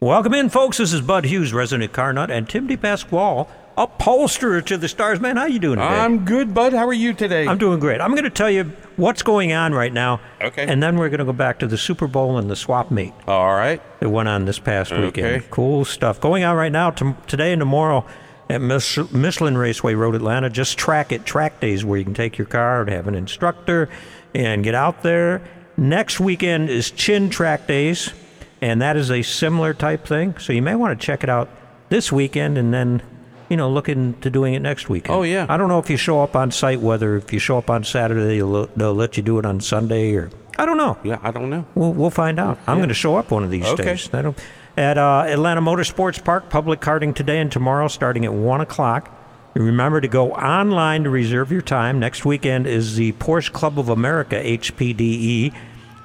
Welcome 0.00 0.32
in, 0.32 0.48
folks. 0.48 0.78
This 0.78 0.94
is 0.94 1.02
Bud 1.02 1.26
Hughes, 1.26 1.52
resident 1.52 1.92
car 1.92 2.10
nut, 2.14 2.30
and 2.30 2.48
Tim 2.48 2.66
DePasquale, 2.66 3.46
upholsterer 3.76 4.62
to 4.62 4.78
the 4.78 4.88
stars. 4.88 5.20
Man, 5.20 5.36
how 5.36 5.44
you 5.44 5.58
doing 5.58 5.76
today? 5.78 5.88
I'm 5.88 6.24
good, 6.24 6.54
bud. 6.54 6.72
How 6.72 6.86
are 6.88 6.92
you 6.94 7.12
today? 7.12 7.46
I'm 7.46 7.58
doing 7.58 7.78
great. 7.80 8.00
I'm 8.00 8.12
going 8.12 8.24
to 8.24 8.30
tell 8.30 8.50
you 8.50 8.64
what's 8.96 9.22
going 9.22 9.52
on 9.52 9.74
right 9.74 9.92
now. 9.92 10.18
Okay. 10.40 10.64
And 10.66 10.82
then 10.82 10.96
we're 10.96 11.10
going 11.10 11.18
to 11.18 11.26
go 11.26 11.34
back 11.34 11.58
to 11.58 11.66
the 11.66 11.76
Super 11.76 12.06
Bowl 12.06 12.38
and 12.38 12.48
the 12.50 12.56
swap 12.56 12.90
meet 12.90 13.12
All 13.28 13.52
right. 13.52 13.82
that 14.00 14.08
went 14.08 14.30
on 14.30 14.46
this 14.46 14.58
past 14.58 14.90
Okay. 14.90 15.04
weekend. 15.04 15.50
Cool 15.50 15.84
stuff 15.84 16.18
going 16.18 16.44
on 16.44 16.56
right 16.56 16.72
now. 16.72 16.90
To, 16.92 17.14
today 17.26 17.52
and 17.52 17.60
tomorrow 17.60 18.06
at 18.48 18.62
Mich- 18.62 19.12
Michelin 19.12 19.58
Raceway 19.58 19.92
Road, 19.92 20.14
Atlanta. 20.14 20.48
Just 20.48 20.78
track 20.78 21.12
it, 21.12 21.26
track 21.26 21.60
days 21.60 21.84
where 21.84 21.98
you 21.98 22.04
can 22.06 22.14
take 22.14 22.38
your 22.38 22.46
car 22.46 22.80
and 22.80 22.88
have 22.90 23.06
an 23.06 23.14
instructor 23.14 23.90
and 24.34 24.64
get 24.64 24.74
out 24.74 25.02
there. 25.02 25.42
Next 25.76 26.20
weekend 26.20 26.70
is 26.70 26.90
Chin 26.90 27.28
Track 27.28 27.66
Days, 27.66 28.14
and 28.60 28.80
that 28.82 28.96
is 28.96 29.10
a 29.10 29.22
similar 29.22 29.74
type 29.74 30.06
thing. 30.06 30.36
So 30.38 30.52
you 30.52 30.62
may 30.62 30.74
want 30.74 30.98
to 30.98 31.04
check 31.06 31.22
it 31.24 31.30
out 31.30 31.48
this 31.88 32.10
weekend 32.12 32.58
and 32.58 32.72
then. 32.72 33.02
You 33.48 33.56
know, 33.56 33.68
look 33.68 33.88
into 33.88 34.30
doing 34.30 34.54
it 34.54 34.60
next 34.60 34.88
weekend. 34.88 35.12
Oh, 35.12 35.22
yeah. 35.22 35.44
I 35.48 35.56
don't 35.56 35.68
know 35.68 35.80
if 35.80 35.90
you 35.90 35.96
show 35.96 36.22
up 36.22 36.36
on 36.36 36.52
site, 36.52 36.78
whether 36.80 37.16
if 37.16 37.32
you 37.32 37.40
show 37.40 37.58
up 37.58 37.68
on 37.68 37.82
Saturday, 37.82 38.36
they'll, 38.38 38.66
they'll 38.76 38.94
let 38.94 39.16
you 39.16 39.24
do 39.24 39.40
it 39.40 39.44
on 39.44 39.58
Sunday, 39.58 40.14
or 40.14 40.30
I 40.56 40.64
don't 40.66 40.76
know. 40.76 40.96
Yeah, 41.02 41.18
I 41.20 41.32
don't 41.32 41.50
know. 41.50 41.66
We'll, 41.74 41.92
we'll 41.92 42.10
find 42.10 42.38
out. 42.38 42.60
I'm 42.68 42.76
going 42.76 42.90
to 42.90 42.94
show 42.94 43.16
up 43.16 43.32
one 43.32 43.42
of 43.42 43.50
these 43.50 43.66
Okay. 43.66 43.82
days. 43.82 44.08
I 44.14 44.22
don't, 44.22 44.38
at 44.76 44.98
uh, 44.98 45.24
Atlanta 45.26 45.60
Motorsports 45.60 46.22
Park, 46.24 46.48
public 46.48 46.78
karting 46.80 47.12
today 47.12 47.40
and 47.40 47.50
tomorrow 47.50 47.88
starting 47.88 48.24
at 48.24 48.32
1 48.32 48.60
o'clock. 48.60 49.10
Remember 49.54 50.00
to 50.00 50.06
go 50.06 50.30
online 50.30 51.02
to 51.02 51.10
reserve 51.10 51.50
your 51.50 51.60
time. 51.60 51.98
Next 51.98 52.24
weekend 52.24 52.68
is 52.68 52.94
the 52.94 53.10
Porsche 53.14 53.52
Club 53.52 53.80
of 53.80 53.88
America, 53.88 54.36
HPDE, 54.40 55.52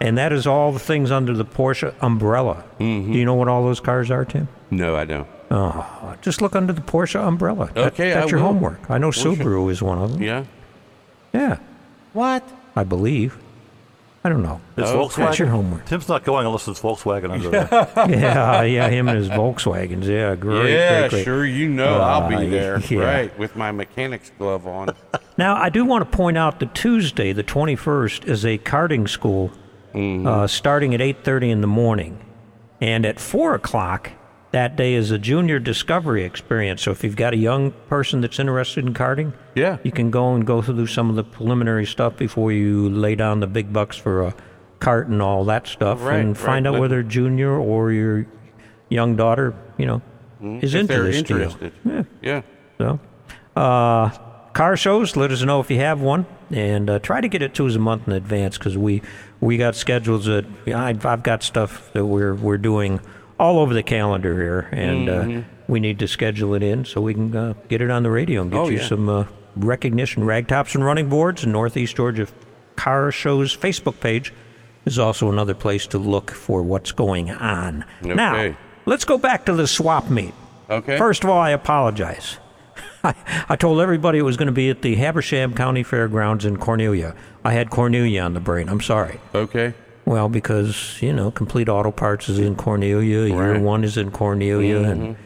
and 0.02 0.17
that 0.17 0.31
is 0.34 0.45
all 0.48 0.72
the 0.72 0.80
things 0.80 1.12
under 1.12 1.34
the 1.34 1.45
Porsche 1.45 1.94
umbrella. 2.02 2.63
Mm-hmm. 2.80 3.12
Do 3.13 3.17
you 3.17 3.26
know 3.26 3.35
what 3.35 3.48
all 3.48 3.63
those 3.63 3.80
cars 3.80 4.12
are, 4.12 4.26
Tim? 4.26 4.48
No, 4.71 4.95
I 4.95 5.05
don't. 5.05 5.27
Oh, 5.52 6.16
just 6.21 6.41
look 6.41 6.55
under 6.55 6.74
the 6.74 6.82
Porsche 6.82 7.20
umbrella. 7.26 7.70
That- 7.74 7.93
Okay, 7.93 8.10
that's 8.12 8.27
I 8.27 8.29
your 8.29 8.40
will. 8.40 8.48
homework. 8.48 8.90
I 8.90 8.98
know 8.98 9.12
sure. 9.12 9.35
Subaru 9.35 9.70
is 9.71 9.82
one 9.82 9.98
of 9.99 10.13
them. 10.13 10.21
Yeah. 10.24 10.46
Yeah, 11.34 11.57
What? 12.13 12.48
I 12.77 12.84
believe. 12.84 13.37
I 14.24 14.29
don't 14.29 14.41
know. 14.41 14.60
It's 14.76 14.90
Okay. 14.90 14.98
Volkswagen. 14.98 15.26
That's 15.26 15.40
your 15.40 15.48
homework. 15.49 15.85
Tim's 15.85 16.09
not 16.09 16.24
going 16.24 16.48
unless 16.48 16.68
it's 16.68 16.80
Volkswagen 16.82 17.30
under 17.32 17.49
there. 17.49 17.68
yeah, 18.09 18.63
yeah, 18.63 18.90
him 18.90 19.07
and 19.07 19.18
his 19.20 19.30
Volkswagens. 19.30 20.05
Yeah, 20.05 20.34
great, 20.35 20.71
yeah, 20.74 21.02
great, 21.02 21.09
great. 21.12 21.24
sure. 21.26 21.46
You 21.46 21.70
know 21.70 21.99
I'll 22.02 22.24
Ah, 22.24 22.30
be 22.30 22.49
there. 22.49 22.80
yeah. 22.90 22.99
Right, 23.04 23.37
with 23.40 23.55
my 23.55 23.71
mechanic's 23.71 24.32
glove 24.37 24.65
on. 24.65 24.90
Now, 25.37 25.57
I 25.57 25.68
do 25.68 25.84
want 25.84 26.09
to 26.09 26.18
point 26.18 26.37
out 26.37 26.62
that 26.62 26.74
Tuesday, 26.74 27.34
the 27.34 27.43
21st, 27.43 28.26
is 28.26 28.46
a 28.46 28.57
karting 28.57 29.07
school 29.09 29.52
uh, 29.96 30.48
starting 30.48 30.93
at 30.93 30.99
8.30 30.99 31.49
in 31.51 31.62
the 31.62 31.68
morning. 31.68 32.20
And 32.82 33.05
at 33.05 33.20
4 33.20 33.55
o'clock 33.55 34.12
that 34.52 34.76
day 34.77 34.93
is 34.93 35.12
a 35.12 35.18
junior 35.18 35.60
discovery 35.60 36.24
experience. 36.24 36.82
So 36.84 36.91
if 36.91 37.04
you've 37.04 37.15
got 37.18 37.34
a 37.34 37.37
young 37.37 37.71
person 37.90 38.21
that's 38.21 38.40
interested 38.40 38.85
in 38.85 38.93
karting, 38.93 39.34
Yeah. 39.54 39.77
you 39.84 39.91
can 39.91 40.12
go 40.12 40.34
and 40.34 40.46
go 40.48 40.62
through 40.62 40.87
some 40.87 41.10
of 41.10 41.15
the 41.18 41.24
preliminary 41.26 41.85
stuff 41.85 42.15
before 42.15 42.54
you 42.54 42.90
lay 42.90 43.15
down 43.15 43.41
the 43.41 43.48
big 43.48 43.74
bucks 43.74 43.98
for 43.98 44.24
a 44.24 44.34
cart 44.79 45.07
and 45.07 45.21
all 45.21 45.43
that 45.46 45.68
stuff 45.68 46.02
Right, 46.02 46.20
and 46.20 46.30
right. 46.30 46.37
find 46.37 46.68
out 46.68 46.80
whether 46.80 47.04
junior 47.04 47.52
or 47.57 47.91
your 47.91 48.26
young 48.90 49.15
daughter, 49.18 49.54
you 49.77 49.85
know, 49.87 50.02
is 50.62 50.74
if 50.74 50.82
into 50.82 50.93
they're 50.93 51.07
interested. 51.12 51.74
deal. 51.84 52.05
Yeah. 52.21 52.41
So, 52.77 52.99
uh, 53.57 54.09
car 54.54 54.77
shows, 54.77 55.15
let 55.18 55.32
us 55.32 55.41
know 55.43 55.59
if 55.59 55.70
you 55.70 55.80
have 55.80 55.99
one, 56.02 56.26
and 56.52 56.90
uh, 56.90 56.99
try 56.99 57.20
to 57.20 57.27
get 57.27 57.41
it 57.41 57.54
to 57.55 57.68
us 57.68 57.76
a 57.76 57.80
month 57.80 58.07
in 58.07 58.13
advance 58.13 58.57
because 58.57 58.77
we 58.77 59.02
we 59.41 59.58
got 59.58 59.76
schedules 59.76 60.26
that 60.26 60.46
I've, 60.68 61.05
I've 61.05 61.24
got 61.24 61.44
stuff 61.44 61.91
that 61.94 62.05
we're 62.05 62.34
we're 62.36 62.58
doing 62.58 63.00
all 63.40 63.60
over 63.60 63.74
the 63.74 63.84
calendar 63.84 64.34
here, 64.42 64.69
and 64.72 65.08
Mm-hmm. 65.08 65.38
uh, 65.40 65.44
we 65.68 65.80
need 65.80 65.97
to 66.00 66.08
schedule 66.08 66.53
it 66.53 66.62
in 66.64 66.86
so 66.86 67.02
we 67.02 67.14
can 67.16 67.36
uh, 67.36 67.53
get 67.69 67.81
it 67.81 67.90
on 67.90 68.03
the 68.03 68.12
radio 68.12 68.44
and 68.44 68.52
get 68.52 68.59
Oh, 68.59 68.69
you 68.69 68.78
yeah. 68.78 68.88
some 68.88 69.09
uh, 69.09 69.25
recognition. 69.56 70.24
Ragtops 70.24 70.76
and 70.76 70.86
running 70.86 71.09
boards 71.09 71.44
and 71.44 71.52
Northeast 71.52 71.96
Georgia 71.96 72.28
Car 72.76 73.12
Shows 73.12 73.56
Facebook 73.58 74.00
page 74.00 74.32
is 74.86 75.00
also 75.00 75.32
another 75.32 75.56
place 75.56 75.88
to 75.88 75.98
look 75.98 76.30
for 76.32 76.62
what's 76.62 76.92
going 76.92 77.32
on. 77.32 77.84
Now, 78.04 78.56
let's 78.86 79.06
go 79.06 79.18
back 79.18 79.46
to 79.48 79.54
the 79.54 79.66
swap 79.68 80.09
meet. 80.09 80.34
Okay. 80.70 80.98
First 80.98 81.24
of 81.24 81.30
all, 81.32 81.40
I 81.40 81.50
apologize. 81.50 82.38
I, 83.06 83.46
I 83.50 83.56
told 83.56 83.80
everybody 83.80 84.20
it 84.20 84.24
was 84.24 84.38
going 84.38 84.48
to 84.48 84.52
be 84.52 84.70
at 84.70 84.82
the 84.82 84.96
Habersham 84.96 85.54
County 85.54 85.84
Fairgrounds 85.84 86.46
in 86.46 86.58
Cornelia. 86.58 87.16
I 87.44 87.54
had 87.54 87.70
Cornelia 87.70 88.22
on 88.22 88.34
the 88.34 88.40
brain. 88.40 88.68
I'm 88.70 88.82
sorry. 88.82 89.20
Okay. 89.34 89.74
Well, 90.06 90.30
because, 90.30 91.02
you 91.02 91.14
know, 91.14 91.32
Complete 91.32 91.68
Auto 91.68 91.92
Parts 91.92 92.30
is 92.30 92.38
in 92.38 92.56
Cornelia, 92.56 93.24
Year 93.26 93.36
Right. 93.36 93.56
Mm-hmm. 93.56 93.64
One 93.64 93.84
is 93.84 93.98
in 93.98 94.12
Cornelia, 94.12 94.78
and, 94.84 95.18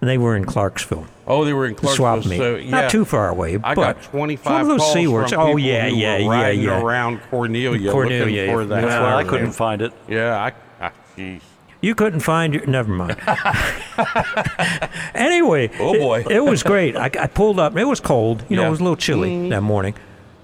and 0.00 0.10
they 0.10 0.16
were 0.16 0.36
in 0.36 0.44
Clarksville. 0.44 1.06
Oh, 1.26 1.44
they 1.44 1.52
were 1.52 1.66
in 1.66 1.74
Clarksville. 1.74 2.22
swap 2.22 2.26
meet. 2.26 2.38
So, 2.38 2.54
yeah. 2.54 2.70
Not 2.70 2.90
too 2.90 3.04
far 3.04 3.28
away, 3.28 3.56
I 3.56 3.74
but 3.74 3.94
got 3.94 4.02
25 4.04 4.52
one 4.52 4.60
of 4.60 4.68
those 4.68 4.92
C 4.92 5.08
words. 5.08 5.32
Oh, 5.32 5.56
yeah, 5.56 5.88
yeah, 5.88 6.18
yeah, 6.18 6.48
yeah. 6.50 6.80
around 6.80 7.20
Cornelia, 7.30 7.90
Cornelia, 7.90 8.42
looking 8.42 8.54
for 8.54 8.64
that. 8.66 8.84
Why 8.84 9.14
I 9.14 9.24
couldn't 9.24 9.52
find 9.52 9.82
it. 9.82 9.92
Yeah, 10.08 10.36
I. 10.36 10.52
Ah, 10.80 10.92
jeez. 11.16 11.40
You 11.82 11.94
couldn't 11.94 12.20
find 12.20 12.54
your. 12.54 12.64
Never 12.66 12.90
mind. 12.92 13.16
anyway. 15.14 15.70
Oh, 15.78 15.94
boy. 15.98 16.24
It, 16.30 16.40
was 16.40 16.62
great. 16.62 16.96
I, 16.96 17.06
I 17.18 17.26
pulled 17.26 17.58
up. 17.58 17.76
It 17.76 17.84
was 17.84 18.00
cold. 18.00 18.44
You 18.48 18.56
know, 18.56 18.62
Yeah. 18.62 18.68
it 18.68 18.70
was 18.70 18.80
a 18.80 18.84
little 18.84 18.96
chilly 18.96 19.48
that 19.50 19.62
morning. 19.62 19.94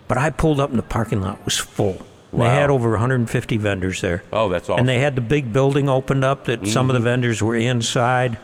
But 0.09 0.19
I 0.19 0.31
pulled 0.31 0.59
up 0.60 0.71
and 0.71 0.78
the 0.78 0.82
parking 0.84 1.21
lot 1.21 1.44
was 1.44 1.56
full. 1.56 2.03
They 2.32 2.44
had 2.44 2.69
over 2.69 2.91
150 2.91 3.56
vendors 3.56 4.00
there. 4.03 4.22
Oh, 4.32 4.49
that's 4.50 4.69
awesome. 4.69 4.81
And 4.81 4.88
they 4.88 4.99
had 4.99 5.15
the 5.15 5.22
big 5.22 5.50
building 5.53 5.88
opened 5.88 6.25
up 6.25 6.44
that 6.44 6.66
some 6.66 6.91
of 6.91 6.94
Mm-hmm. 6.97 7.04
the 7.04 7.10
vendors 7.10 7.43
were 7.43 7.56
inside. 7.56 8.37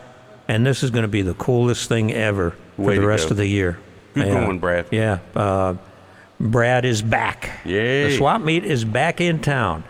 And 0.47 0.65
this 0.65 0.81
is 0.83 0.89
going 0.91 1.03
to 1.03 1.07
be 1.09 1.21
the 1.21 1.33
coolest 1.35 1.87
thing 1.89 2.11
ever 2.13 2.55
for 2.77 2.93
the 2.95 3.05
rest 3.05 3.25
go. 3.27 3.31
of 3.31 3.37
the 3.37 3.45
year. 3.47 3.77
Good 4.15 4.27
Yeah. 4.27 4.33
going, 4.45 4.59
Brad. 4.59 4.87
Yeah. 4.91 5.19
Uh, 5.35 5.75
Brad 6.39 6.85
is 6.85 7.01
back. 7.01 7.59
Yay. 7.65 8.09
The 8.09 8.17
swap 8.17 8.41
meet 8.41 8.63
is 8.65 8.85
back 8.85 9.21
in 9.21 9.39
town. 9.39 9.83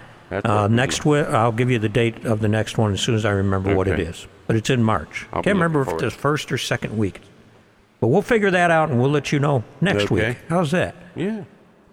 That's 0.43 0.49
Uh, 0.49 0.67
next, 0.67 0.99
wi- 0.99 1.23
I'll 1.29 1.51
give 1.51 1.69
you 1.71 1.79
the 1.79 1.89
date 1.89 2.25
of 2.25 2.39
the 2.41 2.47
next 2.47 2.77
one 2.77 2.93
as 2.93 3.01
soon 3.01 3.15
as 3.15 3.25
I 3.25 3.31
remember 3.31 3.73
what 3.75 3.87
it 3.87 3.93
Okay. 3.99 4.03
is. 4.03 4.27
But 4.47 4.55
it's 4.55 4.69
in 4.69 4.83
March. 4.83 5.27
I'll 5.33 5.41
be 5.41 5.45
Can't 5.45 5.55
remember 5.55 5.81
if 5.81 5.87
looking 5.87 6.07
it's 6.07 6.15
the 6.15 6.21
first 6.21 6.51
or 6.51 6.57
second 6.57 6.97
week. 6.97 7.21
But 7.99 8.07
we'll 8.07 8.21
figure 8.21 8.51
that 8.51 8.69
out 8.71 8.89
and 8.89 8.99
we'll 9.01 9.09
let 9.11 9.31
you 9.31 9.39
know 9.39 9.63
next 9.81 10.05
Okay. 10.05 10.29
week. 10.29 10.37
How's 10.49 10.71
that? 10.71 10.95
Yeah. 11.15 11.41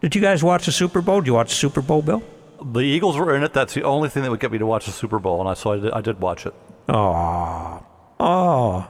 Did 0.00 0.14
you 0.14 0.20
guys 0.20 0.42
watch 0.42 0.66
the 0.66 0.72
Super 0.72 1.00
Bowl? 1.00 1.20
Did 1.20 1.28
you 1.28 1.34
watch 1.34 1.48
the 1.50 1.54
Super 1.54 1.80
Bowl, 1.80 2.02
Bill? 2.02 2.22
The 2.64 2.80
Eagles 2.80 3.16
were 3.16 3.34
in 3.34 3.42
it. 3.42 3.52
That's 3.52 3.74
the 3.74 3.82
only 3.84 4.08
thing 4.08 4.22
that 4.24 4.30
would 4.30 4.40
get 4.40 4.52
me 4.52 4.58
to 4.58 4.66
watch 4.66 4.86
the 4.86 4.92
Super 4.92 5.18
Bowl, 5.18 5.40
and 5.40 5.48
I 5.48 5.54
so 5.54 5.72
I 5.72 5.76
did, 5.78 5.92
I 5.92 6.00
did 6.00 6.20
watch 6.20 6.44
it. 6.46 6.54
Oh, 6.88 7.82
oh. 8.20 8.86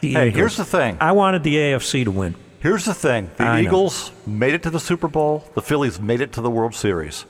The 0.00 0.12
Hey, 0.12 0.28
Eagles. 0.28 0.36
here's 0.38 0.56
the 0.56 0.64
thing. 0.64 0.96
I 1.00 1.12
wanted 1.12 1.42
the 1.42 1.56
AFC 1.56 2.04
to 2.04 2.10
win. 2.10 2.34
Here's 2.60 2.84
the 2.86 2.94
thing: 2.94 3.30
the 3.36 3.44
I 3.44 3.60
know. 3.62 3.68
Eagles 3.68 4.10
made 4.26 4.54
it 4.54 4.62
to 4.64 4.70
the 4.70 4.80
Super 4.80 5.08
Bowl. 5.08 5.44
The 5.54 5.62
Phillies 5.62 6.00
made 6.00 6.20
it 6.20 6.32
to 6.32 6.40
the 6.40 6.50
World 6.50 6.74
Series. 6.74 7.24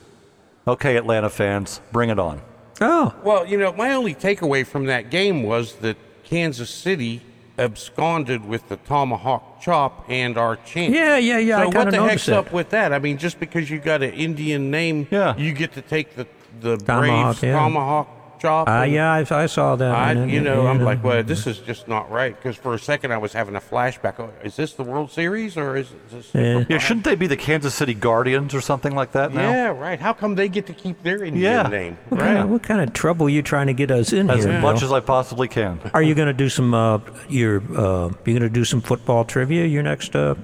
Okay, 0.67 0.95
Atlanta 0.97 1.29
fans, 1.29 1.79
bring 1.91 2.09
it 2.09 2.17
on. 2.19 2.41
Oh, 2.81 3.13
Well, 3.23 3.45
you 3.45 3.57
know, 3.57 3.71
my 3.73 3.93
only 3.93 4.15
takeaway 4.15 4.65
from 4.65 4.85
that 4.87 5.09
game 5.09 5.43
was 5.43 5.75
that 5.77 5.95
Kansas 6.23 6.69
City 6.69 7.21
absconded 7.57 8.43
with 8.45 8.67
the 8.67 8.75
tomahawk 8.77 9.61
chop 9.61 10.05
and 10.09 10.37
our 10.37 10.57
chant. 10.57 10.93
yeah, 10.93 11.17
yeah, 11.17 11.37
yeah. 11.37 11.57
So 11.57 11.71
kind 11.71 11.75
what 11.75 11.91
the 11.91 12.03
heck's 12.09 12.25
that. 12.25 12.35
up 12.37 12.51
with 12.51 12.69
that? 12.71 12.91
I 12.91 12.99
mean, 12.99 13.17
just 13.17 13.39
because 13.39 13.69
you 13.69 13.79
got 13.79 14.01
an 14.03 14.11
Indian 14.11 14.69
name, 14.71 15.07
Yeah. 15.11 15.37
you 15.37 15.53
get 15.53 15.73
to 15.73 15.81
take 15.81 16.15
the 16.15 16.27
the 16.61 16.77
Tomahawk, 16.77 17.39
Braves 17.39 17.43
yeah. 17.43 17.59
tomahawk 17.59 18.14
chop. 18.39 18.67
Uh, 18.67 18.71
and 18.83 18.91
yeah, 18.91 19.11
I, 19.13 19.25
I 19.43 19.45
saw 19.47 19.75
that. 19.75 19.91
I, 19.93 20.13
then- 20.13 20.29
you 20.29 20.41
know, 20.41 20.67
I'm 20.67 20.79
yeah. 20.79 20.85
like, 20.85 21.03
well, 21.03 21.23
this 21.23 21.47
is 21.47 21.59
just 21.59 21.87
not 21.87 22.09
right. 22.11 22.35
Because 22.35 22.55
for 22.55 22.73
a 22.73 22.79
second, 22.79 23.11
I 23.11 23.17
was 23.17 23.33
having 23.33 23.55
a 23.55 23.61
flashback. 23.61 24.15
Oh, 24.19 24.31
is 24.43 24.55
this 24.55 24.73
the 24.73 24.83
World 24.83 25.11
Series 25.11 25.57
or 25.57 25.77
is 25.77 25.89
this? 26.11 26.31
Yeah. 26.33 26.63
Yeah, 26.69 26.77
shouldn't 26.77 27.05
they 27.05 27.15
be 27.15 27.27
the 27.27 27.37
Kansas 27.37 27.73
City 27.75 27.93
Guardians 27.93 28.53
or 28.53 28.61
something 28.61 28.95
like 28.95 29.11
that 29.13 29.33
now? 29.33 29.49
Yeah, 29.49 29.67
right. 29.67 29.99
How 29.99 30.13
come 30.13 30.35
they 30.35 30.49
get 30.49 30.65
to 30.67 30.73
keep 30.73 31.01
their 31.03 31.23
Indian 31.23 31.41
Yeah. 31.41 31.63
name? 31.67 31.97
What, 32.09 32.21
Right. 32.21 32.27
kind 32.27 32.37
of, 32.39 32.49
what 32.49 32.63
kind 32.63 32.81
of 32.81 32.93
trouble 32.93 33.27
are 33.27 33.29
you 33.29 33.41
trying 33.41 33.67
to 33.67 33.73
get 33.73 33.91
us 33.91 34.13
in 34.13 34.29
As 34.29 34.43
here? 34.43 34.59
much 34.61 34.77
Bill? 34.79 34.85
as 34.85 34.91
I 34.93 34.99
possibly 34.99 35.47
can. 35.47 35.79
Are 35.93 36.01
you 36.03 36.15
going 36.15 36.27
to 36.27 36.33
do 36.33 36.49
some 36.49 36.73
uh, 36.73 36.99
your 37.29 37.57
uh, 37.77 38.07
you 38.25 38.33
going 38.33 38.39
to 38.41 38.49
do 38.49 38.65
some 38.65 38.81
football 38.81 39.23
trivia 39.25 39.65
your 39.65 39.83
next 39.83 40.15
uh, 40.15 40.35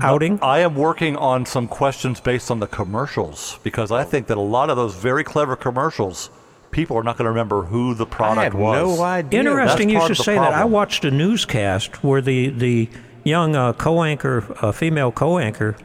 outing? 0.00 0.38
I 0.42 0.58
am 0.60 0.74
working 0.74 1.16
on 1.16 1.46
some 1.46 1.68
questions 1.68 2.20
based 2.20 2.50
on 2.50 2.60
the 2.60 2.66
commercials 2.66 3.58
because 3.62 3.90
I 3.92 4.04
think 4.04 4.26
that 4.28 4.36
a 4.36 4.40
lot 4.40 4.70
of 4.70 4.76
those 4.76 4.94
very 4.94 5.24
clever 5.24 5.56
commercials, 5.56 6.30
people 6.70 6.96
are 6.96 7.02
not 7.02 7.16
going 7.16 7.24
to 7.24 7.30
remember 7.30 7.62
who 7.62 7.94
the 7.94 8.06
I 8.06 8.08
product 8.08 8.44
have 8.52 8.54
was. 8.54 8.98
no 8.98 9.02
idea. 9.04 9.40
Interesting 9.40 9.88
That's 9.88 9.94
you 9.94 10.00
should 10.02 10.10
of 10.12 10.16
the 10.18 10.22
say 10.24 10.34
that. 10.34 10.52
I 10.52 10.64
watched 10.64 11.04
a 11.04 11.10
newscast 11.10 12.02
where 12.04 12.20
the 12.20 12.50
the 12.50 12.88
young 13.24 13.56
uh, 13.56 13.72
co-anchor, 13.74 14.44
uh, 14.62 14.72
female 14.72 15.12
co-anchor, 15.12 15.76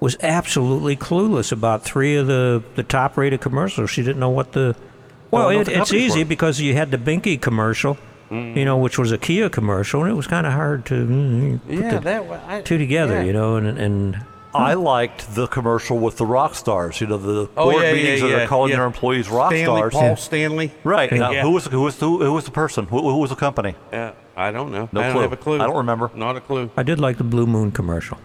was 0.00 0.16
absolutely 0.22 0.96
clueless 0.96 1.50
about 1.52 1.82
three 1.82 2.16
of 2.16 2.26
the 2.26 2.62
the 2.74 2.82
top 2.82 3.16
rated 3.16 3.40
commercials. 3.40 3.90
She 3.90 4.02
didn't 4.02 4.20
know 4.20 4.30
what 4.30 4.52
the 4.52 4.74
well, 5.30 5.42
Well, 5.46 5.48
I 5.50 5.54
know 5.54 5.60
it, 5.62 5.64
the 5.64 5.80
it's 5.80 5.92
easy 5.92 6.22
for. 6.22 6.28
because 6.28 6.60
you 6.60 6.74
had 6.74 6.90
the 6.90 6.98
Binky 6.98 7.40
commercial, 7.40 7.96
you 8.30 8.64
know, 8.64 8.76
which 8.78 8.98
was 8.98 9.12
a 9.12 9.18
Kia 9.18 9.48
commercial, 9.48 10.02
and 10.02 10.10
it 10.10 10.14
was 10.14 10.26
kind 10.26 10.46
of 10.46 10.52
hard 10.52 10.84
to 10.86 10.94
mm, 10.94 11.60
put 11.66 11.74
Yeah, 11.74 11.90
the 11.94 12.00
that 12.00 12.26
wa- 12.26 12.38
I, 12.46 12.60
two 12.62 12.78
together, 12.78 13.14
yeah. 13.20 13.22
you 13.24 13.32
know, 13.32 13.56
and 13.56 13.78
and 13.78 14.24
I 14.54 14.74
liked 14.74 15.34
the 15.34 15.46
commercial 15.46 15.98
with 15.98 16.16
the 16.16 16.26
rock 16.26 16.54
stars. 16.54 17.00
You 17.00 17.06
know, 17.08 17.18
the 17.18 17.50
Oh, 17.56 17.70
board 17.70 17.82
yeah, 17.82 17.92
meetings 17.92 18.20
yeah, 18.20 18.28
that 18.28 18.36
yeah, 18.36 18.44
are 18.44 18.46
calling 18.46 18.70
yeah. 18.70 18.76
their 18.76 18.86
employees 18.86 19.28
rock 19.28 19.50
Stanley, 19.52 19.80
stars. 19.80 19.92
Paul 19.94 20.16
Stanley. 20.16 20.72
Right. 20.84 21.10
Now, 21.12 21.28
uh, 21.28 21.32
Yeah. 21.32 21.42
who 21.42 21.50
was 21.50 21.66
who 21.66 21.80
was 21.82 21.96
the, 21.98 22.06
who 22.08 22.32
was 22.32 22.44
the 22.44 22.50
person? 22.50 22.86
Who, 22.86 23.00
who 23.10 23.18
was 23.18 23.30
the 23.30 23.36
company? 23.36 23.74
Yeah, 23.92 24.12
I 24.36 24.50
don't 24.52 24.70
know. 24.72 24.88
No 24.92 25.00
I 25.00 25.04
don't 25.04 25.12
clue. 25.12 25.22
have 25.22 25.32
a 25.32 25.36
clue. 25.36 25.60
I 25.60 25.66
don't 25.66 25.76
remember. 25.76 26.10
Not 26.14 26.36
a 26.36 26.40
clue. 26.40 26.70
I 26.76 26.82
did 26.82 27.00
like 27.00 27.18
the 27.18 27.24
Blue 27.24 27.46
Moon 27.46 27.72
commercial. 27.72 28.18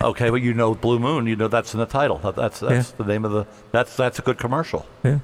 Okay, 0.00 0.30
but 0.30 0.42
you 0.42 0.54
know 0.54 0.74
Blue 0.74 0.98
Moon. 1.00 1.26
You 1.26 1.34
know 1.34 1.48
that's 1.48 1.74
in 1.74 1.80
the 1.80 1.86
title. 1.86 2.18
That- 2.18 2.36
That's 2.36 2.60
that's 2.60 2.92
the 2.92 3.04
name 3.04 3.24
of 3.24 3.32
the. 3.32 3.46
That's 3.72 3.96
that's 3.96 4.18
a 4.18 4.22
good 4.22 4.38
commercial. 4.38 4.86
Yeah. 5.02 5.18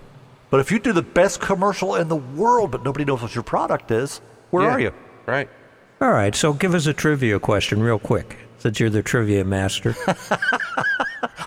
But 0.50 0.60
if 0.60 0.70
you 0.72 0.78
do 0.78 0.92
the 0.92 1.02
best 1.02 1.40
commercial 1.40 1.94
in 1.96 2.08
the 2.08 2.16
world, 2.16 2.70
but 2.70 2.82
nobody 2.84 3.04
knows 3.04 3.22
what 3.22 3.34
your 3.34 3.42
product 3.44 3.90
is, 3.90 4.20
where 4.50 4.64
Yeah, 4.64 4.70
are 4.70 4.80
you? 4.80 4.92
Right. 5.26 5.48
All 6.00 6.10
right, 6.12 6.34
so 6.34 6.52
give 6.52 6.74
us 6.74 6.86
a 6.86 6.92
trivia 6.92 7.38
question 7.40 7.82
real 7.82 7.98
quick, 7.98 8.36
since 8.64 8.80
you're 8.80 8.88
the 8.88 9.02
trivia 9.02 9.44
master. 9.44 9.94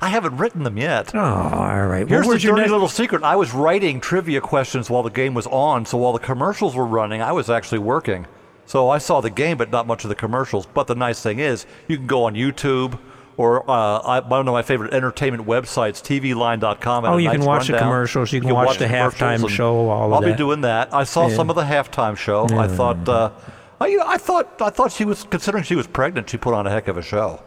I 0.02 0.10
haven't 0.10 0.38
written 0.38 0.62
them 0.62 0.78
yet. 0.78 1.16
oh, 1.16 1.20
all 1.20 1.88
right. 1.88 2.08
Here's 2.08 2.28
well, 2.28 2.38
the 2.38 2.44
your 2.44 2.52
dirty 2.52 2.62
next- 2.62 2.72
little 2.72 2.88
secret. 2.88 3.24
I 3.24 3.36
was 3.36 3.56
writing 3.56 4.00
trivia 4.00 4.40
questions 4.40 4.88
while 4.88 5.02
the 5.02 5.10
game 5.10 5.34
was 5.34 5.48
on, 5.48 5.88
so 5.88 5.98
while 5.98 6.14
the 6.14 6.20
commercials 6.20 6.76
were 6.76 6.86
running, 6.86 7.24
I 7.24 7.32
was 7.32 7.50
actually 7.50 7.80
working. 7.80 8.28
So 8.68 8.92
I 8.92 9.00
saw 9.00 9.20
the 9.22 9.32
game, 9.32 9.58
but 9.58 9.72
not 9.72 9.88
much 9.88 10.04
of 10.06 10.10
the 10.10 10.16
commercials. 10.16 10.68
But 10.68 10.86
the 10.86 10.94
nice 10.94 11.20
thing 11.20 11.40
is, 11.40 11.66
you 11.88 11.98
can 11.98 12.06
go 12.06 12.26
on 12.26 12.36
YouTube 12.36 13.00
or 13.36 13.68
uh, 13.68 13.98
I, 13.98 14.20
one 14.20 14.48
of 14.48 14.52
my 14.52 14.62
favorite 14.62 14.94
entertainment 14.94 15.48
websites, 15.48 16.04
TVLine.com. 16.04 17.06
Oh, 17.06 17.18
you 17.18 17.32
can 17.32 17.44
watch 17.46 17.68
the 17.68 17.80
commercials, 17.80 18.32
you 18.32 18.42
can 18.42 18.54
watch 18.54 18.78
the 18.78 18.86
halftime 18.86 19.50
show, 19.50 19.90
all 19.90 20.14
of 20.14 20.22
I'll 20.24 20.30
be 20.30 20.38
doing 20.38 20.62
that. 20.62 20.94
I 20.94 21.04
saw 21.04 21.28
Yeah. 21.28 21.36
some 21.36 21.50
of 21.50 21.56
the 21.56 21.64
halftime 21.64 22.16
show. 22.16 22.46
I 22.52 22.68
thought, 22.68 23.10
uh, 23.10 23.32
I, 23.80 23.88
you 23.88 23.98
know, 23.98 24.06
I 24.08 24.18
thought, 24.18 24.62
I 24.62 24.70
thought 24.70 24.92
she 24.92 25.06
was 25.06 25.24
considering 25.24 25.64
she 25.64 25.76
was 25.76 25.88
pregnant. 25.88 26.30
She 26.30 26.38
put 26.38 26.54
on 26.54 26.66
a 26.66 26.70
heck 26.70 26.88
of 26.88 26.98
a 26.98 27.02
show. 27.02 27.42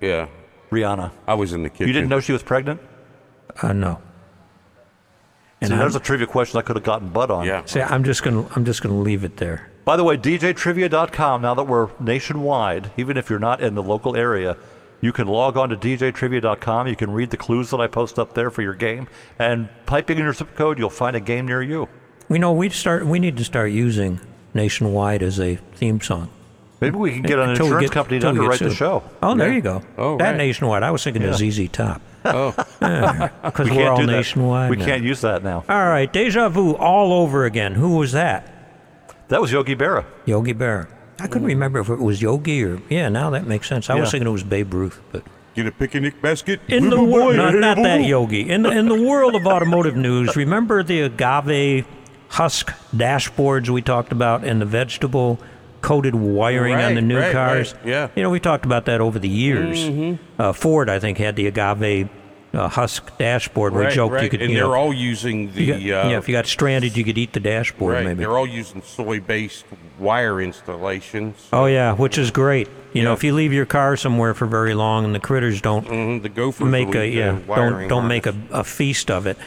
Yeah. 0.00 0.28
Rihanna, 0.70 1.12
I 1.26 1.34
was 1.34 1.52
in 1.52 1.62
the 1.62 1.70
kitchen. 1.70 1.88
you 1.88 1.92
didn't 1.92 2.08
know 2.08 2.20
she 2.20 2.32
was 2.32 2.42
pregnant? 2.42 2.80
Uh, 3.60 3.72
no. 3.72 4.00
See, 5.62 5.70
And 5.72 5.80
there's 5.80 5.94
I'm, 5.94 6.00
a 6.00 6.04
trivia 6.04 6.26
question 6.26 6.58
I 6.58 6.62
could 6.62 6.76
have 6.76 6.84
gotten 6.84 7.08
butt 7.08 7.30
on. 7.30 7.44
Yeah. 7.44 7.64
see, 7.66 7.80
I'm 7.80 8.04
just 8.04 8.22
gonna, 8.22 8.46
I'm 8.56 8.64
just 8.64 8.80
gonna 8.82 8.98
leave 8.98 9.24
it 9.24 9.36
there. 9.36 9.70
By 9.84 9.96
the 9.96 10.04
way, 10.04 10.16
DJTrivia.com, 10.16 11.42
now 11.42 11.54
that 11.54 11.64
we're 11.64 11.90
nationwide, 11.98 12.92
even 12.96 13.16
if 13.16 13.28
you're 13.28 13.38
not 13.38 13.60
in 13.60 13.74
the 13.74 13.82
local 13.82 14.16
area, 14.16 14.56
you 15.00 15.12
can 15.12 15.26
log 15.26 15.56
on 15.56 15.70
to 15.70 15.76
DJTrivia.com. 15.76 16.86
You 16.86 16.96
can 16.96 17.10
read 17.10 17.30
the 17.30 17.36
clues 17.36 17.70
that 17.70 17.80
I 17.80 17.86
post 17.86 18.18
up 18.18 18.34
there 18.34 18.50
for 18.50 18.62
your 18.62 18.74
game. 18.74 19.08
And 19.38 19.68
typing 19.86 20.18
in 20.18 20.24
your 20.24 20.32
zip 20.32 20.54
code, 20.54 20.78
you'll 20.78 20.90
find 20.90 21.16
a 21.16 21.20
game 21.20 21.46
near 21.46 21.62
you. 21.62 21.88
We 22.28 22.38
know 22.38 22.52
we 22.52 22.68
start, 22.68 23.06
we 23.06 23.18
need 23.18 23.36
to 23.38 23.44
start 23.44 23.72
using 23.72 24.20
Nationwide 24.54 25.22
as 25.22 25.38
a 25.40 25.56
theme 25.74 26.00
song. 26.00 26.28
Maybe 26.80 26.96
we 26.96 27.12
can 27.12 27.22
get 27.22 27.38
an 27.38 27.50
Until 27.50 27.66
we 27.66 27.70
insurance 27.72 27.90
get- 27.90 27.94
company 27.94 28.20
to 28.20 28.28
until 28.28 28.42
we 28.42 28.48
get 28.48 28.52
underwrite 28.54 28.70
the 28.70 28.74
show. 28.74 29.02
Oh, 29.22 29.34
there 29.34 29.48
Yeah. 29.48 29.54
you 29.54 29.60
go. 29.60 29.82
Oh, 29.98 30.16
that 30.16 30.30
right. 30.30 30.36
Nationwide. 30.36 30.82
I 30.82 30.90
was 30.90 31.04
thinking 31.04 31.22
of 31.24 31.38
Yeah. 31.38 31.50
ZZ 31.50 31.68
Top 31.68 32.00
Oh, 32.24 32.52
because 33.42 33.68
We 33.70 33.76
we 33.76 33.82
are 33.82 33.86
can't 33.86 33.88
all 33.90 33.96
do 33.98 34.06
nationwide. 34.06 34.70
We 34.70 34.76
now. 34.76 34.84
can't 34.86 35.02
use 35.02 35.20
that 35.20 35.42
now. 35.44 35.64
All 35.68 35.86
right, 35.88 36.10
Deja 36.10 36.48
Vu 36.48 36.74
all 36.76 37.12
over 37.12 37.44
again. 37.44 37.74
Who 37.74 37.96
was 37.96 38.12
that? 38.12 38.46
That 39.28 39.40
was 39.40 39.52
Yogi 39.52 39.76
Berra. 39.76 40.04
Yogi 40.24 40.54
Berra. 40.54 40.88
I 41.20 41.26
couldn't 41.26 41.44
mm. 41.46 41.52
remember 41.52 41.80
if 41.80 41.88
it 41.90 41.98
was 41.98 42.20
Yogi 42.22 42.64
or 42.64 42.80
yeah. 42.88 43.08
Now 43.10 43.30
that 43.30 43.46
makes 43.46 43.68
sense. 43.68 43.90
I 43.90 43.94
was 43.94 44.10
thinking 44.10 44.26
it 44.26 44.30
was 44.30 44.42
Babe 44.42 44.72
Ruth, 44.72 45.00
but 45.12 45.22
get 45.54 45.66
a 45.66 45.72
picnic 45.72 46.20
basket. 46.22 46.60
in 46.68 46.88
the 46.88 47.02
world, 47.02 47.36
not, 47.36 47.54
not 47.54 47.76
that 47.76 48.04
Yogi. 48.04 48.48
In 48.48 48.62
the 48.62 48.70
in 48.70 48.88
the 48.88 49.00
world 49.02 49.34
of 49.34 49.46
automotive 49.46 49.96
news, 49.96 50.34
remember 50.34 50.82
the 50.82 51.02
agave 51.02 51.86
husk 52.30 52.72
dashboards 52.94 53.68
we 53.68 53.82
talked 53.82 54.12
about 54.12 54.44
and 54.44 54.60
the 54.60 54.66
vegetable 54.66 55.38
coated 55.82 56.14
wiring 56.14 56.74
on 56.74 56.94
the 56.94 57.00
new 57.02 57.18
right, 57.18 57.32
cars? 57.32 57.74
right, 57.74 57.86
yeah. 57.86 58.08
You 58.14 58.22
know, 58.22 58.30
we 58.30 58.40
talked 58.40 58.64
about 58.64 58.84
that 58.86 59.00
over 59.00 59.18
the 59.18 59.28
years. 59.28 60.18
Uh, 60.38 60.52
Ford, 60.52 60.88
I 60.90 60.98
think, 60.98 61.18
had 61.18 61.36
the 61.36 61.46
agave 61.46 62.08
uh, 62.52 62.68
husk 62.68 63.16
dashboard. 63.18 63.72
where 63.72 63.80
we 63.82 63.86
Right, 63.86 63.94
joked 63.94 64.14
right. 64.14 64.24
you 64.24 64.28
could, 64.30 64.42
and 64.42 64.50
you 64.50 64.58
they're 64.58 64.66
know, 64.66 64.74
all 64.74 64.92
using 64.92 65.52
the. 65.52 65.66
got- 65.66 65.76
uh, 65.76 65.78
yeah, 65.78 66.18
if 66.18 66.28
you 66.28 66.32
got 66.32 66.46
stranded, 66.46 66.96
you 66.96 67.04
could 67.04 67.16
eat 67.16 67.32
the 67.32 67.40
dashboard. 67.40 67.94
right. 67.94 68.04
Maybe. 68.04 68.18
They're 68.20 68.36
all 68.36 68.46
using 68.46 68.82
soy-based 68.82 69.64
wire 69.98 70.40
installations. 70.40 71.48
Oh 71.52 71.66
yeah, 71.66 71.94
which 71.94 72.18
is 72.18 72.30
great. 72.30 72.68
You 72.92 73.04
know, 73.04 73.12
if 73.12 73.22
you 73.22 73.32
leave 73.34 73.52
your 73.52 73.66
car 73.66 73.96
somewhere 73.96 74.34
for 74.34 74.46
very 74.46 74.74
long 74.74 75.04
and 75.04 75.14
the 75.14 75.20
critters 75.20 75.60
don't 75.60 75.86
mm-hmm, 75.86 76.22
the 76.24 76.28
gophers 76.28 76.66
make 76.68 76.92
a 76.96 77.06
yeah 77.06 77.38
don't 77.46 77.86
don't 77.86 78.08
make 78.08 78.26
a, 78.26 78.34
a 78.50 78.64
feast 78.64 79.10
of 79.12 79.26
it. 79.28 79.38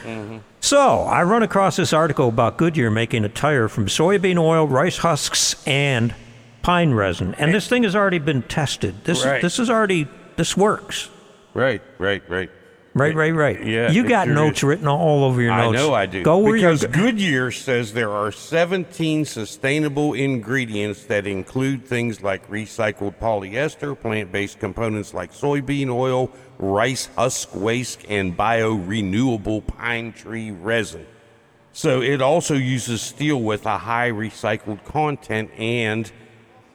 So 0.64 1.00
I 1.00 1.22
run 1.24 1.42
across 1.42 1.76
this 1.76 1.92
article 1.92 2.30
about 2.30 2.56
Goodyear 2.56 2.90
making 2.90 3.22
a 3.26 3.28
tire 3.28 3.68
from 3.68 3.84
soybean 3.84 4.38
oil, 4.38 4.66
rice 4.66 4.96
husks, 4.96 5.62
and 5.66 6.14
pine 6.62 6.94
resin, 6.94 7.34
and 7.34 7.52
this 7.52 7.68
thing 7.68 7.82
has 7.82 7.94
already 7.94 8.18
been 8.18 8.40
tested. 8.40 9.04
This 9.04 9.26
Right. 9.26 9.42
this 9.42 9.58
is 9.58 9.68
already 9.68 10.08
this 10.36 10.56
works. 10.56 11.10
Right, 11.52 11.82
right, 11.98 12.22
right. 12.30 12.50
Right, 12.94 13.14
right, 13.14 13.34
right. 13.34 13.64
Yeah, 13.64 13.90
you 13.90 14.08
got 14.08 14.26
sure 14.26 14.34
notes 14.34 14.58
is. 14.58 14.64
written 14.64 14.86
all 14.86 15.24
over 15.24 15.42
your 15.42 15.56
notes. 15.56 15.76
I 15.76 15.82
know 15.82 15.94
I 15.94 16.06
do. 16.06 16.22
Go 16.22 16.38
where 16.38 16.54
because. 16.54 16.86
Goodyear 16.86 17.50
says 17.50 17.92
there 17.92 18.12
are 18.12 18.30
17 18.30 19.24
sustainable 19.24 20.14
ingredients 20.14 21.04
that 21.06 21.26
include 21.26 21.84
things 21.84 22.22
like 22.22 22.48
recycled 22.48 23.16
polyester, 23.16 24.00
plant-based 24.00 24.60
components 24.60 25.12
like 25.12 25.32
soybean 25.32 25.90
oil, 25.90 26.30
rice 26.58 27.08
husk 27.16 27.52
waste, 27.56 28.04
and 28.08 28.36
bio-renewable 28.36 29.62
pine 29.62 30.12
tree 30.12 30.52
resin. 30.52 31.04
So 31.72 32.00
it 32.00 32.22
also 32.22 32.54
uses 32.54 33.02
steel 33.02 33.40
with 33.40 33.66
a 33.66 33.76
high 33.76 34.12
recycled 34.12 34.84
content 34.84 35.50
and 35.58 36.12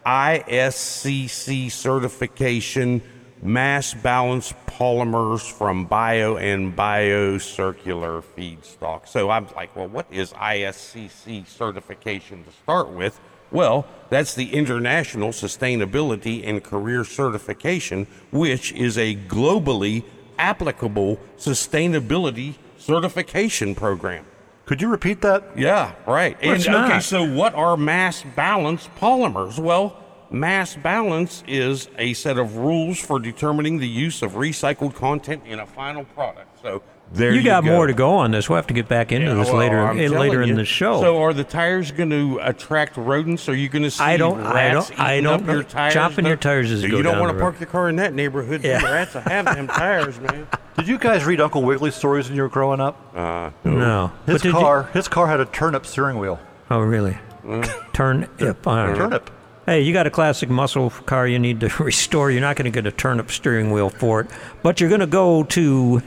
ISCC 0.05 1.71
certification, 1.71 3.01
mass 3.41 3.93
balance 3.93 4.53
polymers 4.67 5.51
from 5.51 5.85
bio 5.85 6.37
and 6.37 6.75
biocircular 6.75 8.23
feedstock. 8.37 9.07
So 9.07 9.29
I'm 9.29 9.47
like, 9.55 9.75
well, 9.75 9.87
what 9.87 10.07
is 10.11 10.33
ISCC 10.33 11.47
certification 11.47 12.43
to 12.43 12.51
start 12.51 12.89
with? 12.89 13.19
Well, 13.51 13.87
that's 14.09 14.35
the 14.35 14.53
International 14.53 15.29
Sustainability 15.29 16.47
and 16.47 16.63
Career 16.63 17.03
Certification, 17.03 18.07
which 18.31 18.71
is 18.73 18.97
a 18.97 19.15
globally 19.15 20.03
applicable 20.37 21.19
sustainability 21.37 22.55
certification 22.77 23.75
program. 23.75 24.25
Could 24.65 24.83
you 24.83 24.87
repeat 24.87 25.21
that? 25.21 25.57
Yeah, 25.57 25.95
right. 26.05 26.37
Let's 26.43 26.67
and 26.67 26.75
okay, 26.75 26.99
so 26.99 27.23
what 27.23 27.55
are 27.55 27.75
mass 27.75 28.23
balance 28.35 28.87
polymers? 28.99 29.57
Well, 29.57 29.97
mass 30.31 30.75
balance 30.75 31.43
is 31.47 31.89
a 31.97 32.13
set 32.13 32.37
of 32.37 32.57
rules 32.57 32.99
for 32.99 33.19
determining 33.19 33.77
the 33.79 33.87
use 33.87 34.21
of 34.21 34.33
recycled 34.33 34.95
content 34.95 35.43
in 35.45 35.59
a 35.59 35.65
final 35.65 36.03
product. 36.03 36.59
So 36.61 36.81
there 37.11 37.31
you, 37.31 37.37
you 37.39 37.43
got 37.45 37.63
go. 37.63 37.71
more 37.71 37.87
to 37.87 37.93
go 37.93 38.11
on 38.15 38.29
this. 38.31 38.47
We'll 38.49 38.57
have 38.57 38.67
to 38.67 38.73
get 38.73 38.87
back 38.87 39.11
into 39.11 39.27
Yeah, 39.27 39.33
this 39.33 39.47
well, 39.47 39.57
later 39.57 39.79
I'm 39.79 39.97
in, 39.99 40.11
later 40.11 40.41
in 40.43 40.49
you. 40.49 40.55
the 40.55 40.65
show. 40.65 41.01
So 41.01 41.21
are 41.23 41.33
the 41.33 41.43
tires 41.43 41.91
going 41.91 42.11
to 42.11 42.39
attract 42.43 42.97
rodents? 42.97 43.49
Are 43.49 43.55
you 43.55 43.67
going 43.69 43.81
to 43.83 43.89
see 43.91 44.03
I 44.03 44.17
don't- 44.17 44.39
I 44.41 44.69
don't- 44.71 44.99
I 44.99 45.19
don't 45.21 45.33
up 45.41 45.47
know. 45.47 45.53
your 45.53 45.63
tires? 45.63 45.95
Chomping 45.95 46.27
your 46.27 46.35
tires 46.35 46.69
is 46.69 46.81
So 46.81 46.87
go 46.89 46.97
you 46.97 47.03
don't 47.03 47.19
want 47.19 47.29
the 47.29 47.33
to 47.33 47.39
road. 47.39 47.51
park 47.51 47.59
your 47.59 47.67
car 47.69 47.89
in 47.89 47.95
that 47.95 48.13
neighborhood. 48.13 48.63
Yeah. 48.63 48.79
The 48.79 48.85
rats 48.85 49.13
will 49.15 49.21
have 49.21 49.45
them 49.45 49.67
tires, 49.67 50.19
man. 50.19 50.47
Did 50.77 50.87
you 50.87 50.97
guys 50.99 51.25
read 51.25 51.41
Uncle 51.41 51.63
Wiggily 51.63 51.91
stories 51.91 52.27
when 52.27 52.35
you 52.37 52.43
were 52.43 52.49
growing 52.49 52.79
up? 52.79 52.95
Uh, 53.15 53.49
no. 53.63 54.11
His 54.27 54.35
But 54.35 54.41
did 54.43 54.53
you- 54.53 54.59
car, 54.59 54.83
his 54.93 55.07
car 55.07 55.25
had 55.27 55.39
a 55.39 55.45
turnip 55.45 55.85
steering 55.87 56.19
wheel. 56.19 56.39
Oh, 56.69 56.79
really? 56.79 57.17
Mm. 57.43 57.67
Turnip. 57.93 58.67
all 58.67 58.75
right. 58.75 58.95
Turnip. 58.95 59.29
Hey, 59.69 59.81
you 59.81 59.93
got 59.93 60.07
a 60.07 60.09
classic 60.09 60.49
muscle 60.49 60.89
car 60.89 61.27
you 61.27 61.37
need 61.37 61.59
to 61.59 61.67
restore. 61.83 62.31
You're 62.31 62.41
not 62.41 62.55
going 62.55 62.65
to 62.65 62.71
get 62.71 62.87
a 62.87 62.91
turnip 62.91 63.29
steering 63.29 63.69
wheel 63.69 63.91
for 63.91 64.21
it, 64.21 64.31
but 64.63 64.79
you're 64.81 64.89
going 64.89 64.99
to 65.01 65.05
go 65.05 65.43
to. 65.43 66.01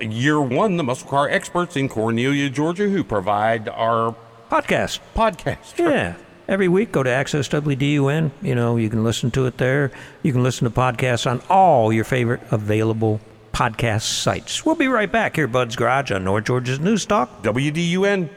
year 0.00 0.40
one, 0.40 0.78
the 0.78 0.82
muscle 0.82 1.10
car 1.10 1.28
experts 1.28 1.76
in 1.76 1.90
Cornelia, 1.90 2.48
Georgia, 2.48 2.88
who 2.88 3.04
provide 3.04 3.68
our 3.68 4.16
Podcast. 4.50 5.00
podcast. 5.14 5.78
Yeah. 5.78 6.14
Every 6.48 6.68
week, 6.68 6.90
go 6.90 7.02
to 7.02 7.10
Access 7.10 7.50
WDUN. 7.50 8.30
You 8.40 8.54
know, 8.54 8.78
you 8.78 8.88
can 8.88 9.04
listen 9.04 9.30
to 9.32 9.44
it 9.44 9.58
there. 9.58 9.92
You 10.22 10.32
can 10.32 10.42
listen 10.42 10.64
to 10.64 10.74
podcasts 10.74 11.30
on 11.30 11.42
all 11.50 11.92
your 11.92 12.04
favorite 12.04 12.40
available 12.50 13.20
podcast 13.52 14.04
sites. 14.04 14.64
We'll 14.64 14.74
be 14.74 14.88
right 14.88 15.12
back 15.12 15.36
here, 15.36 15.46
Bud's 15.46 15.76
Garage 15.76 16.10
on 16.12 16.24
North 16.24 16.46
Georgia's 16.46 16.80
News 16.80 17.04
Talk. 17.04 17.42
WDUN. 17.42 18.30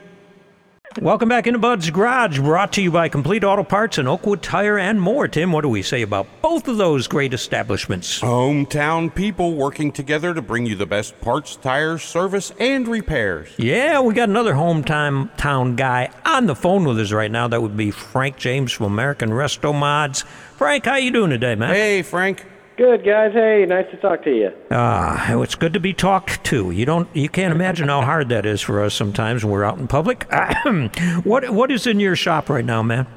Welcome 1.02 1.28
back 1.28 1.46
into 1.46 1.60
Bud's 1.60 1.90
Garage, 1.90 2.40
brought 2.40 2.72
to 2.74 2.82
you 2.82 2.90
by 2.90 3.10
Complete 3.10 3.44
Auto 3.44 3.64
Parts 3.64 3.98
and 3.98 4.08
Oakwood 4.08 4.42
Tire 4.42 4.80
and 4.80 5.02
more. 5.02 5.28
Tim, 5.28 5.52
what 5.52 5.62
do 5.62 5.68
we 5.68 5.82
say 5.82 6.04
about 6.04 6.26
both 6.42 6.70
of 6.70 6.78
those 6.78 7.06
great 7.06 7.34
establishments? 7.34 8.22
Hometown 8.22 9.14
people 9.14 9.56
working 9.56 9.92
together 9.92 10.34
to 10.34 10.42
bring 10.42 10.66
you 10.66 10.74
the 10.78 10.86
best 10.86 11.20
parts, 11.20 11.58
tires, 11.58 12.02
service, 12.02 12.54
and 12.62 12.88
repairs. 12.88 13.50
Yeah, 13.58 14.00
we 14.00 14.14
got 14.14 14.30
another 14.30 14.54
hometown 14.54 15.36
town 15.36 15.76
guy 15.76 16.12
on 16.24 16.46
the 16.46 16.56
phone 16.56 16.86
with 16.86 16.98
us 16.98 17.12
right 17.12 17.30
now. 17.30 17.50
That 17.50 17.62
would 17.62 17.76
be 17.76 17.92
Frank 17.92 18.38
James 18.38 18.72
from 18.72 18.86
American 18.86 19.32
Resto 19.32 19.78
Mods. 19.78 20.22
Frank, 20.56 20.86
how 20.86 20.96
you 20.96 21.12
doing 21.12 21.30
today, 21.30 21.56
man? 21.56 21.76
Hey, 21.76 22.04
Frank. 22.04 22.46
Good 22.78 23.06
guys. 23.06 23.32
Hey, 23.32 23.66
nice 23.66 23.90
to 23.92 23.98
talk 23.98 24.24
to 24.26 24.36
you. 24.36 24.52
Ah, 24.70 25.42
it's 25.42 25.56
good 25.56 25.74
to 25.74 25.80
be 25.80 25.94
talked 25.94 26.44
to. 26.46 26.72
You 26.72 26.86
don't, 26.86 27.08
you 27.16 27.30
can't 27.30 27.54
imagine 27.54 27.88
how 27.88 28.02
hard 28.02 28.28
that 28.30 28.46
is 28.46 28.60
for 28.62 28.84
us 28.84 28.94
sometimes 28.94 29.46
when 29.46 29.54
we're 29.54 29.64
out 29.64 29.78
in 29.78 29.88
public. 29.88 30.28
what, 31.24 31.50
what 31.52 31.72
is 31.72 31.88
in 31.88 32.02
your 32.02 32.18
shop 32.18 32.50
right 32.50 32.66
now, 32.66 32.84
man? 32.84 33.08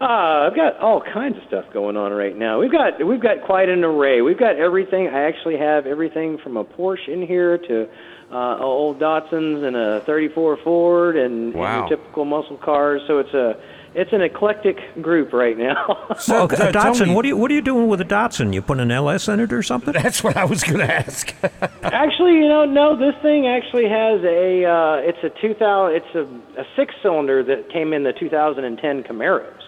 Uh, 0.00 0.48
I've 0.48 0.56
got 0.56 0.78
all 0.78 1.02
kinds 1.02 1.36
of 1.36 1.42
stuff 1.48 1.66
going 1.72 1.98
on 1.98 2.12
right 2.12 2.36
now. 2.36 2.58
We've 2.60 2.70
got 2.72 3.02
we've 3.02 3.20
got 3.20 3.42
quite 3.46 3.70
an 3.70 3.82
array. 3.82 4.20
We've 4.20 4.38
got 4.38 4.56
everything. 4.56 5.08
I 5.08 5.22
actually 5.22 5.56
have 5.56 5.86
everything 5.86 6.36
from 6.36 6.58
a 6.58 6.64
Porsche 6.66 7.08
in 7.08 7.26
here 7.26 7.56
to 7.56 7.88
uh, 8.30 8.58
old 8.58 8.98
Datsuns 8.98 9.64
and 9.64 9.74
a 9.74 10.02
34 10.04 10.58
Ford 10.62 11.16
and, 11.16 11.54
Wow. 11.54 11.80
and 11.80 11.88
typical 11.88 12.26
muscle 12.26 12.58
cars. 12.58 13.00
So 13.06 13.20
it's 13.20 13.32
a 13.32 13.56
it's 13.96 14.12
an 14.12 14.20
eclectic 14.20 14.76
group 15.02 15.32
right 15.32 15.56
now. 15.58 16.06
So, 16.18 16.42
Okay, 16.42 16.56
so 16.56 16.68
a 16.68 16.72
Datsun. 16.72 17.08
me- 17.08 17.14
What 17.14 17.24
are 17.24 17.28
you 17.28 17.36
What 17.36 17.50
are 17.50 17.54
you 17.54 17.60
doing 17.62 17.88
with 17.88 18.00
a 18.00 18.04
Datsun? 18.04 18.54
You 18.54 18.62
put 18.62 18.78
an 18.78 18.90
LS 18.90 19.26
in 19.28 19.40
it 19.40 19.52
or 19.52 19.62
something? 19.62 19.92
That's 20.02 20.22
what 20.22 20.36
I 20.36 20.44
was 20.44 20.62
going 20.62 20.78
to 20.86 20.92
ask. 20.94 21.34
actually, 21.82 22.34
you 22.34 22.48
know, 22.48 22.64
no, 22.64 22.96
this 22.96 23.14
thing 23.22 23.46
actually 23.46 23.88
has 23.88 24.22
a 24.22 24.64
uh, 24.64 25.08
it's 25.10 25.22
a 25.24 25.30
2000 25.40 25.96
it's 25.96 26.14
a, 26.14 26.60
a 26.60 26.64
six 26.76 26.94
cylinder 27.02 27.42
that 27.44 27.70
came 27.72 27.92
in 27.92 28.02
the 28.04 28.12
2010 28.12 29.02
Camaros. 29.04 29.60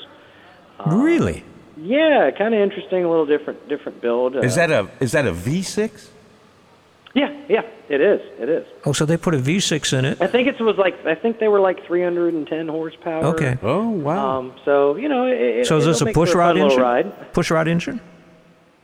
really? 0.87 1.44
Yeah, 1.80 2.30
kind 2.37 2.54
of 2.54 2.61
interesting, 2.61 3.04
a 3.04 3.08
little 3.11 3.26
different 3.26 3.68
different 3.68 4.00
build. 4.00 4.37
Uh, 4.37 4.40
is 4.40 4.56
that 4.56 4.70
a 4.70 4.88
is 5.00 5.12
that 5.12 5.26
a 5.26 5.32
V6? 5.32 6.08
Yeah, 7.15 7.35
yeah, 7.49 7.62
it 7.88 8.00
is. 8.00 8.21
It 8.38 8.49
is. 8.49 8.67
Oh, 8.85 8.93
so 8.93 9.07
they 9.07 9.17
put 9.17 9.35
a 9.35 9.38
V6 9.38 9.99
in 9.99 10.05
it. 10.05 10.21
I 10.21 10.27
think 10.27 10.47
it 10.47 10.61
was 10.61 10.77
like 10.77 10.95
I 11.07 11.15
think 11.15 11.38
they 11.41 11.49
were 11.49 11.61
like 11.61 11.85
310 11.87 12.69
horsepower. 12.69 13.25
Okay. 13.25 13.59
Oh 13.62 13.88
wow. 13.88 14.38
Um, 14.38 14.55
so 14.65 14.97
you 14.97 15.09
know, 15.09 15.27
it, 15.27 15.67
So 15.67 15.79
is 15.79 15.87
this 15.87 16.00
a 16.03 16.05
make 16.05 16.15
for 16.15 16.27
push 16.27 16.35
rod 16.35 16.55
little 16.57 16.71
engine? 16.71 16.83
Ride. 16.83 17.33
Push 17.33 17.50
rod 17.50 17.67
engine? 17.67 18.00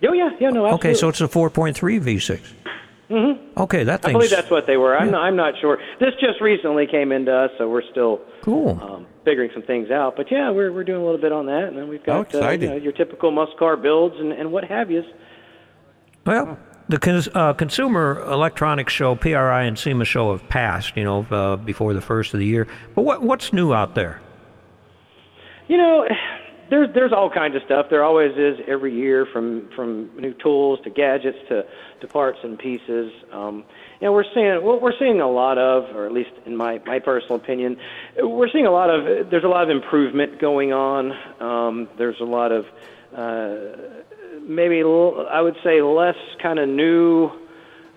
Oh 0.06 0.12
yeah, 0.12 0.30
yeah, 0.40 0.50
no, 0.50 0.66
absolutely. 0.66 0.90
Okay, 0.90 0.94
so 0.94 1.08
it's 1.08 1.20
a 1.20 1.28
4.3 1.28 1.74
V6. 2.00 2.40
Mm-hmm. 3.10 3.60
Okay, 3.60 3.84
that 3.84 4.00
I 4.00 4.08
thing's 4.08 4.12
believe 4.14 4.30
that's 4.30 4.50
what 4.50 4.66
they 4.66 4.76
were. 4.76 4.96
I'm 4.96 5.10
not, 5.10 5.22
I'm 5.22 5.36
not 5.36 5.54
sure. 5.60 5.78
This 6.00 6.14
just 6.20 6.40
recently 6.40 6.86
came 6.86 7.12
into 7.12 7.34
us, 7.34 7.50
so 7.58 7.68
we're 7.68 7.88
still 7.90 8.20
cool. 8.42 8.80
um, 8.82 9.06
figuring 9.24 9.50
some 9.52 9.62
things 9.62 9.90
out. 9.90 10.16
But 10.16 10.30
yeah, 10.30 10.50
we're 10.50 10.72
we're 10.72 10.84
doing 10.84 11.02
a 11.02 11.04
little 11.04 11.20
bit 11.20 11.32
on 11.32 11.46
that, 11.46 11.64
and 11.64 11.76
then 11.76 11.88
we've 11.88 12.04
got 12.04 12.34
Oh, 12.34 12.42
uh, 12.42 12.50
you 12.50 12.68
know, 12.68 12.76
your 12.76 12.92
typical 12.92 13.30
muscle 13.30 13.56
car 13.58 13.76
builds 13.76 14.16
and, 14.18 14.32
and 14.32 14.50
what 14.50 14.64
have 14.64 14.90
you. 14.90 15.02
Well, 16.24 16.58
the 16.88 16.98
cons- 16.98 17.28
uh, 17.34 17.52
Consumer 17.54 18.22
Electronics 18.26 18.92
Show, 18.92 19.14
PRI 19.14 19.62
and 19.62 19.78
SEMA 19.78 20.04
show 20.04 20.32
have 20.32 20.48
passed, 20.48 20.96
you 20.96 21.04
know, 21.04 21.26
uh, 21.30 21.56
before 21.56 21.94
the 21.94 22.00
first 22.00 22.34
of 22.34 22.40
the 22.40 22.46
year. 22.46 22.66
But 22.94 23.02
what 23.02 23.22
what's 23.22 23.52
new 23.52 23.72
out 23.72 23.94
there? 23.94 24.20
You 25.66 25.78
know, 25.78 26.06
there's 26.70 26.92
there's 26.94 27.12
all 27.12 27.30
kinds 27.30 27.56
of 27.56 27.62
stuff. 27.62 27.86
There 27.90 28.04
always 28.04 28.36
is 28.36 28.58
every 28.66 28.94
year, 28.94 29.26
from 29.32 29.68
from 29.74 30.10
new 30.18 30.34
tools 30.34 30.78
to 30.84 30.90
gadgets 30.90 31.38
to 31.48 31.64
to 32.00 32.06
parts 32.06 32.38
and 32.42 32.58
pieces. 32.58 33.12
Um, 33.32 33.64
you 34.00 34.06
know, 34.06 34.12
we're 34.12 34.24
seeing 34.34 34.62
what 34.62 34.82
we're 34.82 34.98
seeing 34.98 35.20
a 35.20 35.30
lot 35.30 35.56
of, 35.56 35.94
or 35.96 36.06
at 36.06 36.12
least 36.12 36.30
in 36.46 36.56
my 36.56 36.80
my 36.86 36.98
personal 36.98 37.36
opinion, 37.36 37.76
we're 38.18 38.50
seeing 38.50 38.66
a 38.66 38.70
lot 38.70 38.90
of. 38.90 39.30
There's 39.30 39.44
a 39.44 39.48
lot 39.48 39.62
of 39.62 39.70
improvement 39.70 40.38
going 40.38 40.72
on. 40.72 41.12
Um, 41.40 41.88
there's 41.96 42.20
a 42.20 42.24
lot 42.24 42.52
of 42.52 42.66
uh, 43.14 44.03
maybe 44.46 44.80
l- 44.80 45.26
I 45.30 45.40
would 45.40 45.56
say 45.64 45.80
less 45.82 46.16
kind 46.42 46.58
of 46.58 46.68
new 46.68 47.30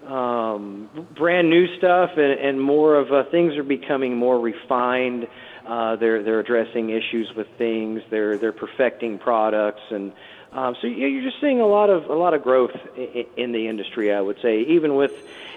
um, 0.08 0.90
brand 1.18 1.50
new 1.50 1.68
stuff 1.78 2.12
and, 2.16 2.40
and 2.40 2.62
more 2.62 2.96
of 2.96 3.12
uh, 3.12 3.30
things 3.30 3.56
are 3.58 3.64
becoming 3.64 4.16
more 4.18 4.40
refined. 4.40 5.28
Uh, 5.68 5.98
they're 5.98 6.24
they're 6.24 6.40
addressing 6.40 6.90
issues 6.92 7.30
with 7.36 7.48
things. 7.58 8.02
They're 8.10 8.38
they're 8.38 8.54
perfecting 8.54 9.20
products, 9.20 9.82
and 9.92 10.14
um, 10.54 10.76
so 10.82 10.88
you- 10.88 11.08
you're 11.08 11.24
just 11.30 11.42
seeing 11.42 11.60
a 11.60 11.68
lot 11.68 11.90
of 11.90 12.06
a 12.10 12.14
lot 12.16 12.34
of 12.34 12.42
growth 12.42 12.72
in, 12.96 13.26
in 13.36 13.52
the 13.52 13.68
industry. 13.68 14.14
I 14.14 14.22
would 14.22 14.38
say, 14.42 14.62
even 14.62 14.96
with 14.96 15.12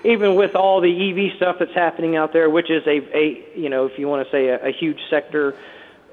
even 0.04 0.34
with 0.34 0.56
all 0.56 0.80
the 0.80 0.90
EV 0.90 1.36
stuff 1.36 1.56
that's 1.60 1.74
happening 1.74 2.16
out 2.16 2.32
there, 2.32 2.50
which 2.50 2.70
is 2.70 2.82
a 2.88 2.98
a 3.16 3.44
you 3.54 3.68
know 3.68 3.86
if 3.86 3.98
you 3.98 4.08
want 4.08 4.26
to 4.26 4.32
say 4.32 4.48
a, 4.48 4.66
a 4.68 4.72
huge 4.72 4.98
sector. 5.08 5.54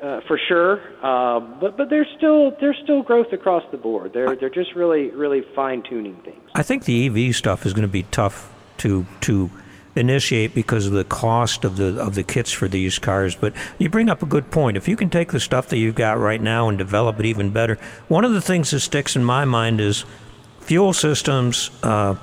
Uh, 0.02 0.22
for 0.28 0.40
sure, 0.48 0.80
uh, 1.02 1.40
but 1.40 1.76
but 1.76 1.90
there's 1.90 2.08
still 2.18 2.52
there's 2.60 2.78
still 2.84 3.02
growth 3.02 3.34
across 3.34 3.64
the 3.72 3.78
board. 3.78 4.14
They're 4.14 4.36
they're 4.36 4.48
just 4.48 4.76
really 4.76 5.10
really 5.10 5.42
fine 5.56 5.82
tuning 5.82 6.16
things. 6.18 6.40
I 6.54 6.62
think 6.62 6.86
the 6.86 7.08
EV 7.08 7.36
stuff 7.36 7.66
is 7.66 7.74
going 7.74 7.82
to 7.82 7.88
be 7.88 8.04
tough 8.04 8.54
to 8.78 9.08
to 9.22 9.50
initiate 9.96 10.54
because 10.54 10.86
of 10.86 10.94
the 10.94 11.04
cost 11.04 11.66
of 11.66 11.78
the 11.78 12.00
of 12.00 12.16
the 12.16 12.24
kits 12.24 12.52
for 12.52 12.68
these 12.68 13.00
cars. 13.00 13.36
But 13.36 13.54
you 13.80 13.90
bring 13.90 14.08
up 14.08 14.22
a 14.22 14.28
good 14.28 14.52
point. 14.52 14.78
If 14.78 14.88
you 14.88 14.96
can 14.96 15.10
take 15.10 15.32
the 15.32 15.40
stuff 15.40 15.68
that 15.70 15.78
you've 15.78 15.96
got 15.96 16.20
right 16.20 16.42
now 16.42 16.70
and 16.70 16.78
develop 16.78 17.20
it 17.20 17.26
even 17.26 17.50
better, 17.50 17.80
one 18.08 18.24
of 18.24 18.34
the 18.34 18.42
things 18.42 18.72
that 18.72 18.82
sticks 18.82 19.16
in 19.16 19.24
my 19.24 19.46
mind 19.46 19.82
is 19.82 20.06
fuel 20.60 20.94
systems. 20.94 21.72
Uh, 21.82 22.16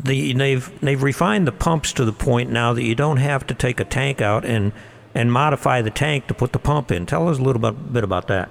the, 0.00 0.32
they've 0.32 0.80
they've 0.80 1.02
refined 1.02 1.46
the 1.46 1.52
pumps 1.52 1.92
to 1.94 2.04
the 2.04 2.12
point 2.12 2.50
now 2.50 2.72
that 2.72 2.82
you 2.82 2.94
don't 2.94 3.18
have 3.18 3.46
to 3.46 3.54
take 3.54 3.80
a 3.80 3.84
tank 3.84 4.20
out 4.20 4.44
and 4.44 4.72
and 5.18 5.32
modify 5.32 5.82
the 5.82 5.90
tank 5.90 6.28
to 6.28 6.34
put 6.34 6.52
the 6.52 6.60
pump 6.60 6.92
in. 6.92 7.04
Tell 7.04 7.28
us 7.28 7.38
a 7.38 7.42
little 7.42 7.60
bit, 7.60 7.92
bit 7.92 8.04
about 8.04 8.28
that. 8.28 8.48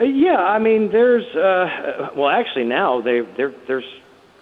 Uh, 0.00 0.04
Yeah, 0.04 0.36
I 0.36 0.60
mean, 0.60 0.92
there's 0.92 1.26
uh, 1.34 2.10
well, 2.16 2.30
actually 2.30 2.64
now 2.64 3.00
they 3.00 3.20
there 3.36 3.52
there's 3.66 3.84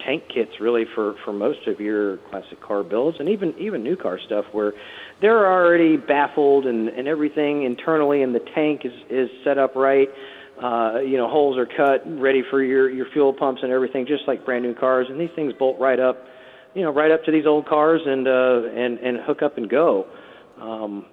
tank 0.05 0.23
kits 0.33 0.51
really 0.61 0.85
for 0.93 1.15
for 1.25 1.33
most 1.33 1.67
of 1.67 1.79
your 1.79 2.17
classic 2.29 2.61
car 2.61 2.83
builds 2.83 3.19
and 3.19 3.27
even 3.29 3.53
even 3.57 3.83
new 3.83 3.97
car 3.97 4.19
stuff 4.25 4.45
where 4.53 4.73
they're 5.21 5.51
already 5.51 5.97
baffled 5.97 6.67
and 6.67 6.87
and 6.89 7.07
everything 7.07 7.63
internally 7.63 8.21
in 8.21 8.31
the 8.31 8.43
tank 8.55 8.85
is 8.85 8.93
is 9.09 9.29
set 9.43 9.57
up 9.57 9.75
right. 9.75 10.09
Uh, 10.61 10.99
you 10.99 11.17
know, 11.17 11.27
holes 11.29 11.57
are 11.57 11.65
cut, 11.65 12.03
ready 12.19 12.43
for 12.47 12.61
your 12.61 12.89
your 12.91 13.07
fuel 13.11 13.33
pumps 13.33 13.61
and 13.63 13.71
everything, 13.71 14.05
just 14.05 14.27
like 14.27 14.45
brand 14.45 14.63
new 14.63 14.75
cars. 14.75 15.07
And 15.09 15.19
these 15.19 15.33
things 15.35 15.51
bolt 15.57 15.79
right 15.79 15.99
up, 15.99 16.17
you 16.75 16.83
know, 16.83 16.91
right 16.91 17.11
up 17.11 17.23
to 17.25 17.31
these 17.31 17.47
old 17.47 17.65
cars 17.65 18.01
and 18.05 18.27
uh, 18.27 18.81
and 18.83 18.99
and 18.99 19.17
hook 19.17 19.41
up 19.41 19.57
and 19.57 19.67
go. 19.67 20.05
Um, 20.59 21.05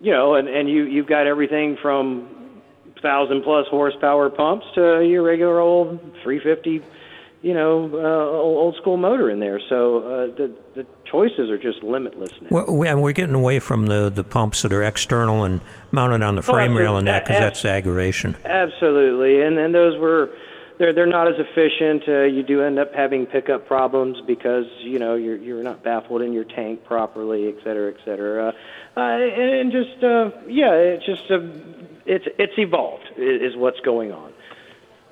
you 0.00 0.12
know, 0.12 0.34
and 0.34 0.48
and 0.48 0.68
you 0.68 0.84
you've 0.84 1.06
got 1.06 1.26
everything 1.26 1.76
from 1.80 2.62
thousand 3.02 3.42
plus 3.42 3.66
horsepower 3.68 4.30
pumps 4.30 4.66
to 4.74 5.02
your 5.04 5.22
regular 5.22 5.60
old 5.60 6.00
350, 6.22 6.82
you 7.42 7.54
know, 7.54 7.90
uh, 7.94 8.36
old, 8.36 8.74
school 8.76 8.96
motor 8.96 9.30
in 9.30 9.40
there. 9.40 9.60
So 9.68 9.98
uh, 9.98 10.26
the 10.36 10.54
the 10.74 10.86
choices 11.04 11.50
are 11.50 11.58
just 11.58 11.82
limitless 11.82 12.32
now. 12.40 12.48
Well, 12.50 12.76
we, 12.76 12.88
and 12.88 13.02
we're 13.02 13.12
getting 13.12 13.34
away 13.34 13.58
from 13.58 13.86
the, 13.86 14.10
the 14.10 14.24
pumps 14.24 14.62
that 14.62 14.72
are 14.72 14.82
external 14.82 15.44
and 15.44 15.60
mounted 15.92 16.22
on 16.22 16.34
the 16.34 16.42
frame 16.42 16.76
rail 16.76 16.96
and 16.96 17.06
that 17.06 17.24
because 17.24 17.40
that's 17.40 17.64
aggravation. 17.64 18.36
Absolutely, 18.44 19.42
and 19.42 19.58
and 19.58 19.74
those 19.74 19.98
were. 19.98 20.30
They're, 20.78 20.92
they're 20.92 21.06
not 21.06 21.26
as 21.28 21.34
efficient. 21.38 22.06
Uh, 22.06 22.22
you 22.24 22.42
do 22.42 22.62
end 22.62 22.78
up 22.78 22.92
having 22.94 23.24
pickup 23.26 23.66
problems 23.66 24.18
because 24.26 24.66
you 24.80 24.98
know 24.98 25.14
you're 25.14 25.36
you're 25.36 25.62
not 25.62 25.82
baffled 25.82 26.20
in 26.22 26.32
your 26.32 26.44
tank 26.44 26.84
properly, 26.84 27.48
et 27.48 27.56
cetera, 27.64 27.92
et 27.92 27.98
cetera. 28.04 28.48
Uh, 28.96 29.00
uh, 29.00 29.00
and, 29.00 29.50
and 29.60 29.72
just 29.72 30.04
uh, 30.04 30.30
yeah, 30.46 30.72
it's 30.72 31.06
just 31.06 31.30
uh, 31.30 31.40
it's 32.04 32.26
it's 32.38 32.52
evolved 32.58 33.04
i- 33.16 33.20
is 33.20 33.56
what's 33.56 33.80
going 33.80 34.12
on. 34.12 34.32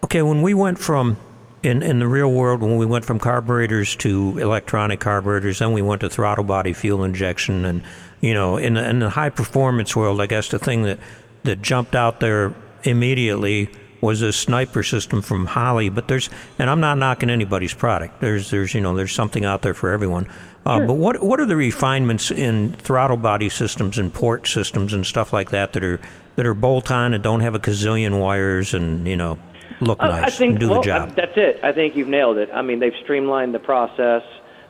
Okay, 0.05 0.21
when 0.21 0.43
we 0.43 0.53
went 0.53 0.79
from 0.79 1.17
in 1.63 1.83
in 1.83 1.99
the 1.99 2.09
real 2.09 2.31
world, 2.31 2.61
when 2.61 2.77
we 2.77 2.85
went 2.85 3.07
from 3.07 3.19
carburetors 3.19 3.97
to 3.97 4.37
electronic 4.39 5.01
carburetors, 5.01 5.61
then 5.61 5.73
we 5.73 5.81
went 5.81 6.03
to 6.03 6.11
throttle 6.11 6.45
body 6.45 6.75
fuel 6.75 7.05
injection, 7.05 7.65
and 7.65 7.83
you 8.21 8.35
know, 8.35 8.59
in 8.59 8.75
the, 8.75 8.87
in 8.87 8.99
the 8.99 9.09
high 9.11 9.31
performance 9.31 9.97
world, 9.97 10.21
I 10.21 10.27
guess 10.27 10.49
the 10.49 10.59
thing 10.59 10.83
that 10.83 10.99
that 11.45 11.63
jumped 11.63 11.95
out 11.95 12.21
there 12.21 12.53
immediately 12.83 13.71
was 14.05 14.23
a 14.23 14.33
sniper 14.33 14.83
system 14.83 15.23
from 15.23 15.47
Holley. 15.47 15.89
But 15.89 16.07
there's, 16.09 16.31
and 16.59 16.71
I'm 16.71 16.81
not 16.81 16.99
knocking 16.99 17.31
anybody's 17.31 17.75
product. 17.75 18.21
There's 18.21 18.51
there's 18.51 18.75
you 18.75 18.81
know 18.81 18.95
there's 18.95 19.13
something 19.13 19.45
out 19.45 19.63
there 19.63 19.75
for 19.75 19.91
everyone. 19.91 20.29
Uh, 20.67 20.87
But 20.87 20.95
what 20.95 21.23
what 21.23 21.41
are 21.41 21.47
the 21.47 21.57
refinements 21.57 22.31
in 22.31 22.73
throttle 22.75 23.17
body 23.17 23.49
systems 23.49 23.99
and 23.99 24.13
port 24.15 24.47
systems 24.47 24.93
and 24.93 25.05
stuff 25.05 25.33
like 25.33 25.51
that 25.51 25.73
that 25.73 25.83
are 25.83 26.01
that 26.37 26.47
are 26.47 26.55
bolt 26.55 26.91
on 26.91 27.15
and 27.15 27.23
don't 27.23 27.41
have 27.41 27.55
a 27.55 27.59
gazillion 27.61 28.21
wires 28.21 28.75
and 28.75 29.07
you 29.07 29.17
know 29.17 29.39
look 29.81 29.99
I- 30.01 30.09
nice 30.09 30.25
I 30.25 30.31
think 30.31 30.51
and 30.53 30.61
do 30.61 30.69
well, 30.71 30.81
the 30.81 30.87
job. 30.87 31.09
uh, 31.11 31.15
That's 31.17 31.37
it. 31.37 31.61
I 31.63 31.73
think 31.73 31.97
you've 31.97 32.09
nailed 32.09 32.39
it. 32.39 32.49
I 32.55 32.63
mean, 32.63 32.79
they've 32.79 32.97
streamlined 33.03 33.53
the 33.55 33.59
process. 33.59 34.23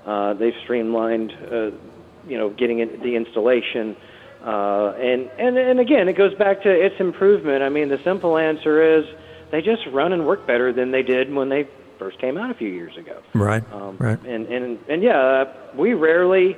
Uh, 0.06 0.34
they've 0.34 0.56
streamlined, 0.64 1.32
uh, 1.32 1.70
you 2.28 2.36
know, 2.38 2.50
getting 2.50 2.80
it, 2.80 3.02
the 3.02 3.14
installation. 3.16 3.96
Uh, 4.44 4.92
and, 4.98 5.30
and 5.38 5.56
and 5.56 5.80
again, 5.80 6.06
it 6.08 6.16
goes 6.16 6.34
back 6.34 6.62
to 6.62 6.70
its 6.70 6.96
improvement. 7.00 7.62
I 7.62 7.70
mean, 7.70 7.88
the 7.88 7.98
simple 8.04 8.36
answer 8.36 8.98
is 8.98 9.04
they 9.54 9.62
just 9.62 9.82
run 9.92 10.12
and 10.12 10.26
work 10.26 10.46
better 10.46 10.73
than 10.73 10.90
they 10.90 11.02
did 11.02 11.32
when 11.32 11.49
they 11.49 11.68
first 11.99 12.18
came 12.18 12.37
out 12.37 12.50
a 12.50 12.54
few 12.54 12.68
years 12.68 12.96
ago. 12.96 13.23
right, 13.34 13.62
Um, 13.73 13.96
right. 13.99 14.20
And 14.26 14.46
and 14.46 14.78
and 14.88 15.02
yeah, 15.02 15.18
uh, 15.18 15.54
we 15.76 15.94
rarely, 15.94 16.56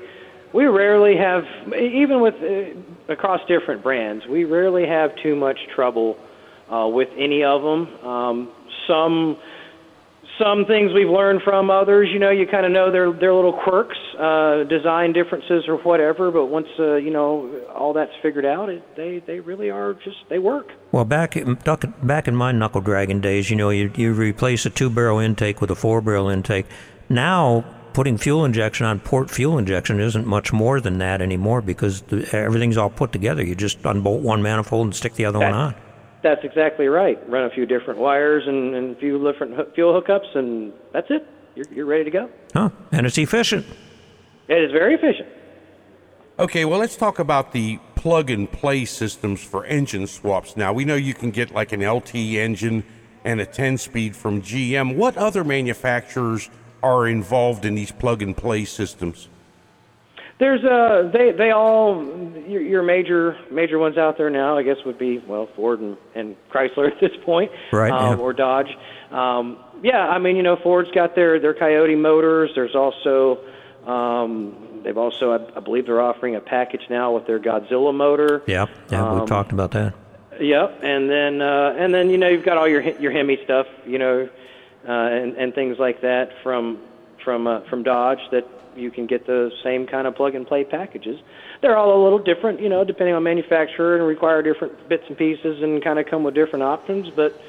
we 0.55 0.65
rarely 0.65 1.15
have 1.17 1.45
even 1.79 2.21
with 2.23 2.35
uh, 2.43 3.13
across 3.13 3.41
different 3.47 3.83
brands, 3.83 4.27
we 4.27 4.45
rarely 4.45 4.87
have 4.87 5.11
too 5.23 5.37
much 5.37 5.59
trouble 5.75 6.17
uh, 6.73 6.89
with 6.89 7.09
any 7.19 7.45
of 7.45 7.63
them. 7.63 7.81
Um, 8.05 8.53
some 8.89 9.37
some 10.39 10.65
things 10.67 10.93
we've 10.93 11.09
learned 11.09 11.43
from 11.43 11.71
others, 11.71 12.09
you 12.13 12.19
know, 12.19 12.31
you 12.31 12.47
kind 12.47 12.67
of 12.67 12.73
know 12.73 12.91
their 12.91 13.13
their 13.13 13.35
little 13.35 13.53
quirks, 13.53 13.97
uh, 14.19 14.65
design 14.65 15.13
differences 15.13 15.65
or 15.69 15.77
whatever. 15.79 16.31
But 16.31 16.47
once 16.47 16.69
uh, 16.79 16.97
you 16.97 17.11
know 17.11 17.63
all 17.75 17.93
that's 17.93 18.13
figured 18.23 18.45
out, 18.45 18.69
it, 18.69 18.83
they 18.97 19.23
they 19.27 19.41
really 19.41 19.71
are 19.71 19.95
just 19.95 20.17
they 20.29 20.39
work. 20.39 20.69
Well, 20.93 21.05
back 21.05 21.37
in, 21.37 21.55
back 22.03 22.29
in 22.29 22.37
my 22.37 22.53
knuckle 22.53 22.81
dragon 22.81 23.21
days, 23.21 23.51
you 23.51 23.57
know, 23.57 23.71
you 23.71 23.91
you 23.97 24.13
replace 24.13 24.67
a 24.67 24.71
two 24.71 24.91
barrel 24.91 25.19
intake 25.19 25.61
with 25.61 25.71
a 25.71 25.77
four 25.77 26.01
barrel 26.01 26.29
intake. 26.29 26.67
Now 27.09 27.65
putting 27.97 28.19
fuel 28.19 28.45
injection 28.45 28.85
on 28.85 29.01
port 29.01 29.31
fuel 29.31 29.57
injection 29.57 29.99
isn't 30.01 30.27
much 30.27 30.53
more 30.53 30.83
than 30.83 30.99
that 30.99 31.23
anymore 31.23 31.63
because 31.63 32.03
the, 32.03 32.29
everything's 32.37 32.77
all 32.77 32.91
put 32.91 33.11
together. 33.11 33.43
You 33.43 33.55
just 33.55 33.83
unbolt 33.85 34.21
one 34.21 34.43
manifold 34.43 34.87
and 34.89 34.95
stick 34.95 35.15
the 35.15 35.25
other 35.25 35.39
one 35.39 35.55
on. 35.55 35.75
That's 36.27 36.45
exactly 36.45 36.89
right. 36.89 37.17
Run 37.31 37.45
a 37.45 37.51
few 37.51 37.67
different 37.67 38.01
wires 38.01 38.43
and, 38.49 38.75
and 38.75 38.97
a 38.97 38.99
few 38.99 39.23
different 39.25 39.55
hoo- 39.55 39.71
fuel 39.77 40.03
hookups, 40.03 40.37
and 40.37 40.73
that's 40.93 41.07
it. 41.09 41.25
You're, 41.55 41.67
you're 41.71 41.87
ready 41.87 42.03
to 42.03 42.11
go. 42.11 42.29
Huh? 42.53 42.71
And 42.91 43.07
it's 43.07 43.17
efficient. 43.17 43.65
It 44.49 44.59
is 44.59 44.73
very 44.73 44.97
efficient. 44.97 45.29
Okay, 46.41 46.65
well, 46.65 46.81
let's 46.81 46.97
talk 46.97 47.21
about 47.21 47.53
the 47.53 47.79
plug 47.95 48.29
and 48.29 48.51
play 48.51 48.87
systems 48.87 49.41
for 49.41 49.67
engine 49.67 50.09
swaps. 50.09 50.57
Now, 50.57 50.73
we 50.73 50.85
know 50.85 50.97
you 50.97 51.15
can 51.15 51.31
get 51.31 51.53
like 51.53 51.71
an 51.71 51.89
LT 51.89 52.17
engine 52.17 52.83
and 53.23 53.41
a 53.41 53.47
10 53.47 53.79
speed 53.79 54.17
from 54.17 54.43
GM. 54.43 54.97
What 54.97 55.17
other 55.17 55.45
manufacturers 55.45 56.51
are 56.83 57.07
involved 57.07 57.65
in 57.65 57.77
these 57.77 57.93
plug 57.93 58.21
and 58.21 58.37
play 58.37 58.65
systems? 58.65 59.29
There's 60.39 60.63
uh 60.65 61.11
they 61.13 61.33
they 61.33 61.51
all 61.51 62.05
your, 62.47 62.61
your 62.61 62.83
major 62.83 63.39
major 63.51 63.79
ones 63.79 63.97
out 63.97 64.19
there 64.19 64.29
now 64.29 64.57
I 64.59 64.63
guess 64.63 64.77
would 64.85 64.99
be 64.99 65.19
well 65.19 65.49
Ford 65.57 65.81
and, 65.81 65.97
and 66.15 66.37
Chrysler 66.51 66.91
at 66.93 67.01
this 67.01 67.17
point 67.25 67.51
Right, 67.73 67.91
um, 67.91 68.19
yeah. 68.19 68.23
or 68.23 68.33
Dodge 68.35 68.77
um, 69.11 69.59
yeah 69.83 70.07
I 70.09 70.19
mean 70.19 70.37
you 70.37 70.43
know 70.43 70.57
Ford's 70.57 70.91
got 70.91 71.15
their 71.15 71.41
their 71.41 71.55
Coyote 71.55 71.95
motors 71.95 72.51
there's 72.55 72.75
also 72.75 73.39
um, 73.87 74.81
they've 74.85 74.99
also 74.99 75.33
I, 75.33 75.57
I 75.57 75.61
believe 75.61 75.87
they're 75.87 76.03
offering 76.03 76.37
a 76.37 76.41
package 76.41 76.83
now 76.91 77.15
with 77.15 77.27
their 77.27 77.39
Godzilla 77.39 77.95
motor 77.95 78.43
Yeah, 78.47 78.67
yeah, 78.91 79.11
we've 79.13 79.23
Um, 79.23 79.27
talked 79.27 79.53
about 79.53 79.71
that. 79.73 79.95
Yep, 80.39 80.81
and 80.83 81.09
then 81.09 81.41
uh, 81.41 81.75
and 81.79 81.95
then 81.95 82.11
you 82.11 82.19
know 82.19 82.29
you've 82.29 82.45
got 82.45 82.59
all 82.59 82.69
your 82.69 82.83
your 82.83 83.11
Hemi 83.11 83.39
stuff, 83.45 83.67
you 83.87 83.99
know, 83.99 84.29
uh, 84.87 84.93
and 84.93 85.35
and 85.39 85.55
things 85.55 85.79
like 85.79 86.03
that 86.03 86.31
from 86.43 86.79
from 87.25 87.47
uh, 87.47 87.61
from 87.71 87.83
Dodge 87.85 88.19
that 88.33 88.45
you 88.77 88.91
can 88.91 89.07
get 89.07 89.27
the 89.27 89.51
same 89.63 89.87
kind 89.87 90.07
of 90.07 90.15
plug 90.15 90.35
and 90.35 90.47
play 90.47 90.65
packages. 90.65 91.19
They're 91.61 91.77
all 91.77 92.01
a 92.01 92.03
little 92.03 92.19
different, 92.19 92.61
you 92.61 92.69
know, 92.69 92.85
depending 92.85 93.15
on 93.15 93.23
manufacturer 93.23 93.97
and 93.97 94.07
require 94.07 94.43
different 94.43 94.89
bits 94.89 95.05
and 95.09 95.17
pieces 95.17 95.63
and 95.63 95.83
kind 95.83 95.99
of 95.99 96.07
come 96.07 96.23
with 96.23 96.35
different 96.35 96.63
options. 96.63 97.11
But 97.11 97.41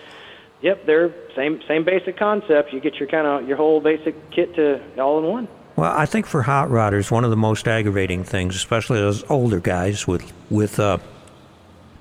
yep, 0.62 0.86
they're 0.86 1.14
same 1.36 1.62
same 1.68 1.84
basic 1.84 2.18
concept. 2.18 2.74
You 2.74 2.80
get 2.80 2.96
your 2.96 3.08
kind 3.08 3.28
of 3.28 3.48
your 3.48 3.58
whole 3.58 3.80
basic 3.80 4.32
kit 4.32 4.56
to 4.56 4.82
all 5.00 5.20
in 5.20 5.26
one. 5.26 5.48
Well, 5.76 5.94
I 5.96 6.08
think 6.08 6.26
for 6.26 6.42
hot 6.42 6.70
rodders, 6.70 7.12
one 7.12 7.24
of 7.24 7.30
the 7.30 7.38
most 7.38 7.68
aggravating 7.68 8.24
things, 8.24 8.56
especially 8.56 9.00
those 9.00 9.24
older 9.30 9.60
guys 9.60 10.08
with 10.08 10.34
with 10.50 10.80
uh, 10.80 10.98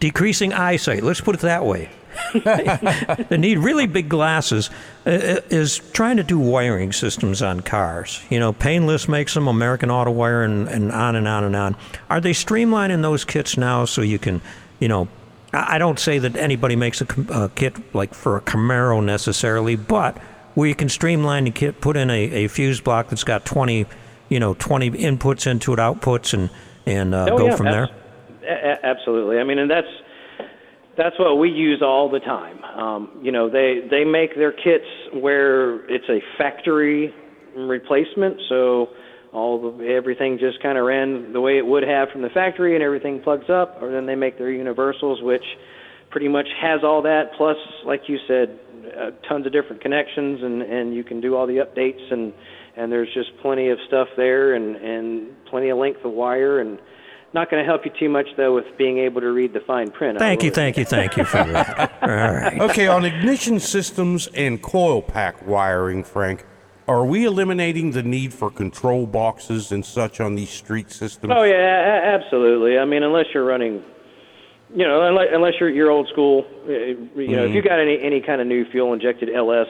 decreasing 0.01 0.53
eyesight, 0.53 1.03
let's 1.03 1.21
put 1.21 1.35
it 1.35 1.43
that 1.43 1.65
way, 1.65 1.91
they 3.29 3.37
need 3.37 3.59
really 3.59 3.87
big 3.87 4.09
glasses, 4.09 4.71
uh, 5.07 5.11
uh, 5.11 5.41
is 5.51 5.79
trying 5.93 6.17
to 6.17 6.23
do 6.23 6.39
wiring 6.39 6.93
systems 6.93 7.43
on 7.43 7.61
cars. 7.61 8.23
You 8.31 8.39
know, 8.41 8.53
Painless 8.53 9.09
makes 9.09 9.35
them, 9.35 9.49
American 9.49 9.91
Auto 9.91 10.11
Wire, 10.11 10.43
and, 10.43 10.69
and 10.69 10.93
on 10.93 11.17
and 11.17 11.27
on 11.29 11.45
and 11.45 11.57
on. 11.57 11.77
Are 12.11 12.21
they 12.21 12.33
streamlining 12.33 13.03
those 13.03 13.25
kits 13.25 13.57
now 13.57 13.85
so 13.85 14.03
you 14.03 14.19
can, 14.19 14.41
you 14.81 14.89
know, 14.89 15.09
I 15.53 15.79
don't 15.79 15.99
say 15.99 16.19
that 16.19 16.37
anybody 16.37 16.77
makes 16.77 17.01
a, 17.01 17.07
a 17.31 17.49
kit 17.49 17.95
like 17.95 18.13
for 18.15 18.37
a 18.37 18.41
Camaro 18.41 19.03
necessarily, 19.03 19.77
but 19.77 20.19
where 20.55 20.69
you 20.69 20.75
can 20.75 20.89
streamline 20.89 21.45
the 21.45 21.51
kit, 21.51 21.81
put 21.81 21.97
in 21.97 22.11
a, 22.11 22.45
a 22.45 22.49
fuse 22.49 22.81
block 22.81 23.09
that's 23.09 23.25
got 23.25 23.45
20, 23.45 23.87
you 24.29 24.41
know, 24.41 24.55
20 24.55 24.91
inputs 24.91 25.47
into 25.47 25.73
it, 25.73 25.79
outputs, 25.79 26.35
and 26.35 26.51
and 26.85 27.15
uh, 27.15 27.27
Oh, 27.31 27.39
go 27.39 27.47
yeah, 27.47 27.57
from 27.57 27.67
there. 27.67 27.89
a- 28.43 28.87
Absolutely. 28.87 29.39
I 29.39 29.45
mean, 29.45 29.59
and 29.59 29.71
that's 29.71 29.89
that's 30.97 31.19
what 31.19 31.37
we 31.37 31.51
use 31.51 31.83
all 31.83 32.11
the 32.11 32.21
time. 32.21 32.63
Um, 32.65 33.21
you 33.23 33.33
know, 33.33 33.51
they 33.51 33.81
they 33.91 34.05
make 34.05 34.35
their 34.35 34.53
kits 34.53 34.87
where 35.13 35.85
it's 35.91 36.09
a 36.09 36.21
factory 36.39 37.15
replacement, 37.57 38.41
so 38.49 38.89
all 39.33 39.77
the, 39.79 39.87
everything 39.87 40.39
just 40.39 40.63
kind 40.63 40.79
of 40.79 40.85
ran 40.85 41.33
the 41.33 41.41
way 41.41 41.59
it 41.59 41.67
would 41.67 41.83
have 41.83 42.09
from 42.11 42.23
the 42.23 42.31
factory, 42.31 42.75
and 42.75 42.83
everything 42.83 43.21
plugs 43.23 43.51
up. 43.51 43.79
Or 43.83 43.91
then 43.93 44.07
they 44.07 44.15
make 44.15 44.39
their 44.39 44.51
universals, 44.51 45.21
which 45.23 45.45
pretty 46.11 46.29
much 46.29 46.47
has 46.61 46.81
all 46.83 47.03
that. 47.03 47.31
Plus, 47.37 47.57
like 47.85 48.03
you 48.09 48.19
said, 48.27 48.59
uh, 48.99 49.11
tons 49.29 49.47
of 49.47 49.53
different 49.53 49.83
connections, 49.83 50.41
and 50.43 50.63
and 50.63 50.95
you 50.95 51.05
can 51.05 51.21
do 51.21 51.37
all 51.37 51.47
the 51.47 51.59
updates, 51.59 52.13
and 52.13 52.33
and 52.77 52.91
there's 52.91 53.13
just 53.13 53.31
plenty 53.43 53.69
of 53.69 53.79
stuff 53.87 54.09
there, 54.17 54.55
and 54.55 54.77
and 54.77 55.29
plenty 55.51 55.69
of 55.69 55.79
length 55.79 56.05
of 56.05 56.13
wire, 56.13 56.61
and 56.61 56.79
not 57.37 57.51
going 57.51 57.63
to 57.63 57.67
help 57.67 57.85
you 57.85 57.93
too 58.01 58.09
much 58.09 58.27
though 58.37 58.55
with 58.55 58.65
being 58.79 58.99
able 58.99 59.21
to 59.21 59.31
read 59.31 59.53
the 59.53 59.61
fine 59.61 59.91
print. 59.91 60.19
Thank 60.19 60.43
you, 60.43 60.51
thank 60.51 60.77
you, 60.79 60.85
thank 60.87 61.17
you 61.17 61.25
for 61.25 61.45
that. 61.45 61.99
All 62.03 62.09
right. 62.09 62.61
Okay, 62.63 62.89
on 62.89 63.05
ignition 63.05 63.61
systems 63.61 64.27
and 64.35 64.61
coil 64.61 65.03
pack 65.03 65.47
wiring, 65.47 66.03
Frank, 66.03 66.47
are 66.89 67.05
we 67.05 67.25
eliminating 67.27 67.91
the 67.91 68.03
need 68.03 68.33
for 68.33 68.51
control 68.51 69.07
boxes 69.07 69.71
and 69.71 69.85
such 69.85 70.19
on 70.19 70.35
these 70.35 70.49
street 70.51 70.91
systems? 70.91 71.33
Oh 71.37 71.43
yeah, 71.43 71.55
a- 71.55 72.15
absolutely. 72.19 72.79
I 72.79 72.87
mean, 72.87 73.03
unless 73.03 73.27
you're 73.35 73.45
running, 73.45 73.85
you 74.75 74.87
know, 74.89 75.07
unless, 75.07 75.29
unless 75.31 75.53
you're 75.61 75.69
you're 75.71 75.91
old 75.91 76.09
school, 76.09 76.47
uh, 76.67 76.71
you 76.71 77.37
know, 77.37 77.45
if 77.45 77.55
you 77.55 77.61
got 77.63 77.79
any 77.79 78.01
any 78.03 78.21
kind 78.23 78.41
of 78.41 78.47
new 78.47 78.65
fuel 78.71 78.95
injected 78.95 79.29
LS, 79.35 79.69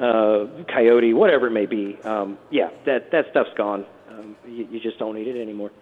uh, 0.00 0.46
Coyote, 0.72 1.12
whatever 1.12 1.48
it 1.48 1.52
may 1.52 1.66
be, 1.66 1.98
um, 2.04 2.38
yeah, 2.50 2.68
that 2.86 3.10
that 3.10 3.24
stuff's 3.30 3.54
gone. 3.56 3.84
Um, 4.08 4.36
you, 4.46 4.68
you 4.70 4.78
just 4.80 4.98
don't 4.98 5.16
need 5.16 5.26
it 5.26 5.40
anymore. 5.40 5.72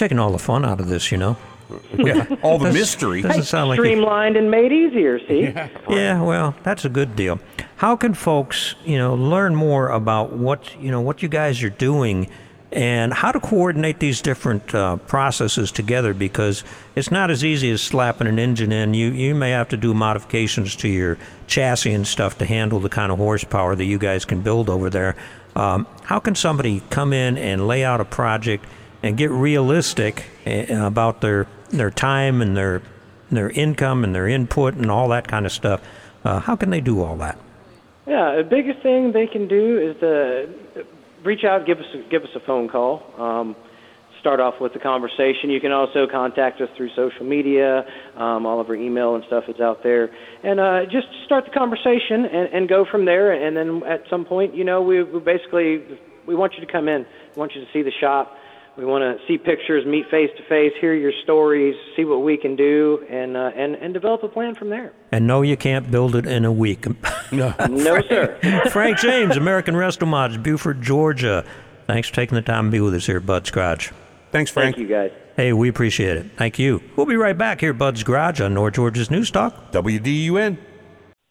Taking 0.00 0.18
all 0.18 0.32
the 0.32 0.38
fun 0.38 0.64
out 0.64 0.80
of 0.80 0.88
this, 0.88 1.12
you 1.12 1.18
know. 1.18 1.36
Yeah, 1.94 2.24
all 2.42 2.56
the 2.58 2.72
mystery. 2.72 3.20
Doesn't 3.20 3.42
sound 3.42 3.68
like 3.68 3.76
you- 3.76 3.84
Streamlined 3.84 4.34
and 4.34 4.50
made 4.50 4.72
easier. 4.72 5.18
See. 5.28 5.42
Yeah, 5.90 6.22
well, 6.22 6.54
that's 6.62 6.86
a 6.86 6.88
good 6.88 7.14
deal. 7.14 7.38
How 7.76 7.96
can 7.96 8.14
folks, 8.14 8.74
you 8.86 8.96
know, 8.96 9.14
learn 9.14 9.54
more 9.54 9.90
about 9.90 10.32
what 10.32 10.74
you 10.80 10.90
know 10.90 11.02
what 11.02 11.22
you 11.22 11.28
guys 11.28 11.62
are 11.62 11.68
doing, 11.68 12.30
and 12.72 13.12
how 13.12 13.30
to 13.30 13.38
coordinate 13.40 14.00
these 14.00 14.22
different 14.22 14.74
uh, 14.74 14.96
processes 14.96 15.70
together? 15.70 16.14
Because 16.14 16.64
it's 16.96 17.10
not 17.10 17.30
as 17.30 17.44
easy 17.44 17.70
as 17.70 17.82
slapping 17.82 18.26
an 18.26 18.38
engine 18.38 18.72
in. 18.72 18.94
You 18.94 19.10
you 19.10 19.34
may 19.34 19.50
have 19.50 19.68
to 19.68 19.76
do 19.76 19.92
modifications 19.92 20.74
to 20.76 20.88
your 20.88 21.18
chassis 21.46 21.92
and 21.92 22.06
stuff 22.06 22.38
to 22.38 22.46
handle 22.46 22.80
the 22.80 22.88
kind 22.88 23.12
of 23.12 23.18
horsepower 23.18 23.76
that 23.76 23.84
you 23.84 23.98
guys 23.98 24.24
can 24.24 24.40
build 24.40 24.70
over 24.70 24.88
there. 24.88 25.14
Um, 25.54 25.86
how 26.04 26.20
can 26.20 26.34
somebody 26.34 26.80
come 26.88 27.12
in 27.12 27.36
and 27.36 27.68
lay 27.68 27.84
out 27.84 28.00
a 28.00 28.06
project 28.06 28.64
and 29.02 29.16
get 29.16 29.30
realistic 29.30 30.24
uh, 30.46 30.86
about 30.86 31.20
their 31.20 31.46
their 31.70 31.90
time 31.90 32.42
and 32.42 32.56
their 32.56 32.82
their 33.30 33.50
income 33.50 34.04
and 34.04 34.14
their 34.14 34.28
input 34.28 34.74
and 34.74 34.90
all 34.90 35.08
that 35.08 35.28
kind 35.28 35.46
of 35.46 35.52
stuff. 35.52 35.80
Uh, 36.24 36.40
how 36.40 36.56
can 36.56 36.70
they 36.70 36.80
do 36.80 37.02
all 37.02 37.16
that? 37.16 37.38
Yeah, 38.06 38.36
the 38.36 38.48
biggest 38.48 38.82
thing 38.82 39.12
they 39.12 39.26
can 39.26 39.46
do 39.46 39.78
is 39.78 40.00
to 40.00 40.84
reach 41.24 41.44
out, 41.44 41.66
give 41.66 41.78
us 41.78 41.86
give 42.10 42.22
us 42.22 42.30
a 42.34 42.40
phone 42.40 42.68
call. 42.68 43.02
Um, 43.18 43.56
start 44.20 44.38
off 44.38 44.54
with 44.60 44.72
the 44.74 44.78
conversation. 44.78 45.48
You 45.48 45.60
can 45.60 45.72
also 45.72 46.06
contact 46.06 46.60
us 46.60 46.68
through 46.76 46.90
social 46.94 47.24
media. 47.24 47.84
Um, 48.16 48.44
all 48.44 48.60
of 48.60 48.68
our 48.68 48.74
email 48.74 49.14
and 49.14 49.24
stuff 49.26 49.44
is 49.48 49.60
out 49.60 49.82
there, 49.82 50.10
and 50.44 50.60
uh, 50.60 50.84
just 50.84 51.06
start 51.24 51.44
the 51.46 51.50
conversation 51.52 52.26
and, 52.26 52.52
and 52.52 52.68
go 52.68 52.84
from 52.90 53.06
there. 53.06 53.32
And 53.32 53.56
then 53.56 53.82
at 53.88 54.02
some 54.10 54.24
point, 54.24 54.54
you 54.54 54.64
know, 54.64 54.82
we, 54.82 55.02
we 55.02 55.20
basically 55.20 55.82
we 56.26 56.34
want 56.34 56.54
you 56.58 56.64
to 56.64 56.70
come 56.70 56.88
in. 56.88 57.06
We 57.34 57.40
want 57.40 57.52
you 57.54 57.60
to 57.60 57.66
see 57.72 57.82
the 57.82 57.92
shop. 58.00 58.36
We 58.80 58.86
want 58.86 59.02
to 59.02 59.22
see 59.28 59.36
pictures, 59.36 59.84
meet 59.84 60.06
face 60.10 60.30
to 60.38 60.42
face, 60.44 60.72
hear 60.80 60.94
your 60.94 61.12
stories, 61.22 61.74
see 61.96 62.06
what 62.06 62.22
we 62.22 62.38
can 62.38 62.56
do, 62.56 63.04
and 63.10 63.36
uh, 63.36 63.50
and 63.54 63.74
and 63.74 63.92
develop 63.92 64.22
a 64.22 64.28
plan 64.28 64.54
from 64.54 64.70
there. 64.70 64.94
And 65.12 65.26
no, 65.26 65.42
you 65.42 65.58
can't 65.58 65.90
build 65.90 66.16
it 66.16 66.24
in 66.24 66.46
a 66.46 66.52
week. 66.52 66.86
No, 67.32 67.54
no, 67.68 68.02
sir. 68.08 68.36
Frank 68.72 68.98
James, 68.98 69.36
American 69.36 69.76
Resto 69.76 70.04
Mods, 70.04 70.36
Buford, 70.36 70.82
Georgia. 70.82 71.44
Thanks 71.86 72.08
for 72.08 72.14
taking 72.16 72.34
the 72.34 72.42
time 72.42 72.64
to 72.64 72.70
be 72.72 72.80
with 72.80 72.92
us 72.92 73.06
here 73.06 73.18
at 73.18 73.26
Bud's 73.26 73.52
Garage. 73.52 73.92
Thanks, 74.32 74.50
Frank. 74.50 74.74
Thank 74.74 74.88
you, 74.88 74.92
guys. 74.92 75.12
Hey, 75.36 75.52
we 75.52 75.68
appreciate 75.68 76.16
it. 76.16 76.26
Thank 76.36 76.58
you. 76.58 76.82
We'll 76.96 77.06
be 77.06 77.14
right 77.14 77.38
back 77.38 77.60
here 77.60 77.70
at 77.70 77.78
Bud's 77.78 78.02
Garage 78.02 78.40
on 78.40 78.52
North 78.54 78.74
Georgia's 78.74 79.12
News 79.12 79.30
Talk. 79.30 79.70
WDUN. 79.70 80.58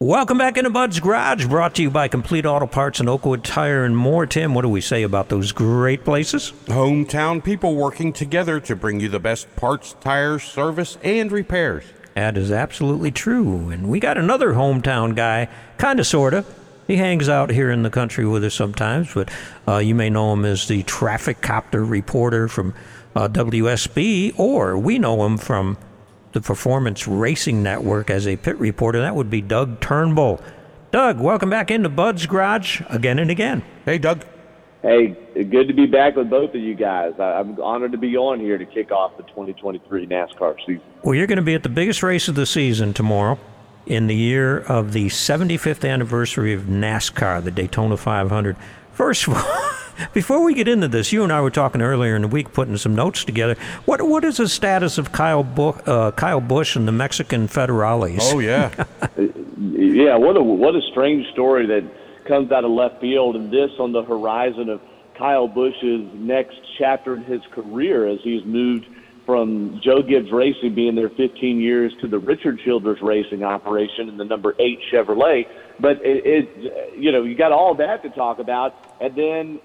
Welcome 0.02 0.38
back 0.38 0.56
into 0.56 0.70
Bud's 0.70 0.98
Garage, 0.98 1.44
brought 1.44 1.74
to 1.74 1.82
you 1.82 1.90
by 1.90 2.08
Complete 2.08 2.46
Auto 2.46 2.66
Parts 2.66 3.00
and 3.00 3.08
Oakwood 3.10 3.44
Tire 3.44 3.84
and 3.84 3.94
more. 3.94 4.24
Tim, 4.24 4.54
what 4.54 4.62
do 4.62 4.70
we 4.70 4.80
say 4.80 5.02
about 5.02 5.28
those 5.28 5.52
great 5.52 6.06
places? 6.06 6.54
Hometown 6.68 7.44
people 7.44 7.74
working 7.74 8.10
together 8.14 8.60
to 8.60 8.74
bring 8.74 8.98
you 9.00 9.10
the 9.10 9.20
best 9.20 9.54
parts, 9.56 9.94
tires, 10.00 10.42
service, 10.42 10.96
and 11.02 11.30
repairs. 11.30 11.84
That 12.14 12.38
is 12.38 12.50
absolutely 12.50 13.10
true. 13.10 13.68
And 13.68 13.90
we 13.90 14.00
got 14.00 14.16
another 14.16 14.54
hometown 14.54 15.14
guy, 15.14 15.50
kind 15.76 16.00
of, 16.00 16.06
sort 16.06 16.32
of. 16.32 16.46
He 16.86 16.96
hangs 16.96 17.28
out 17.28 17.50
here 17.50 17.70
in 17.70 17.82
the 17.82 17.90
country 17.90 18.26
with 18.26 18.42
us 18.42 18.54
sometimes, 18.54 19.12
but 19.12 19.30
uh, 19.68 19.76
you 19.76 19.94
may 19.94 20.08
know 20.08 20.32
him 20.32 20.46
as 20.46 20.66
the 20.66 20.82
traffic 20.84 21.42
copter 21.42 21.84
reporter 21.84 22.48
from 22.48 22.72
uh, 23.14 23.28
WSB, 23.28 24.32
or 24.38 24.78
we 24.78 24.98
know 24.98 25.26
him 25.26 25.36
from 25.36 25.76
the 26.32 26.40
Performance 26.40 27.06
Racing 27.08 27.62
Network 27.62 28.10
as 28.10 28.26
a 28.26 28.36
pit 28.36 28.58
reporter. 28.58 29.00
That 29.00 29.14
would 29.14 29.30
be 29.30 29.40
Doug 29.40 29.80
Turnbull. 29.80 30.40
Doug, 30.92 31.20
welcome 31.20 31.50
back 31.50 31.70
into 31.70 31.88
Bud's 31.88 32.26
Garage 32.26 32.82
again 32.88 33.18
and 33.18 33.30
again. 33.30 33.62
Hey, 33.84 33.98
Doug. 33.98 34.24
Hey, 34.82 35.08
good 35.34 35.68
to 35.68 35.74
be 35.74 35.86
back 35.86 36.16
with 36.16 36.30
both 36.30 36.54
of 36.54 36.60
you 36.60 36.74
guys. 36.74 37.12
I, 37.18 37.38
I'm 37.38 37.60
honored 37.60 37.92
to 37.92 37.98
be 37.98 38.16
on 38.16 38.40
here 38.40 38.56
to 38.56 38.64
kick 38.64 38.90
off 38.90 39.16
the 39.16 39.24
2023 39.24 40.06
NASCAR 40.06 40.56
season. 40.66 40.82
Well, 41.02 41.14
you're 41.14 41.26
going 41.26 41.36
to 41.36 41.42
be 41.42 41.54
at 41.54 41.62
the 41.62 41.68
biggest 41.68 42.02
race 42.02 42.28
of 42.28 42.34
the 42.34 42.46
season 42.46 42.94
tomorrow 42.94 43.38
in 43.86 44.06
the 44.06 44.16
year 44.16 44.58
of 44.58 44.92
the 44.92 45.06
75th 45.06 45.88
anniversary 45.88 46.54
of 46.54 46.62
NASCAR, 46.62 47.44
the 47.44 47.50
Daytona 47.50 47.96
500. 47.96 48.56
First 48.92 49.28
of 49.28 49.34
all, 49.34 49.70
before 50.12 50.42
we 50.42 50.54
get 50.54 50.68
into 50.68 50.88
this, 50.88 51.12
you 51.12 51.22
and 51.22 51.32
I 51.32 51.40
were 51.40 51.50
talking 51.50 51.82
earlier 51.82 52.16
in 52.16 52.22
the 52.22 52.28
week, 52.28 52.52
putting 52.52 52.76
some 52.76 52.94
notes 52.94 53.24
together. 53.24 53.56
What 53.84 54.02
what 54.02 54.24
is 54.24 54.38
the 54.38 54.48
status 54.48 54.98
of 54.98 55.12
Kyle 55.12 55.42
Bu- 55.42 55.80
uh, 55.86 56.10
Kyle 56.12 56.40
Busch 56.40 56.76
and 56.76 56.86
the 56.86 56.92
Mexican 56.92 57.48
Federales? 57.48 58.18
Oh 58.20 58.38
yeah. 58.38 58.84
Yeah, 59.80 60.16
what 60.16 60.36
a 60.36 60.42
what 60.42 60.74
a 60.74 60.80
strange 60.90 61.26
story 61.32 61.66
that 61.66 61.84
comes 62.26 62.50
out 62.50 62.64
of 62.64 62.70
left 62.70 63.00
field, 63.00 63.36
and 63.36 63.52
this 63.52 63.70
on 63.78 63.92
the 63.92 64.02
horizon 64.02 64.68
of 64.68 64.80
Kyle 65.18 65.48
Busch's 65.48 66.08
next 66.14 66.56
chapter 66.78 67.14
in 67.14 67.24
his 67.24 67.42
career 67.52 68.06
as 68.06 68.18
he's 68.22 68.44
moved 68.44 68.86
from 69.26 69.80
Joe 69.82 70.02
Gibbs 70.02 70.32
Racing, 70.32 70.74
being 70.74 70.94
there 70.94 71.10
15 71.10 71.60
years, 71.60 71.92
to 72.00 72.08
the 72.08 72.18
Richard 72.18 72.60
Childress 72.64 73.00
Racing 73.02 73.44
operation 73.44 74.08
in 74.08 74.16
the 74.16 74.24
number 74.24 74.56
eight 74.58 74.80
Chevrolet. 74.90 75.46
But 75.78 76.04
it, 76.04 76.26
it 76.26 76.98
you 76.98 77.12
know, 77.12 77.22
you 77.22 77.36
got 77.36 77.52
all 77.52 77.74
that 77.76 78.02
to 78.02 78.10
talk 78.10 78.38
about, 78.38 78.74
and 79.00 79.14
then 79.14 79.60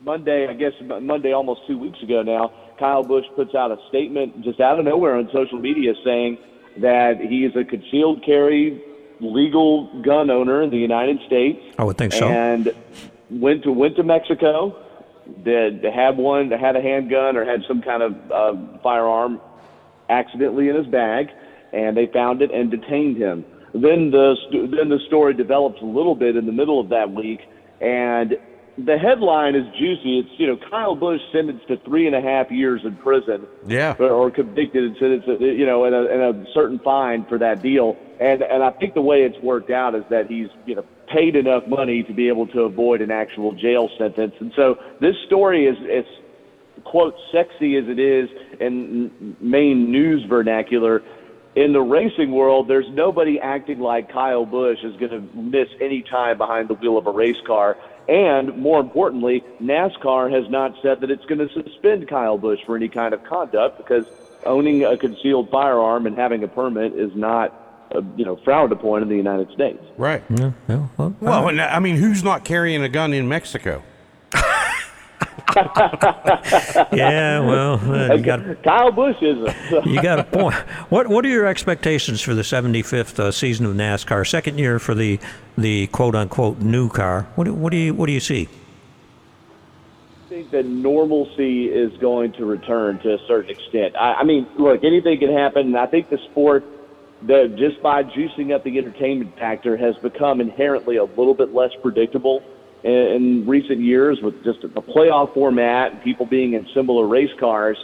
Monday, 0.00 0.48
I 0.48 0.54
guess 0.54 0.72
Monday, 0.80 1.32
almost 1.32 1.62
two 1.66 1.78
weeks 1.78 2.02
ago 2.02 2.22
now, 2.22 2.52
Kyle 2.78 3.02
Busch 3.02 3.26
puts 3.36 3.54
out 3.54 3.70
a 3.70 3.76
statement 3.88 4.42
just 4.42 4.60
out 4.60 4.78
of 4.78 4.84
nowhere 4.84 5.16
on 5.16 5.28
social 5.32 5.58
media 5.58 5.94
saying 6.04 6.38
that 6.78 7.20
he 7.20 7.44
is 7.44 7.54
a 7.56 7.64
concealed 7.64 8.24
carry 8.24 8.82
legal 9.20 10.02
gun 10.02 10.30
owner 10.30 10.62
in 10.62 10.70
the 10.70 10.78
United 10.78 11.18
States. 11.26 11.60
I 11.78 11.84
would 11.84 11.98
think 11.98 12.12
so. 12.12 12.28
And 12.28 12.72
went 13.30 13.62
to 13.64 13.72
went 13.72 13.96
to 13.96 14.02
Mexico, 14.02 14.76
did 15.44 15.84
had 15.84 16.16
one, 16.16 16.50
had 16.50 16.76
a 16.76 16.82
handgun 16.82 17.36
or 17.36 17.44
had 17.44 17.62
some 17.68 17.82
kind 17.82 18.02
of 18.02 18.30
uh, 18.30 18.78
firearm 18.82 19.40
accidentally 20.08 20.68
in 20.68 20.76
his 20.76 20.86
bag, 20.86 21.28
and 21.72 21.96
they 21.96 22.06
found 22.06 22.42
it 22.42 22.50
and 22.52 22.70
detained 22.70 23.16
him. 23.16 23.44
Then 23.72 24.10
the 24.10 24.36
then 24.52 24.88
the 24.88 24.98
story 25.06 25.34
develops 25.34 25.80
a 25.80 25.86
little 25.86 26.14
bit 26.14 26.36
in 26.36 26.46
the 26.46 26.52
middle 26.52 26.80
of 26.80 26.88
that 26.90 27.12
week, 27.12 27.40
and 27.80 28.36
the 28.84 28.98
headline 28.98 29.54
is 29.54 29.66
juicy. 29.78 30.20
It's 30.20 30.28
you 30.38 30.46
know 30.46 30.58
Kyle 30.70 30.94
Busch 30.94 31.20
sentenced 31.32 31.68
to 31.68 31.76
three 31.78 32.06
and 32.06 32.14
a 32.16 32.20
half 32.20 32.50
years 32.50 32.82
in 32.84 32.96
prison, 32.96 33.46
Yeah. 33.66 33.94
or, 33.98 34.10
or 34.10 34.30
convicted 34.30 34.84
and 34.84 34.96
sentenced, 34.98 35.28
you 35.40 35.66
know, 35.66 35.84
and 35.84 35.94
a, 35.94 36.06
and 36.10 36.22
a 36.46 36.52
certain 36.52 36.78
fine 36.80 37.24
for 37.26 37.38
that 37.38 37.62
deal. 37.62 37.96
And 38.20 38.42
and 38.42 38.62
I 38.62 38.70
think 38.70 38.94
the 38.94 39.02
way 39.02 39.22
it's 39.22 39.38
worked 39.42 39.70
out 39.70 39.94
is 39.94 40.04
that 40.10 40.26
he's 40.28 40.48
you 40.66 40.74
know 40.74 40.84
paid 41.08 41.36
enough 41.36 41.66
money 41.66 42.02
to 42.02 42.12
be 42.12 42.28
able 42.28 42.46
to 42.48 42.60
avoid 42.62 43.00
an 43.02 43.10
actual 43.10 43.52
jail 43.52 43.88
sentence. 43.98 44.34
And 44.40 44.52
so 44.56 44.76
this 45.00 45.16
story 45.26 45.66
is 45.66 45.76
is 45.88 46.06
quote 46.84 47.14
sexy 47.32 47.76
as 47.76 47.84
it 47.88 47.98
is 47.98 48.28
in 48.60 49.36
main 49.40 49.90
news 49.90 50.24
vernacular. 50.28 51.02
In 51.54 51.74
the 51.74 51.82
racing 51.82 52.32
world, 52.32 52.66
there's 52.66 52.88
nobody 52.92 53.38
acting 53.38 53.78
like 53.78 54.10
Kyle 54.10 54.46
Busch 54.46 54.78
is 54.82 54.96
going 54.96 55.10
to 55.10 55.20
miss 55.36 55.68
any 55.82 56.00
time 56.00 56.38
behind 56.38 56.68
the 56.68 56.74
wheel 56.74 56.96
of 56.96 57.06
a 57.06 57.10
race 57.10 57.36
car. 57.46 57.76
And 58.08 58.56
more 58.58 58.80
importantly, 58.80 59.44
NASCAR 59.60 60.30
has 60.32 60.50
not 60.50 60.74
said 60.82 61.00
that 61.00 61.10
it's 61.10 61.24
going 61.26 61.46
to 61.46 61.52
suspend 61.52 62.08
Kyle 62.08 62.38
Busch 62.38 62.60
for 62.66 62.76
any 62.76 62.88
kind 62.88 63.14
of 63.14 63.22
conduct 63.24 63.78
because 63.78 64.06
owning 64.44 64.84
a 64.84 64.96
concealed 64.96 65.50
firearm 65.50 66.06
and 66.06 66.16
having 66.16 66.42
a 66.42 66.48
permit 66.48 66.94
is 66.94 67.14
not, 67.14 67.88
uh, 67.94 68.02
you 68.16 68.24
know, 68.24 68.36
frowned 68.44 68.72
upon 68.72 69.02
in 69.02 69.08
the 69.08 69.16
United 69.16 69.50
States. 69.52 69.82
Right. 69.96 70.22
Yeah, 70.30 70.52
yeah, 70.68 70.86
well, 70.96 71.14
Well, 71.20 71.48
and, 71.48 71.60
I 71.60 71.78
mean, 71.78 71.96
who's 71.96 72.24
not 72.24 72.44
carrying 72.44 72.82
a 72.82 72.88
gun 72.88 73.12
in 73.12 73.28
Mexico? 73.28 73.82
yeah, 76.92 77.40
well, 77.40 77.74
uh, 77.74 78.14
you 78.14 78.22
got 78.22 78.62
Kyle 78.62 78.90
Busch 78.92 79.16
isn't. 79.20 79.86
you 79.86 80.00
got 80.00 80.18
a 80.18 80.24
point. 80.24 80.54
What 80.88 81.08
what 81.08 81.24
are 81.24 81.28
your 81.28 81.46
expectations 81.46 82.20
for 82.20 82.34
the 82.34 82.42
75th 82.42 83.18
uh, 83.18 83.30
season 83.30 83.66
of 83.66 83.74
NASCAR? 83.74 84.26
Second 84.26 84.58
year 84.58 84.78
for 84.78 84.94
the 84.94 85.18
the 85.58 85.88
quote 85.88 86.14
unquote 86.14 86.58
new 86.58 86.88
car. 86.88 87.28
What 87.34 87.44
do, 87.44 87.54
what 87.54 87.70
do 87.70 87.76
you 87.76 87.94
what 87.94 88.06
do 88.06 88.12
you 88.12 88.20
see? 88.20 88.48
I 90.26 90.28
think 90.28 90.50
that 90.52 90.64
normalcy 90.64 91.66
is 91.66 91.96
going 91.98 92.32
to 92.34 92.46
return 92.46 92.98
to 93.00 93.14
a 93.14 93.18
certain 93.26 93.50
extent. 93.50 93.94
I, 93.96 94.14
I 94.14 94.24
mean, 94.24 94.46
look, 94.58 94.82
anything 94.84 95.18
can 95.18 95.32
happen, 95.32 95.66
and 95.66 95.76
I 95.76 95.86
think 95.86 96.08
the 96.08 96.18
sport, 96.30 96.64
that 97.22 97.56
just 97.56 97.82
by 97.82 98.02
juicing 98.04 98.54
up 98.54 98.64
the 98.64 98.78
entertainment 98.78 99.36
factor, 99.38 99.76
has 99.76 99.94
become 99.96 100.40
inherently 100.40 100.96
a 100.96 101.04
little 101.04 101.34
bit 101.34 101.52
less 101.52 101.72
predictable 101.82 102.42
in, 102.84 102.92
in 102.92 103.46
recent 103.46 103.80
years 103.80 104.18
with 104.22 104.34
just 104.44 104.64
a 104.64 104.68
playoff 104.80 105.32
format 105.34 105.92
and 105.92 106.00
people 106.02 106.26
being 106.26 106.54
in 106.54 106.66
similar 106.74 107.06
race 107.06 107.30
cars. 107.38 107.76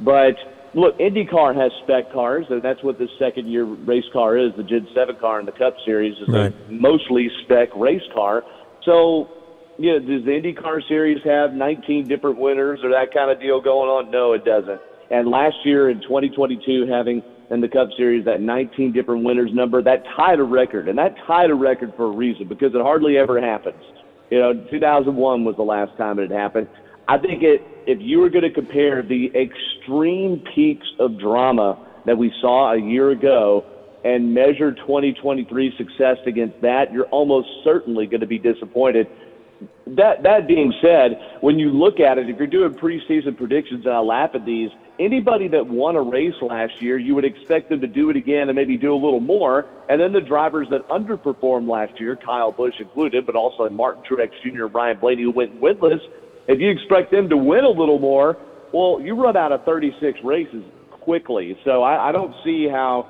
But 0.00 0.36
look, 0.74 0.98
IndyCar 0.98 1.54
has 1.54 1.72
spec 1.82 2.12
cars, 2.12 2.46
and 2.50 2.62
that's 2.62 2.82
what 2.82 2.98
this 2.98 3.10
second 3.18 3.48
year 3.48 3.64
race 3.64 4.04
car 4.12 4.36
is. 4.36 4.52
The 4.56 4.62
Gen 4.62 4.88
7 4.94 5.16
car 5.16 5.40
in 5.40 5.46
the 5.46 5.52
Cup 5.52 5.74
Series 5.84 6.16
is 6.18 6.28
Right. 6.28 6.52
a 6.52 6.72
mostly 6.72 7.30
spec 7.42 7.68
race 7.76 8.06
car. 8.12 8.44
So 8.84 9.28
yeah, 9.78 9.94
does 9.94 10.24
the 10.24 10.32
IndyCar 10.32 10.86
Series 10.88 11.22
have 11.24 11.54
19 11.54 12.06
different 12.06 12.38
winners 12.38 12.80
or 12.82 12.90
that 12.90 13.14
kind 13.14 13.30
of 13.30 13.40
deal 13.40 13.60
going 13.60 13.88
on? 13.88 14.10
No, 14.10 14.32
it 14.32 14.44
doesn't. 14.44 14.80
And 15.10 15.28
last 15.28 15.56
year 15.64 15.90
in 15.90 16.00
2022, 16.02 16.86
having 16.86 17.22
in 17.50 17.60
the 17.60 17.68
Cup 17.68 17.88
Series 17.96 18.24
that 18.26 18.40
19 18.40 18.92
different 18.92 19.24
winners 19.24 19.50
number, 19.52 19.82
that 19.82 20.04
tied 20.16 20.38
a 20.38 20.44
record, 20.44 20.88
and 20.88 20.96
that 20.98 21.14
tied 21.26 21.50
a 21.50 21.54
record 21.54 21.92
for 21.96 22.06
a 22.06 22.10
reason 22.10 22.46
because 22.46 22.74
it 22.74 22.80
hardly 22.80 23.18
ever 23.18 23.40
happens. 23.40 23.82
You 24.30 24.38
know, 24.38 24.66
2001 24.70 25.44
was 25.44 25.56
the 25.56 25.62
last 25.62 25.96
time 25.96 26.18
it 26.18 26.30
had 26.30 26.38
happened. 26.38 26.68
I 27.08 27.18
think 27.18 27.42
it. 27.42 27.62
If 27.86 27.98
you 28.00 28.20
were 28.20 28.28
going 28.28 28.44
to 28.44 28.52
compare 28.52 29.02
the 29.02 29.32
extreme 29.34 30.44
peaks 30.54 30.86
of 31.00 31.18
drama 31.18 31.78
that 32.06 32.16
we 32.16 32.32
saw 32.40 32.74
a 32.74 32.80
year 32.80 33.10
ago 33.10 33.64
and 34.04 34.32
measure 34.32 34.72
2023 34.72 35.72
success 35.76 36.18
against 36.26 36.60
that, 36.60 36.92
you're 36.92 37.06
almost 37.06 37.48
certainly 37.64 38.06
going 38.06 38.20
to 38.20 38.26
be 38.26 38.38
disappointed 38.38 39.08
that 39.86 40.22
that 40.22 40.46
being 40.46 40.72
said, 40.80 41.18
when 41.40 41.58
you 41.58 41.70
look 41.70 42.00
at 42.00 42.18
it, 42.18 42.28
if 42.28 42.38
you're 42.38 42.46
doing 42.46 42.72
preseason 42.74 43.36
predictions, 43.36 43.84
and 43.84 43.94
I 43.94 43.98
laugh 43.98 44.30
at 44.34 44.44
these, 44.44 44.70
anybody 45.00 45.48
that 45.48 45.66
won 45.66 45.96
a 45.96 46.02
race 46.02 46.34
last 46.42 46.80
year, 46.80 46.98
you 46.98 47.14
would 47.14 47.24
expect 47.24 47.70
them 47.70 47.80
to 47.80 47.86
do 47.86 48.10
it 48.10 48.16
again 48.16 48.48
and 48.48 48.54
maybe 48.54 48.76
do 48.76 48.94
a 48.94 48.96
little 48.96 49.20
more. 49.20 49.66
And 49.88 50.00
then 50.00 50.12
the 50.12 50.20
drivers 50.20 50.68
that 50.70 50.86
underperformed 50.88 51.68
last 51.68 51.98
year, 51.98 52.14
Kyle 52.14 52.52
Busch 52.52 52.74
included, 52.78 53.26
but 53.26 53.34
also 53.34 53.68
Martin 53.70 54.04
Truex 54.04 54.30
Jr. 54.42 54.66
and 54.66 54.74
Ryan 54.74 54.98
Blaney, 54.98 55.22
who 55.22 55.30
went 55.30 55.60
winless, 55.60 56.00
if 56.46 56.60
you 56.60 56.70
expect 56.70 57.10
them 57.10 57.28
to 57.30 57.36
win 57.36 57.64
a 57.64 57.70
little 57.70 57.98
more, 57.98 58.36
well, 58.72 59.00
you 59.00 59.20
run 59.20 59.36
out 59.36 59.52
of 59.52 59.64
36 59.64 60.20
races 60.22 60.62
quickly. 60.90 61.58
So 61.64 61.82
I, 61.82 62.10
I 62.10 62.12
don't 62.12 62.34
see 62.44 62.68
how 62.68 63.08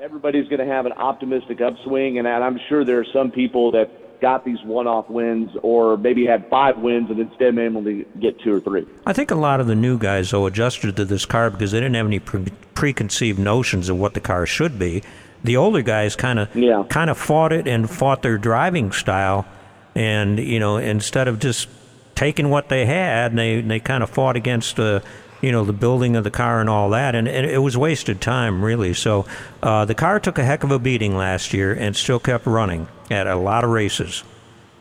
everybody's 0.00 0.48
going 0.48 0.60
to 0.60 0.72
have 0.72 0.86
an 0.86 0.92
optimistic 0.92 1.60
upswing, 1.60 2.18
and 2.18 2.28
I'm 2.28 2.58
sure 2.68 2.84
there 2.84 3.00
are 3.00 3.06
some 3.12 3.30
people 3.30 3.72
that 3.72 3.90
got 4.20 4.44
these 4.44 4.62
one-off 4.62 5.08
wins 5.08 5.50
or 5.62 5.96
maybe 5.96 6.26
had 6.26 6.48
five 6.48 6.78
wins 6.78 7.10
and 7.10 7.18
instead 7.18 7.58
able 7.58 7.82
to 7.84 8.04
get 8.20 8.38
two 8.40 8.52
or 8.54 8.60
three. 8.60 8.86
I 9.06 9.12
think 9.12 9.30
a 9.30 9.34
lot 9.34 9.60
of 9.60 9.66
the 9.66 9.74
new 9.74 9.98
guys 9.98 10.30
though 10.30 10.46
adjusted 10.46 10.96
to 10.96 11.04
this 11.04 11.24
car 11.26 11.50
because 11.50 11.72
they 11.72 11.78
didn't 11.80 11.94
have 11.94 12.06
any 12.06 12.18
pre- 12.18 12.46
preconceived 12.74 13.38
notions 13.38 13.88
of 13.88 13.98
what 13.98 14.14
the 14.14 14.20
car 14.20 14.46
should 14.46 14.78
be. 14.78 15.02
The 15.42 15.56
older 15.56 15.82
guys 15.82 16.16
kind 16.16 16.38
of 16.38 16.54
Yeah. 16.54 16.84
kind 16.88 17.08
of 17.10 17.16
fought 17.18 17.52
it 17.52 17.66
and 17.66 17.88
fought 17.90 18.22
their 18.22 18.36
driving 18.38 18.92
style, 18.92 19.46
and 19.94 20.38
you 20.38 20.60
know 20.60 20.76
instead 20.76 21.28
of 21.28 21.38
just 21.38 21.68
taking 22.14 22.50
what 22.50 22.68
they 22.68 22.84
had, 22.86 23.34
they 23.34 23.60
they 23.62 23.80
kind 23.80 24.02
of 24.02 24.10
fought 24.10 24.36
against 24.36 24.76
the 24.76 25.02
you 25.40 25.52
know 25.52 25.64
the 25.64 25.72
building 25.72 26.16
of 26.16 26.24
the 26.24 26.30
car 26.30 26.60
and 26.60 26.68
all 26.68 26.90
that, 26.90 27.14
and, 27.14 27.28
and 27.28 27.46
it 27.46 27.58
was 27.58 27.76
wasted 27.76 28.20
time 28.20 28.64
really. 28.64 28.94
So 28.94 29.26
uh, 29.62 29.84
the 29.84 29.94
car 29.94 30.20
took 30.20 30.38
a 30.38 30.44
heck 30.44 30.64
of 30.64 30.70
a 30.70 30.78
beating 30.78 31.16
last 31.16 31.52
year 31.52 31.72
and 31.72 31.94
still 31.96 32.18
kept 32.18 32.46
running 32.46 32.88
at 33.10 33.26
a 33.26 33.36
lot 33.36 33.64
of 33.64 33.70
races. 33.70 34.22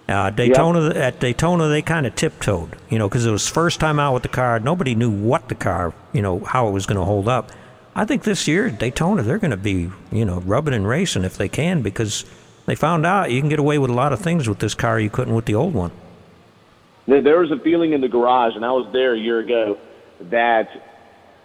Uh, 0.08 0.32
Daytona 0.32 0.90
at 0.96 1.20
Daytona 1.20 1.68
they 1.68 1.84
kind 1.84 2.08
of 2.08 2.16
tiptoed, 2.16 2.76
you 2.90 2.98
know, 2.98 3.08
because 3.08 3.26
it 3.28 3.32
was 3.32 3.48
first 3.48 3.80
time 3.80 4.00
out 4.00 4.16
with 4.16 4.24
the 4.24 4.30
car. 4.30 4.60
Nobody 4.60 4.96
knew 4.96 5.12
what 5.12 5.50
the 5.50 5.56
car, 5.56 5.94
you 6.14 6.22
know, 6.22 6.40
how 6.40 6.68
it 6.68 6.72
was 6.72 6.88
going 6.88 6.98
to 6.98 7.06
hold 7.06 7.28
up. 7.28 7.52
I 7.96 8.06
think 8.06 8.24
this 8.24 8.48
year 8.48 8.68
at 8.68 8.80
Daytona 8.80 9.22
they're 9.22 9.38
going 9.38 9.52
to 9.52 9.58
be, 9.58 9.92
you 10.12 10.26
know, 10.26 10.40
rubbing 10.40 10.74
and 10.74 10.88
racing 10.88 11.26
if 11.26 11.38
they 11.38 11.48
can 11.48 11.84
because 11.84 12.26
they 12.66 12.74
found 12.74 13.06
out 13.06 13.32
you 13.32 13.40
can 13.40 13.50
get 13.50 13.60
away 13.60 13.78
with 13.78 13.92
a 13.92 13.94
lot 13.94 14.12
of 14.12 14.20
things 14.20 14.50
with 14.50 14.60
this 14.60 14.74
car 14.74 15.00
you 15.00 15.12
couldn't 15.12 15.36
with 15.36 15.46
the 15.46 15.56
old 15.56 15.76
one. 15.76 15.92
There 17.08 17.40
was 17.40 17.52
a 17.52 17.58
feeling 17.58 17.94
in 17.94 18.02
the 18.02 18.08
garage, 18.08 18.56
and 18.56 18.64
I 18.64 18.72
was 18.72 18.88
there 18.94 19.14
a 19.14 19.20
year 19.20 19.40
ago, 19.40 19.78
that, 20.32 20.68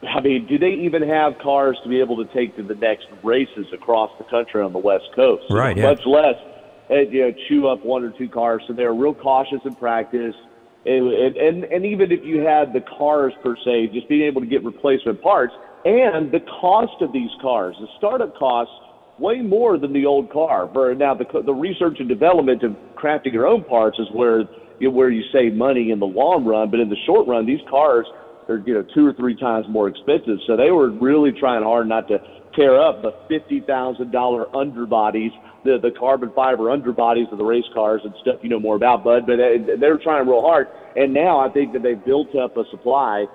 I 0.02 0.20
mean, 0.20 0.46
do 0.46 0.58
they 0.58 0.72
even 0.72 1.02
have 1.08 1.34
cars 1.42 1.78
to 1.82 1.88
be 1.88 2.00
able 2.00 2.16
to 2.24 2.32
take 2.34 2.56
to 2.56 2.62
the 2.62 2.74
next 2.74 3.06
races 3.22 3.66
across 3.72 4.10
the 4.18 4.24
country 4.24 4.62
on 4.62 4.72
the 4.72 4.78
West 4.78 5.04
Coast? 5.14 5.44
Right, 5.50 5.76
yeah. 5.76 5.90
Much 5.90 6.04
less, 6.06 6.36
uh, 6.90 6.94
you 6.94 7.22
know, 7.22 7.32
chew 7.48 7.68
up 7.68 7.84
one 7.84 8.04
or 8.04 8.10
two 8.10 8.28
cars. 8.28 8.62
So 8.66 8.72
they're 8.72 8.94
real 8.94 9.14
cautious 9.14 9.60
in 9.64 9.74
practice. 9.74 10.34
And, 10.86 11.06
and, 11.08 11.36
and, 11.36 11.64
and 11.64 11.86
even 11.86 12.12
if 12.12 12.24
you 12.24 12.40
had 12.40 12.72
the 12.72 12.82
cars 12.98 13.32
per 13.42 13.56
se, 13.64 13.90
just 13.94 14.08
being 14.08 14.22
able 14.22 14.42
to 14.42 14.46
get 14.46 14.62
replacement 14.62 15.22
parts 15.22 15.54
and 15.84 16.32
the 16.32 16.40
cost 16.60 17.00
of 17.02 17.12
these 17.12 17.30
cars, 17.40 17.76
the 17.78 17.88
startup 17.98 18.36
costs 18.36 18.72
way 19.18 19.40
more 19.42 19.78
than 19.78 19.92
the 19.92 20.06
old 20.06 20.32
car. 20.32 20.68
Now, 20.94 21.14
the 21.14 21.24
the 21.44 21.52
research 21.52 22.00
and 22.00 22.08
development 22.08 22.62
of 22.62 22.72
crafting 22.96 23.32
your 23.32 23.46
own 23.46 23.64
parts 23.64 23.98
is 23.98 24.08
where 24.12 24.40
you 24.80 24.88
know, 24.88 24.90
where 24.90 25.10
you 25.10 25.22
save 25.32 25.54
money 25.54 25.90
in 25.90 26.00
the 26.00 26.06
long 26.06 26.44
run. 26.44 26.70
But 26.70 26.80
in 26.80 26.88
the 26.88 26.96
short 27.06 27.28
run, 27.28 27.46
these 27.46 27.60
cars 27.68 28.06
are 28.48 28.58
you 28.66 28.74
know 28.74 28.84
two 28.94 29.06
or 29.06 29.12
three 29.12 29.36
times 29.36 29.66
more 29.68 29.88
expensive. 29.88 30.38
So 30.46 30.56
they 30.56 30.70
were 30.70 30.90
really 30.90 31.32
trying 31.32 31.62
hard 31.62 31.88
not 31.88 32.08
to 32.08 32.18
tear 32.54 32.80
up 32.80 33.02
the 33.02 33.12
fifty 33.28 33.60
thousand 33.60 34.10
dollar 34.10 34.46
underbodies, 34.46 35.32
the 35.64 35.78
the 35.78 35.90
carbon 35.98 36.30
fiber 36.34 36.64
underbodies 36.64 37.30
of 37.32 37.38
the 37.38 37.44
race 37.44 37.64
cars 37.72 38.00
and 38.04 38.14
stuff 38.20 38.36
you 38.42 38.48
know 38.48 38.60
more 38.60 38.76
about, 38.76 39.04
Bud. 39.04 39.26
But 39.26 39.40
uh, 39.40 39.76
they're 39.78 39.98
trying 39.98 40.26
real 40.26 40.42
hard, 40.42 40.68
and 40.96 41.12
now 41.12 41.38
I 41.38 41.48
think 41.48 41.72
that 41.72 41.82
they've 41.82 42.02
built 42.04 42.34
up 42.36 42.56
a 42.56 42.64
supply. 42.70 43.26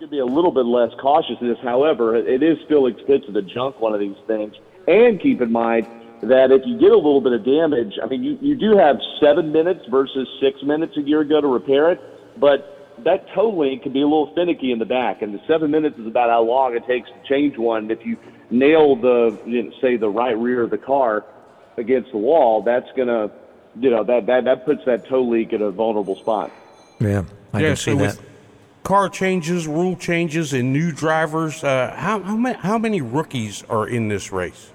To 0.00 0.08
be 0.08 0.18
a 0.18 0.26
little 0.26 0.50
bit 0.50 0.66
less 0.66 0.90
cautious 1.00 1.36
in 1.40 1.48
this. 1.48 1.58
However, 1.62 2.16
it 2.16 2.42
is 2.42 2.58
still 2.66 2.86
expensive 2.86 3.32
to 3.32 3.42
junk 3.42 3.80
one 3.80 3.94
of 3.94 4.00
these 4.00 4.16
things. 4.26 4.52
And 4.88 5.22
keep 5.22 5.40
in 5.40 5.52
mind 5.52 5.86
that 6.22 6.50
if 6.50 6.62
you 6.66 6.78
get 6.78 6.90
a 6.90 6.96
little 6.96 7.20
bit 7.20 7.32
of 7.32 7.44
damage, 7.44 7.94
I 8.02 8.06
mean, 8.06 8.22
you, 8.22 8.36
you 8.40 8.56
do 8.56 8.76
have 8.76 8.96
seven 9.20 9.52
minutes 9.52 9.80
versus 9.90 10.26
six 10.40 10.62
minutes 10.62 10.96
a 10.96 11.02
year 11.02 11.20
ago 11.20 11.40
to 11.40 11.46
repair 11.46 11.92
it, 11.92 12.00
but 12.38 12.73
that 12.98 13.26
toe 13.34 13.50
link 13.50 13.82
can 13.82 13.92
be 13.92 14.00
a 14.00 14.06
little 14.06 14.32
finicky 14.34 14.72
in 14.72 14.78
the 14.78 14.84
back, 14.84 15.22
and 15.22 15.34
the 15.34 15.40
seven 15.46 15.70
minutes 15.70 15.98
is 15.98 16.06
about 16.06 16.30
how 16.30 16.42
long 16.42 16.76
it 16.76 16.86
takes 16.86 17.08
to 17.08 17.28
change 17.28 17.58
one. 17.58 17.90
If 17.90 18.04
you 18.04 18.16
nail 18.50 18.96
the, 18.96 19.38
you 19.46 19.64
know, 19.64 19.72
say, 19.80 19.96
the 19.96 20.08
right 20.08 20.36
rear 20.36 20.62
of 20.62 20.70
the 20.70 20.78
car 20.78 21.24
against 21.76 22.12
the 22.12 22.18
wall, 22.18 22.62
that's 22.62 22.88
gonna, 22.96 23.30
you 23.78 23.90
know, 23.90 24.04
that 24.04 24.26
that 24.26 24.44
that 24.44 24.64
puts 24.64 24.84
that 24.86 25.06
toe 25.06 25.22
link 25.22 25.52
in 25.52 25.62
a 25.62 25.70
vulnerable 25.70 26.16
spot. 26.16 26.52
Yeah, 27.00 27.24
I 27.52 27.60
yeah, 27.60 27.68
can 27.68 27.76
see 27.76 27.92
so 27.92 27.96
that. 27.96 28.18
car 28.84 29.08
changes, 29.08 29.66
rule 29.66 29.96
changes, 29.96 30.52
and 30.52 30.72
new 30.72 30.92
drivers, 30.92 31.64
uh, 31.64 31.94
how 31.96 32.20
how 32.20 32.36
many, 32.36 32.58
how 32.58 32.78
many 32.78 33.00
rookies 33.00 33.64
are 33.68 33.86
in 33.86 34.08
this 34.08 34.32
race? 34.32 34.70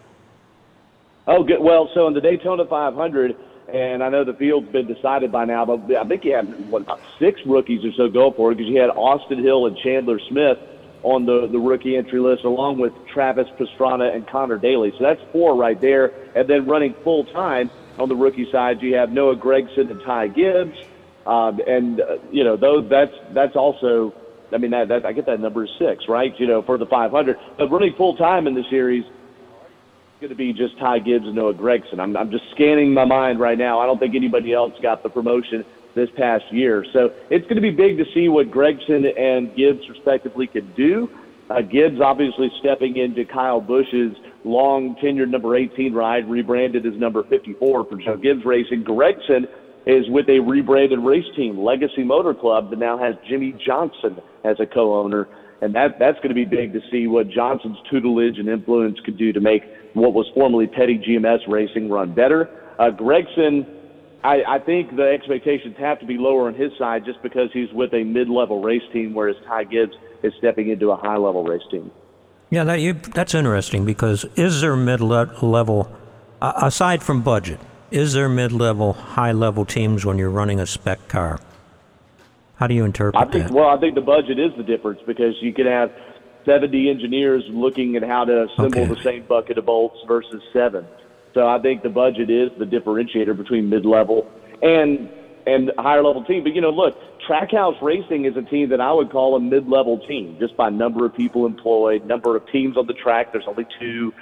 Oh, 1.26 1.44
good. 1.44 1.62
Well, 1.62 1.90
so 1.94 2.08
in 2.08 2.14
the 2.14 2.22
Daytona 2.22 2.66
500, 2.66 3.36
and 3.74 4.04
I 4.04 4.10
know 4.10 4.24
the 4.24 4.34
field's 4.34 4.70
been 4.70 4.88
decided 4.88 5.32
by 5.32 5.46
now, 5.46 5.66
but 5.66 5.96
I 5.96 6.04
think 6.04 6.26
you 6.26 6.34
had 6.34 6.70
what 6.70 6.84
about 6.84 7.02
six 7.20 7.40
rookies 7.46 7.84
or 7.86 7.92
so 7.94 8.10
go 8.10 8.32
for 8.32 8.52
it 8.52 8.56
because 8.56 8.70
you 8.72 8.80
had 8.80 8.90
Austin 8.90 9.44
Hill 9.44 9.68
and 9.68 9.78
Chandler 9.78 10.20
Smith 10.30 10.58
on 11.04 11.26
the 11.26 11.48
the 11.48 11.60
rookie 11.60 11.96
entry 11.96 12.20
list, 12.20 12.44
along 12.44 12.80
with 12.80 12.94
Travis 13.14 13.48
Pastrana 13.58 14.14
and 14.14 14.28
Conor 14.28 14.58
Daly. 14.58 14.92
So 14.98 15.04
that's 15.04 15.22
four 15.32 15.56
right 15.56 15.80
there. 15.80 16.12
And 16.36 16.50
then 16.50 16.66
running 16.66 16.96
full 17.04 17.26
time 17.26 17.70
on 17.98 18.10
the 18.10 18.16
rookie 18.16 18.50
side, 18.52 18.82
you 18.82 18.96
have 18.96 19.12
Noah 19.12 19.36
Gragson 19.36 19.92
and 19.92 20.02
Ty 20.02 20.30
Gibbs, 20.30 20.78
um, 21.26 21.60
and 21.68 22.02
uh, 22.02 22.18
you 22.32 22.44
know 22.44 22.58
those 22.58 22.90
that's 22.90 23.16
that's 23.34 23.56
also. 23.56 24.14
I 24.52 24.58
mean, 24.58 24.72
that, 24.72 24.88
that 24.88 25.06
I 25.06 25.14
get 25.14 25.28
that 25.28 25.40
number 25.40 25.64
is 25.64 25.70
six, 25.78 26.08
right? 26.08 26.34
You 26.40 26.48
know, 26.48 26.64
for 26.64 26.80
the 26.80 26.88
500. 26.88 27.38
But 27.60 27.70
running 27.70 27.94
full 27.94 28.16
time 28.16 28.48
in 28.48 28.56
the 28.56 28.64
series, 28.68 29.06
going 30.20 30.30
to 30.30 30.36
be 30.36 30.52
just 30.52 30.78
Ty 30.80 31.00
Gibbs 31.00 31.26
and 31.26 31.36
Noah 31.36 31.54
Gragson. 31.54 31.98
I'm, 32.00 32.18
I'm 32.18 32.30
just 32.30 32.44
scanning 32.52 32.94
my 32.94 33.06
mind 33.06 33.40
right 33.40 33.58
now. 33.58 33.80
I 33.80 33.86
don't 33.86 34.00
think 34.00 34.16
anybody 34.16 34.54
else 34.54 34.74
got 34.82 35.02
the 35.02 35.10
promotion 35.10 35.64
this 35.96 36.10
past 36.18 36.44
year. 36.52 36.86
So 36.92 37.14
it's 37.30 37.46
going 37.46 37.56
to 37.56 37.62
be 37.62 37.72
big 37.72 37.98
to 38.00 38.06
see 38.14 38.28
what 38.28 38.52
Gragson 38.52 39.18
and 39.18 39.56
Gibbs 39.56 39.88
respectively 39.88 40.48
can 40.48 40.74
do. 40.74 41.10
Uh, 41.50 41.62
Gibbs 41.62 42.02
obviously 42.02 42.52
stepping 42.60 42.98
into 42.98 43.24
Kyle 43.24 43.62
Busch's 43.62 44.18
long 44.44 44.96
tenured 44.98 45.30
number 45.30 45.56
18 45.56 45.94
ride, 45.94 46.30
rebranded 46.30 46.86
as 46.86 46.96
number 46.96 47.24
54 47.24 47.86
for 47.86 47.96
Joe 47.96 48.18
Gibbs 48.18 48.44
Racing. 48.44 48.84
Gragson 48.84 49.48
is 49.86 50.10
with 50.10 50.28
a 50.28 50.40
rebranded 50.40 51.00
race 51.00 51.26
team, 51.38 51.58
Legacy 51.58 52.04
Motor 52.04 52.34
Club, 52.34 52.72
that 52.72 52.80
now 52.80 52.98
has 52.98 53.16
Jimmie 53.28 53.56
Johnson 53.66 54.20
as 54.44 54.60
a 54.60 54.66
co-owner. 54.66 55.30
And 55.62 55.74
that, 55.76 55.98
that's 55.98 56.18
going 56.18 56.30
to 56.30 56.36
be 56.36 56.46
big 56.46 56.74
to 56.74 56.82
see 56.92 57.08
what 57.08 57.30
Johnson's 57.30 57.78
tutelage 57.90 58.38
and 58.38 58.48
influence 58.48 59.00
could 59.00 59.18
do 59.18 59.34
to 59.34 59.40
make 59.40 59.64
what 60.00 60.14
was 60.14 60.28
formerly 60.34 60.68
Petty 60.68 60.98
GMS 60.98 61.40
Racing 61.48 61.90
run 61.90 62.14
better. 62.14 62.50
Uh, 62.78 62.92
Gragson, 62.92 63.68
I, 64.24 64.44
I 64.48 64.60
think 64.60 64.96
the 64.96 65.04
expectations 65.04 65.76
have 65.78 66.00
to 66.00 66.06
be 66.06 66.18
lower 66.18 66.48
on 66.48 66.56
his 66.56 66.72
side 66.78 67.06
just 67.06 67.22
because 67.22 67.50
he's 67.54 67.72
with 67.74 67.94
a 67.94 68.04
mid-level 68.04 68.62
race 68.62 68.84
team, 68.94 69.14
whereas 69.14 69.36
Ty 69.48 69.66
Gibbs 69.66 69.94
is 70.24 70.34
stepping 70.38 70.70
into 70.70 70.92
a 70.92 70.96
high-level 70.96 71.44
race 71.44 71.62
team. 71.72 71.92
Yeah, 72.50 72.64
that, 72.64 72.80
you, 72.80 72.94
that's 72.94 73.36
interesting 73.36 73.86
because 73.86 74.26
is 74.36 74.62
there 74.62 74.76
mid 74.76 75.02
level, 75.02 75.92
uh, 76.42 76.54
aside 76.56 77.04
from 77.04 77.22
budget, 77.22 77.60
is 77.92 78.14
there 78.14 78.28
mid 78.28 78.52
level, 78.52 78.94
high 78.94 79.32
level 79.32 79.66
teams 79.66 80.06
when 80.06 80.18
you're 80.18 80.30
running 80.30 80.60
a 80.60 80.66
spec 80.66 81.08
car? 81.08 81.40
How 82.56 82.68
do 82.68 82.74
you 82.74 82.84
interpret 82.84 83.16
I 83.16 83.32
think, 83.32 83.48
that? 83.48 83.54
well, 83.54 83.70
I 83.70 83.80
think 83.80 83.96
the 83.96 84.02
budget 84.02 84.38
is 84.38 84.52
the 84.58 84.64
difference 84.64 85.00
because 85.08 85.34
you 85.42 85.54
can 85.54 85.66
have 85.66 85.92
70 86.46 86.90
engineers 86.90 87.44
looking 87.50 87.96
at 87.96 88.04
how 88.04 88.26
to 88.26 88.46
assemble 88.46 88.80
Okay. 88.82 88.94
the 88.94 89.02
same 89.04 89.24
bucket 89.24 89.58
of 89.58 89.66
bolts 89.66 89.98
versus 90.08 90.42
seven. 90.54 90.86
So 91.34 91.48
I 91.48 91.60
think 91.60 91.84
the 91.84 91.90
budget 91.90 92.30
is 92.30 92.50
the 92.58 92.66
differentiator 92.66 93.38
between 93.38 93.70
mid-level 93.70 94.28
and 94.62 95.10
and 95.48 95.72
higher 95.80 96.04
level 96.04 96.24
team. 96.24 96.44
But 96.44 96.54
you 96.54 96.62
know, 96.62 96.70
look, 96.70 96.96
Trackhouse 97.28 97.82
Racing 97.82 98.26
is 98.26 98.36
a 98.38 98.42
team 98.42 98.70
that 98.70 98.82
I 98.82 98.92
would 98.92 99.10
call 99.10 99.36
a 99.36 99.40
mid-level 99.40 100.00
team 100.08 100.38
just 100.40 100.56
by 100.58 100.70
number 100.70 101.06
of 101.06 101.16
people 101.16 101.46
employed, 101.46 102.06
number 102.06 102.36
of 102.36 102.48
teams 102.52 102.78
on 102.78 102.88
the 102.88 102.94
track. 102.94 103.32
There's 103.32 103.48
only 103.48 103.66
two. 103.80 104.14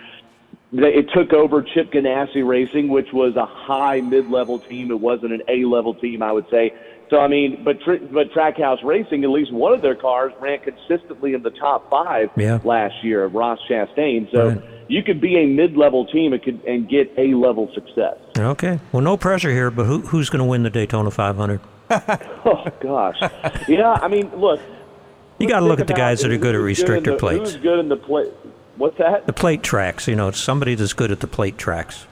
It 0.74 1.08
took 1.14 1.32
over 1.32 1.62
Chip 1.64 1.92
Ganassi 1.94 2.46
Racing, 2.46 2.90
which 2.90 3.14
was 3.14 3.36
a 3.38 3.46
high 3.46 4.02
mid-level 4.02 4.60
team. 4.60 4.92
It 4.92 5.00
wasn't 5.00 5.32
an 5.32 5.42
A-level 5.48 5.94
team, 5.96 6.22
I 6.22 6.32
would 6.34 6.50
say. 6.50 6.74
So 7.10 7.20
I 7.20 7.28
mean, 7.28 7.64
but 7.64 7.80
tr- 7.82 8.04
but 8.12 8.32
Trackhouse 8.32 8.84
Racing, 8.84 9.24
at 9.24 9.30
least 9.30 9.54
one 9.54 9.74
of 9.74 9.82
their 9.82 9.96
cars 9.96 10.34
ran 10.42 10.60
consistently 10.60 11.34
in 11.34 11.42
the 11.44 11.52
top 11.52 11.90
five 11.90 12.30
Yeah. 12.36 12.60
last 12.66 12.96
year. 13.04 13.26
Ross 13.28 13.60
Chastain. 13.70 14.30
So 14.32 14.50
Right. 14.50 14.62
you 14.90 15.04
could 15.04 15.22
be 15.22 15.38
a 15.38 15.46
mid-level 15.46 16.06
team 16.08 16.34
and 16.34 16.44
could 16.44 16.60
and 16.68 16.88
get 16.90 17.14
A-level 17.18 17.72
success. 17.74 18.18
Okay. 18.38 18.80
Well, 18.92 19.02
no 19.02 19.16
pressure 19.16 19.52
here, 19.52 19.72
but 19.72 19.86
who, 19.86 20.00
who's 20.02 20.30
going 20.30 20.40
to 20.40 20.46
win 20.46 20.64
the 20.64 20.70
Daytona 20.70 21.10
500? 21.12 21.62
Oh 22.46 22.66
gosh, 22.82 23.18
yeah. 23.68 23.92
I 24.02 24.08
mean, 24.10 24.30
look. 24.36 24.60
You 25.40 25.48
got 25.48 25.60
to 25.62 25.66
look 25.66 25.80
at 25.80 25.88
the 25.88 25.94
guys 25.94 26.22
that 26.22 26.32
are 26.32 26.38
good 26.38 26.56
at 26.56 26.62
restrictor 26.62 27.04
the- 27.06 27.16
plates. 27.18 27.52
Who's 27.54 27.62
good 27.62 27.80
in 27.80 27.88
the 27.90 27.96
plate? 27.98 28.32
What's 28.76 28.98
that? 28.98 29.26
The 29.26 29.34
plate 29.34 29.64
tracks, 29.64 30.08
you 30.08 30.16
know, 30.16 30.28
it's 30.28 30.40
somebody 30.40 30.76
that's 30.76 30.94
good 30.94 31.12
at 31.12 31.20
the 31.22 31.28
plate 31.28 31.58
tracks. 31.58 32.06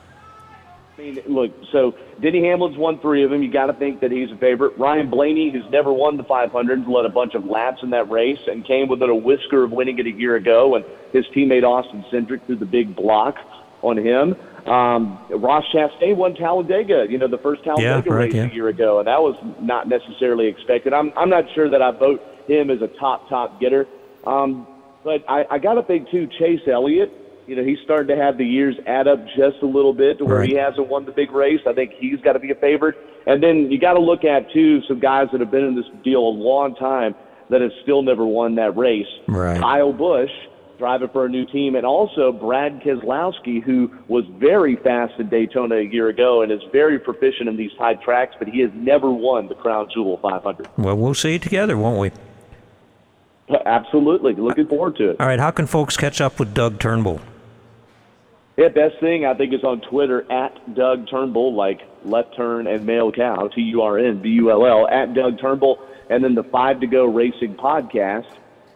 I 0.97 1.01
mean, 1.01 1.19
look, 1.27 1.51
so 1.71 1.93
Denny 2.21 2.41
Hamlin's 2.41 2.77
won 2.77 2.99
three 2.99 3.23
of 3.23 3.29
them. 3.29 3.43
You 3.43 3.51
got 3.51 3.67
to 3.67 3.73
think 3.73 3.99
that 4.01 4.11
he's 4.11 4.31
a 4.31 4.37
favorite. 4.37 4.77
Ryan 4.77 5.09
Blaney, 5.09 5.51
who's 5.51 5.69
never 5.71 5.91
won 5.91 6.17
the 6.17 6.23
500, 6.23 6.87
led 6.87 7.05
a 7.05 7.09
bunch 7.09 7.35
of 7.35 7.45
laps 7.45 7.79
in 7.83 7.89
that 7.89 8.09
race 8.09 8.39
and 8.47 8.65
came 8.65 8.87
within 8.87 9.09
a 9.09 9.15
whisker 9.15 9.63
of 9.63 9.71
winning 9.71 9.99
it 9.99 10.07
a 10.07 10.11
year 10.11 10.35
ago. 10.35 10.75
And 10.75 10.85
his 11.11 11.25
teammate 11.35 11.63
Austin 11.63 12.05
Cindric 12.11 12.45
threw 12.45 12.55
the 12.55 12.65
big 12.65 12.95
block 12.95 13.35
on 13.81 13.97
him. 13.97 14.35
Um, 14.65 15.19
Ross 15.29 15.63
Chastain 15.73 16.15
won 16.15 16.33
Talladega, 16.33 17.05
you 17.07 17.19
know, 17.19 17.27
the 17.27 17.37
first 17.37 17.63
Talladega 17.63 18.09
right, 18.09 18.25
race 18.25 18.33
yeah. 18.33 18.49
a 18.49 18.53
year 18.53 18.69
ago, 18.69 18.97
and 18.97 19.07
that 19.07 19.21
was 19.21 19.35
not 19.61 19.87
necessarily 19.87 20.47
expected. 20.47 20.91
I'm 20.91 21.13
I'm 21.15 21.29
not 21.29 21.43
sure 21.53 21.69
that 21.69 21.83
I 21.83 21.91
vote 21.91 22.19
him 22.47 22.71
as 22.71 22.81
a 22.81 22.87
top 22.99 23.29
top 23.29 23.61
getter. 23.61 23.85
Um, 24.25 24.65
but 25.03 25.23
I, 25.29 25.45
I 25.51 25.59
got 25.59 25.75
to 25.75 25.83
think 25.83 26.09
too, 26.09 26.27
Chase 26.39 26.61
Elliott. 26.67 27.11
You 27.47 27.55
know, 27.55 27.63
he's 27.63 27.77
starting 27.83 28.15
to 28.15 28.21
have 28.21 28.37
the 28.37 28.45
years 28.45 28.75
add 28.87 29.07
up 29.07 29.19
just 29.37 29.61
a 29.61 29.65
little 29.65 29.93
bit 29.93 30.17
to 30.17 30.25
where 30.25 30.41
he 30.43 30.55
hasn't 30.55 30.87
won 30.87 31.05
the 31.05 31.11
big 31.11 31.31
race. 31.31 31.61
I 31.67 31.73
think 31.73 31.91
he's 31.97 32.19
got 32.21 32.33
to 32.33 32.39
be 32.39 32.51
a 32.51 32.55
favorite. 32.55 32.95
And 33.27 33.41
then 33.41 33.71
you 33.71 33.79
got 33.79 33.93
to 33.93 34.01
look 34.01 34.23
at 34.23 34.51
too 34.51 34.81
some 34.87 34.99
guys 34.99 35.27
that 35.31 35.41
have 35.41 35.51
been 35.51 35.63
in 35.63 35.75
this 35.75 35.85
deal 36.03 36.19
a 36.19 36.35
long 36.35 36.75
time 36.75 37.15
that 37.49 37.61
have 37.61 37.71
still 37.83 38.01
never 38.01 38.25
won 38.25 38.55
that 38.55 38.75
race. 38.75 39.05
Right. 39.27 39.59
Kyle 39.59 39.93
Busch 39.93 40.31
driving 40.77 41.07
for 41.09 41.25
a 41.25 41.29
new 41.29 41.45
team, 41.45 41.75
and 41.75 41.85
also 41.85 42.31
Brad 42.31 42.81
Keselowski, 42.81 43.63
who 43.63 43.89
was 44.07 44.25
very 44.37 44.75
fast 44.77 45.13
in 45.19 45.29
Daytona 45.29 45.75
a 45.75 45.83
year 45.83 46.09
ago 46.09 46.41
and 46.41 46.51
is 46.51 46.59
very 46.71 46.99
proficient 46.99 47.47
in 47.47 47.55
these 47.55 47.71
tight 47.77 48.01
tracks, 48.01 48.35
but 48.37 48.47
he 48.47 48.59
has 48.59 48.71
never 48.73 49.09
won 49.09 49.47
the 49.47 49.55
Crown 49.55 49.87
Jewel 49.93 50.17
500. 50.21 50.67
Well, 50.77 50.97
we'll 50.97 51.13
see 51.13 51.35
it 51.35 51.43
together, 51.43 51.77
won't 51.77 51.99
we? 51.99 52.11
Absolutely, 53.65 54.33
looking 54.33 54.67
forward 54.67 54.97
to 54.97 55.11
it. 55.11 55.17
All 55.19 55.27
right. 55.27 55.39
How 55.39 55.51
can 55.51 55.67
folks 55.67 55.95
catch 55.95 56.19
up 56.19 56.39
with 56.39 56.53
Doug 56.53 56.79
Turnbull? 56.79 57.21
Yeah, 58.57 58.69
best 58.69 58.99
thing 59.01 59.25
I 59.25 59.33
think 59.33 59.53
is 59.53 59.63
on 59.63 59.81
Twitter 59.81 60.29
at 60.31 60.75
Doug 60.75 61.09
Turnbull, 61.09 61.53
like 61.55 61.81
left 62.05 62.35
turn 62.37 62.67
and 62.67 62.85
male 62.85 63.11
cow, 63.11 63.49
T 63.53 63.61
U 63.61 63.81
R 63.81 63.99
N 63.99 64.21
B 64.21 64.29
U 64.29 64.49
L 64.49 64.65
L, 64.65 64.87
at 64.87 65.13
Doug 65.13 65.39
Turnbull, 65.41 65.77
and 66.09 66.23
then 66.23 66.35
the 66.35 66.43
Five 66.43 66.79
to 66.79 66.87
Go 66.87 67.05
Racing 67.05 67.55
podcast, 67.55 68.27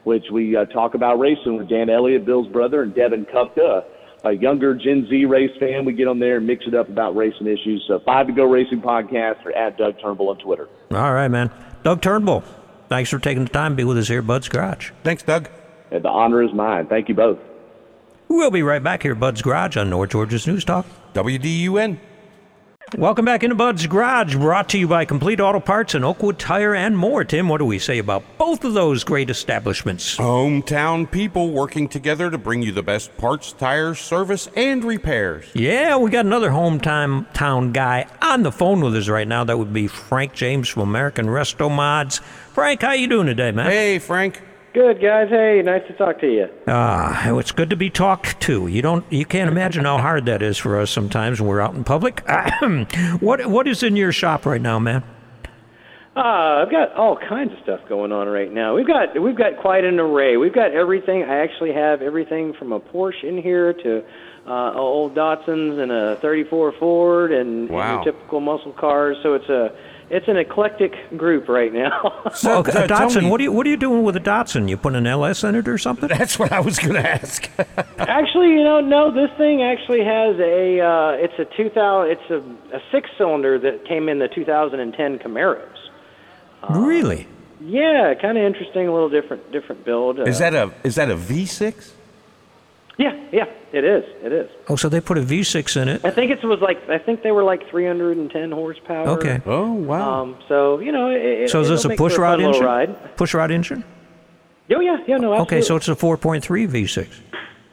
which 0.04 0.26
we 0.32 0.56
uh, 0.56 0.66
talk 0.66 0.96
about 0.96 1.18
racing 1.20 1.58
with 1.58 1.70
Dan 1.70 1.90
Elliott, 1.90 2.26
Bill's 2.26 2.52
brother, 2.52 2.82
and 2.82 2.94
Devin 2.94 3.26
Kupka, 3.26 3.86
a 4.26 4.34
younger 4.34 4.76
Gen 4.76 5.08
Z 5.10 5.24
race 5.26 5.56
fan. 5.62 5.86
We 5.86 5.94
get 5.94 6.10
on 6.10 6.20
there 6.20 6.38
and 6.38 6.48
mix 6.48 6.66
it 6.68 6.76
up 6.76 6.90
about 6.90 7.16
racing 7.16 7.48
issues. 7.48 7.86
So 7.88 8.02
Five 8.06 8.28
to 8.28 8.34
Go 8.34 8.44
Racing 8.44 8.82
podcast 8.82 9.46
or 9.46 9.54
at 9.56 9.78
Doug 9.78 9.96
Turnbull 10.02 10.30
on 10.30 10.40
Twitter. 10.40 10.68
All 10.92 11.14
right, 11.14 11.30
man. 11.30 11.52
Doug 11.84 12.02
Turnbull, 12.02 12.44
thanks 12.90 13.10
for 13.10 13.20
taking 13.20 13.46
the 13.46 13.50
time 13.50 13.72
to 13.74 13.76
be 13.78 13.86
with 13.86 13.98
us 13.98 14.10
here 14.10 14.22
Bud's 14.22 14.50
Garage. 14.50 14.92
Thanks, 15.06 15.24
Doug. 15.24 15.48
And 15.90 16.04
the 16.04 16.10
honor 16.10 16.44
is 16.44 16.54
mine. 16.54 16.88
Thank 16.88 17.08
you 17.08 17.16
both. 17.16 17.40
We'll 18.30 18.52
be 18.52 18.62
right 18.62 18.82
back 18.84 19.02
here 19.02 19.14
at 19.14 19.20
Bud's 19.20 19.42
Garage 19.42 19.76
on 19.76 19.90
North 19.90 20.12
Georgia's 20.12 20.46
News 20.46 20.64
Talk. 20.64 20.86
WDUN. 21.14 21.98
Welcome 22.98 23.26
back 23.26 23.44
into 23.44 23.56
Bud's 23.56 23.86
Garage, 23.86 24.36
brought 24.36 24.70
to 24.70 24.78
you 24.78 24.88
by 24.88 25.06
Complete 25.06 25.40
Auto 25.40 25.60
Parts 25.60 25.94
and 25.94 26.06
Oakwood 26.06 26.40
Tire 26.40 26.74
and 26.74 26.98
more. 26.98 27.24
Tim, 27.24 27.48
what 27.50 27.58
do 27.58 27.66
we 27.66 27.80
say 27.80 27.98
about 27.98 28.24
both 28.38 28.64
of 28.64 28.74
those 28.74 29.04
great 29.04 29.30
establishments? 29.30 30.18
Hometown 30.18 31.10
people 31.10 31.52
working 31.52 31.88
together 31.88 32.32
to 32.32 32.38
bring 32.38 32.62
you 32.62 32.72
the 32.72 32.82
best 32.82 33.16
parts, 33.18 33.52
tires, 33.52 34.00
service, 34.00 34.48
and 34.56 34.84
repairs. 34.84 35.46
Yeah, 35.54 35.98
we 35.98 36.10
got 36.10 36.26
another 36.26 36.50
hometown 36.50 37.32
town 37.34 37.74
guy 37.74 38.08
on 38.22 38.44
the 38.44 38.52
phone 38.52 38.82
with 38.82 38.96
us 38.96 39.08
right 39.08 39.28
now. 39.28 39.44
That 39.44 39.58
would 39.58 39.74
be 39.74 39.88
Frank 39.88 40.34
James 40.34 40.68
from 40.70 40.84
American 40.84 41.28
Resto 41.28 41.70
Mods. 41.70 42.20
Frank, 42.54 42.82
how 42.82 42.94
you 42.94 43.08
doing 43.08 43.28
today, 43.28 43.52
man? 43.52 43.68
Hey, 43.68 44.00
Frank. 44.00 44.42
Good 44.74 45.02
guys. 45.02 45.30
Hey, 45.30 45.62
nice 45.64 45.82
to 45.88 45.94
talk 45.94 46.20
to 46.22 46.28
you. 46.32 46.48
Ah, 46.68 47.36
it's 47.38 47.52
good 47.52 47.72
to 47.72 47.76
be 47.76 47.90
talked 47.90 48.40
to. 48.42 48.68
You 48.68 48.82
don't, 48.84 49.04
you 49.12 49.26
can't 49.26 49.50
imagine 49.50 49.86
how 49.86 49.98
hard 49.98 50.26
that 50.28 50.44
is 50.44 50.58
for 50.60 50.80
us 50.80 50.92
sometimes 50.92 51.42
when 51.42 51.50
we're 51.50 51.60
out 51.60 51.74
in 51.74 51.84
public. 51.84 52.24
what, 53.20 53.48
what 53.48 53.68
is 53.68 53.82
in 53.82 53.96
your 53.96 54.12
shop 54.12 54.46
right 54.46 54.62
now, 54.62 54.78
man? 54.78 55.04
Uh, 56.16 56.64
I've 56.66 56.72
got 56.72 56.94
all 56.94 57.18
kinds 57.18 57.52
of 57.54 57.60
stuff 57.64 57.80
going 57.90 58.12
on 58.12 58.28
right 58.28 58.52
now. 58.52 58.76
We've 58.76 58.86
got 58.88 59.20
we've 59.22 59.38
got 59.38 59.58
quite 59.58 59.86
an 59.86 60.00
array. 60.00 60.36
We've 60.38 60.54
got 60.54 60.72
everything. 60.72 61.24
I 61.24 61.38
actually 61.44 61.72
have 61.74 62.02
everything 62.02 62.52
from 62.54 62.74
a 62.74 62.80
Porsche 62.80 63.24
in 63.24 63.42
here 63.42 63.72
to 63.74 64.04
uh, 64.46 64.74
old 64.74 65.16
Datsuns 65.16 65.80
and 65.80 65.92
a 65.92 66.18
34 66.18 66.74
Ford 66.74 67.32
and, 67.32 67.70
Wow. 67.70 67.80
and 67.98 68.06
your 68.06 68.14
typical 68.14 68.42
muscle 68.42 68.74
cars. 68.74 69.18
So 69.24 69.36
it's 69.36 69.48
a 69.50 69.72
it's 70.10 70.28
an 70.28 70.38
eclectic 70.38 70.94
group 71.18 71.48
right 71.48 71.72
now. 71.74 72.24
So, 72.34 72.58
Okay, 72.60 72.72
so 72.72 72.84
a 72.84 72.88
tell 72.88 73.10
Datsun. 73.10 73.24
me- 73.24 73.30
What 73.30 73.40
are 73.42 73.44
you 73.44 73.52
What 73.52 73.66
are 73.66 73.70
you 73.70 73.78
doing 73.78 74.04
with 74.04 74.16
a 74.16 74.20
Datsun? 74.20 74.70
You 74.70 74.78
put 74.78 74.96
an 74.96 75.06
LS 75.08 75.44
in 75.44 75.56
it 75.56 75.68
or 75.68 75.78
something? 75.78 76.08
That's 76.10 76.38
what 76.40 76.52
I 76.52 76.60
was 76.60 76.78
going 76.80 76.94
to 76.96 77.10
ask. 77.10 77.50
actually, 78.00 78.50
you 78.54 78.64
know, 78.64 78.80
no, 78.82 79.12
this 79.12 79.30
thing 79.38 79.62
actually 79.64 80.04
has 80.04 80.36
a 80.40 80.80
uh, 80.80 81.12
it's 81.26 81.38
a 81.40 81.46
2000 81.58 82.12
it's 82.12 82.30
a, 82.30 82.38
a 82.78 82.82
six 82.92 83.10
cylinder 83.18 83.58
that 83.60 83.86
came 83.86 84.08
in 84.10 84.20
the 84.20 84.28
2010 84.28 85.20
Camaros. 85.20 85.68
really? 86.70 87.28
Yeah, 87.62 88.14
kind 88.22 88.38
of 88.38 88.44
interesting, 88.46 88.88
a 88.88 88.94
little 88.94 89.10
different 89.10 89.52
different 89.52 89.84
build. 89.84 90.20
Uh, 90.20 90.24
is 90.24 90.40
that 90.40 90.54
a 90.54 90.72
is 90.84 90.96
that 90.96 91.10
a 91.12 91.16
V6? 91.18 91.92
Yeah, 93.00 93.16
yeah, 93.32 93.46
it 93.72 93.86
is. 93.86 94.04
It 94.22 94.34
is. 94.34 94.50
Oh, 94.68 94.76
so 94.76 94.90
they 94.90 95.00
put 95.00 95.18
a 95.18 95.22
V6 95.22 95.82
in 95.82 95.88
it. 95.88 96.04
I 96.04 96.12
think 96.12 96.32
it 96.32 96.44
was 96.44 96.60
like 96.60 96.78
I 96.90 96.98
think 97.00 97.24
they 97.24 97.32
were 97.32 97.44
like 97.46 97.68
310 97.70 98.52
horsepower. 98.52 99.08
Okay. 99.08 99.42
Oh 99.46 99.72
wow. 99.72 100.22
Um, 100.22 100.38
so 100.50 100.80
you 100.80 100.92
know, 100.92 101.10
it, 101.10 101.50
So 101.50 101.62
is 101.62 101.70
this 101.70 101.86
a 101.86 101.88
make 101.88 101.98
for 101.98 102.10
push 102.10 102.16
fun 102.18 102.22
rod 102.24 102.42
engine? 102.42 102.64
Ride. 102.64 103.16
Push 103.16 103.34
rod 103.34 103.52
engine? 103.52 103.86
Oh 104.76 104.82
yeah, 104.82 104.98
yeah, 105.08 105.18
no, 105.18 105.34
absolutely. 105.34 105.38
Okay, 105.40 105.62
so 105.62 105.78
it's 105.78 105.88
a 105.88 105.96
4.3 105.96 106.68
V6. 106.68 107.08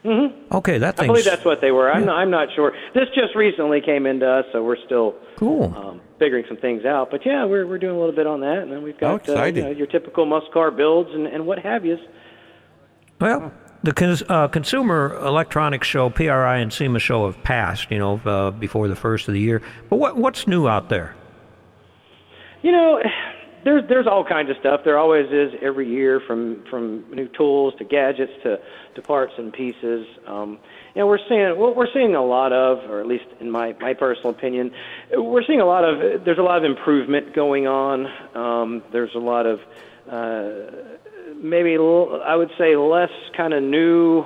Mm-hmm. 0.05 0.55
Okay, 0.55 0.79
that 0.79 0.97
thing. 0.97 1.11
I 1.11 1.15
thing's 1.15 1.25
believe 1.25 1.25
that's 1.25 1.45
what 1.45 1.61
they 1.61 1.73
were. 1.73 1.91
I'm, 1.91 2.05
not, 2.05 2.17
I'm 2.17 2.31
not 2.31 2.49
sure. 2.55 2.73
This 2.95 3.09
just 3.09 3.35
recently 3.35 3.81
came 3.81 4.07
into 4.07 4.31
us, 4.31 4.45
so 4.53 4.62
we're 4.62 4.83
still 4.87 5.17
cool. 5.37 5.75
um, 5.77 6.01
figuring 6.21 6.45
some 6.47 6.57
things 6.57 6.85
out. 6.85 7.11
But 7.11 7.27
yeah, 7.27 7.45
we're 7.45 7.67
we're 7.67 7.79
doing 7.79 7.97
a 7.97 7.99
little 7.99 8.15
bit 8.15 8.29
on 8.29 8.41
that, 8.41 8.59
and 8.59 8.71
then 8.71 8.83
we've 8.85 8.99
got 8.99 9.29
Oh, 9.29 9.37
uh, 9.37 9.45
you 9.47 9.62
know, 9.62 9.71
your 9.71 9.89
typical 9.89 10.25
muscle 10.25 10.53
car 10.53 10.71
builds 10.71 11.11
and, 11.12 11.27
and 11.27 11.45
what 11.45 11.59
have 11.59 11.85
you. 11.85 11.99
Well, 13.21 13.53
the 13.83 13.93
cons- 13.93 14.23
uh, 14.29 14.49
Consumer 14.49 15.19
Electronics 15.21 15.87
Show, 15.87 16.11
PRI 16.11 16.59
and 16.59 16.73
SEMA 16.73 16.99
show 16.99 17.27
have 17.27 17.43
passed, 17.43 17.91
you 17.91 17.99
know, 17.99 18.21
uh, 18.25 18.51
before 18.51 18.89
the 18.89 18.97
first 18.97 19.29
of 19.29 19.35
the 19.35 19.41
year. 19.41 19.62
But 19.89 19.97
what 19.97 20.17
what's 20.17 20.47
new 20.47 20.69
out 20.69 20.89
there? 20.89 21.15
You 22.62 22.73
know, 22.73 23.01
there's 23.67 23.89
there's 23.89 24.07
all 24.07 24.25
kinds 24.25 24.49
of 24.49 24.57
stuff. 24.61 24.83
There 24.85 24.97
always 24.97 25.27
is 25.33 25.53
every 25.61 25.89
year, 25.89 26.21
from 26.27 26.62
from 26.71 27.05
new 27.12 27.29
tools 27.29 27.75
to 27.79 27.85
gadgets 27.85 28.33
to 28.45 28.61
to 28.95 29.03
parts 29.03 29.33
and 29.39 29.53
pieces. 29.53 30.07
Um, 30.27 30.59
you 30.95 31.01
know, 31.01 31.09
we're 31.09 31.19
seeing 31.29 31.59
what 31.59 31.77
we're 31.77 31.93
seeing 31.93 32.15
a 32.15 32.25
lot 32.25 32.53
of, 32.53 32.89
or 32.89 33.01
at 33.01 33.07
least 33.07 33.25
in 33.41 33.51
my 33.51 33.75
my 33.81 33.93
personal 33.93 34.31
opinion, 34.31 34.71
we're 35.12 35.45
seeing 35.45 35.61
a 35.61 35.67
lot 35.67 35.85
of. 35.85 36.25
There's 36.25 36.39
a 36.39 36.43
lot 36.43 36.59
of 36.59 36.65
improvement 36.65 37.35
going 37.35 37.67
on. 37.67 38.07
Um, 38.37 38.83
there's 38.93 39.15
a 39.17 39.19
lot 39.19 39.47
of 39.47 39.61
uh, 40.09 40.95
maybe 41.42 41.75
l- 41.75 42.20
I 42.25 42.35
would 42.37 42.51
say 42.59 42.77
less 42.77 43.11
kind 43.37 43.53
of 43.55 43.62
new 43.62 44.25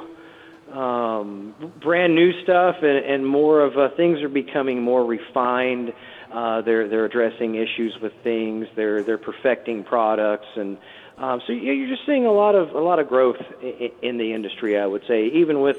um, 0.72 1.54
brand 1.82 2.14
new 2.14 2.30
stuff 2.42 2.76
and, 2.82 3.04
and 3.04 3.26
more 3.26 3.60
of 3.60 3.76
uh, 3.76 3.94
things 3.96 4.20
are 4.22 4.28
becoming 4.28 4.82
more 4.82 5.04
refined. 5.04 5.92
Uh, 6.32 6.62
they're 6.62 6.88
they're 6.88 7.04
addressing 7.06 7.56
issues 7.56 7.96
with 8.00 8.12
things. 8.22 8.66
They're 8.76 9.02
they're 9.02 9.18
perfecting 9.18 9.82
products, 9.82 10.46
and 10.56 10.78
um, 11.18 11.40
so 11.46 11.52
you- 11.52 11.72
you're 11.72 11.88
just 11.88 12.06
seeing 12.06 12.24
a 12.24 12.32
lot 12.32 12.54
of 12.54 12.70
a 12.70 12.78
lot 12.80 13.00
of 13.00 13.08
growth 13.08 13.36
in, 13.60 13.90
in 14.02 14.18
the 14.18 14.32
industry. 14.32 14.78
I 14.78 14.86
would 14.86 15.02
say, 15.08 15.26
even 15.34 15.60
with 15.60 15.76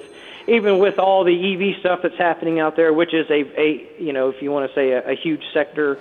even 0.50 0.80
with 0.80 1.00
all 1.00 1.24
the 1.24 1.32
EV 1.54 1.80
stuff 1.80 2.00
that's 2.04 2.18
happening 2.18 2.60
out 2.60 2.76
there, 2.76 2.92
which 2.92 3.14
is 3.14 3.26
a 3.30 3.44
a 3.60 3.88
you 3.98 4.12
know 4.12 4.28
if 4.28 4.42
you 4.42 4.52
want 4.52 4.70
to 4.70 4.76
say 4.76 4.92
a, 4.92 5.10
a 5.12 5.16
huge 5.16 5.44
sector. 5.54 5.98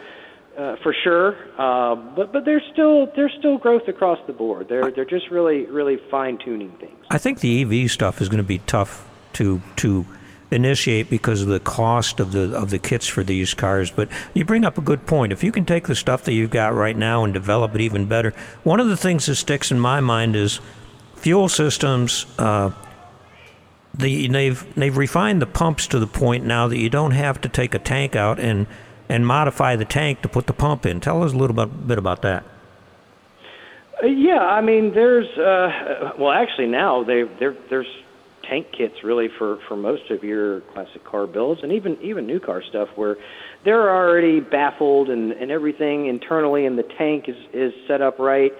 Uh, 0.59 0.77
for 0.83 0.95
sure, 1.05 1.37
uh, 1.59 1.95
but 1.95 2.33
but 2.33 2.45
there's 2.45 2.65
still 2.73 3.07
there's 3.15 3.33
still 3.39 3.57
growth 3.57 3.87
across 3.87 4.19
the 4.27 4.33
board. 4.33 4.69
They're 4.69 4.91
they're 4.91 5.05
just 5.05 5.31
really 5.31 5.65
really 5.67 5.97
fine 6.11 6.39
tuning 6.39 6.73
things. 6.73 6.99
I 7.09 7.19
think 7.19 7.39
the 7.39 7.63
EV 7.63 7.91
stuff 7.91 8.21
is 8.21 8.29
going 8.29 8.43
to 8.43 8.49
be 8.49 8.59
tough 8.59 9.09
to 9.35 9.63
to 9.77 10.05
initiate 10.51 11.09
because 11.09 11.43
of 11.43 11.49
the 11.49 11.61
cost 11.61 12.19
of 12.21 12.33
the 12.33 12.55
of 12.55 12.71
the 12.71 12.79
kits 12.79 13.07
for 13.07 13.23
these 13.23 13.55
cars. 13.55 13.91
But 13.91 14.09
you 14.35 14.45
bring 14.45 14.65
up 14.65 14.77
a 14.77 14.81
good 14.81 15.07
point. 15.07 15.33
If 15.33 15.45
you 15.45 15.53
can 15.53 15.65
take 15.65 15.87
the 15.87 15.95
stuff 15.95 16.25
that 16.25 16.33
you've 16.33 16.51
got 16.51 16.75
right 16.75 16.97
now 16.97 17.25
and 17.25 17.33
develop 17.33 17.75
it 17.75 17.81
even 17.81 18.07
better, 18.07 18.35
one 18.65 18.81
of 18.81 18.89
the 18.89 18.97
things 18.97 19.27
that 19.27 19.37
sticks 19.37 19.71
in 19.71 19.79
my 19.79 20.01
mind 20.01 20.37
is 20.37 20.61
fuel 21.15 21.49
systems. 21.49 22.27
Uh, 22.39 22.71
the, 23.95 24.29
they've 24.29 24.75
they've 24.75 24.97
refined 24.97 25.43
the 25.43 25.47
pumps 25.47 25.87
to 25.89 25.99
the 25.99 26.07
point 26.07 26.45
now 26.45 26.69
that 26.69 26.79
you 26.79 26.91
don't 26.91 27.13
have 27.13 27.41
to 27.43 27.49
take 27.49 27.75
a 27.75 27.79
tank 27.79 28.17
out 28.17 28.39
and 28.39 28.67
and 29.11 29.27
modify 29.27 29.77
the 29.77 29.85
tank 29.85 30.23
to 30.23 30.29
put 30.29 30.47
the 30.47 30.53
pump 30.53 30.87
in. 30.87 31.01
Tell 31.01 31.23
us 31.23 31.33
a 31.33 31.37
little 31.37 31.57
bit, 31.57 31.87
bit 31.87 31.99
about 31.99 32.23
that. 32.23 32.45
Uh, 34.03 34.07
Yeah, 34.07 34.39
I 34.39 34.61
mean, 34.61 34.95
there's 34.95 35.29
uh, 35.37 36.13
well, 36.19 36.33
actually 36.33 36.69
now 36.69 37.05
they 37.05 37.25
there 37.39 37.57
there's 37.69 37.93
tank 38.49 38.67
kits 38.77 39.05
really 39.05 39.29
for 39.39 39.59
for 39.69 39.77
most 39.77 40.11
of 40.11 40.25
your 40.25 40.61
classic 40.73 41.05
car 41.05 41.27
builds 41.27 41.63
and 41.63 41.73
even 41.73 41.99
even 42.03 42.27
new 42.27 42.41
car 42.41 42.63
stuff 42.69 42.89
where 42.97 43.17
they're 43.65 43.91
already 43.91 44.41
baffled 44.41 45.11
and 45.11 45.33
and 45.33 45.51
everything 45.51 46.07
internally 46.07 46.65
in 46.65 46.77
the 46.77 46.83
tank 46.83 47.29
is 47.29 47.37
is 47.53 47.73
set 47.87 48.01
up 48.01 48.19
right. 48.19 48.53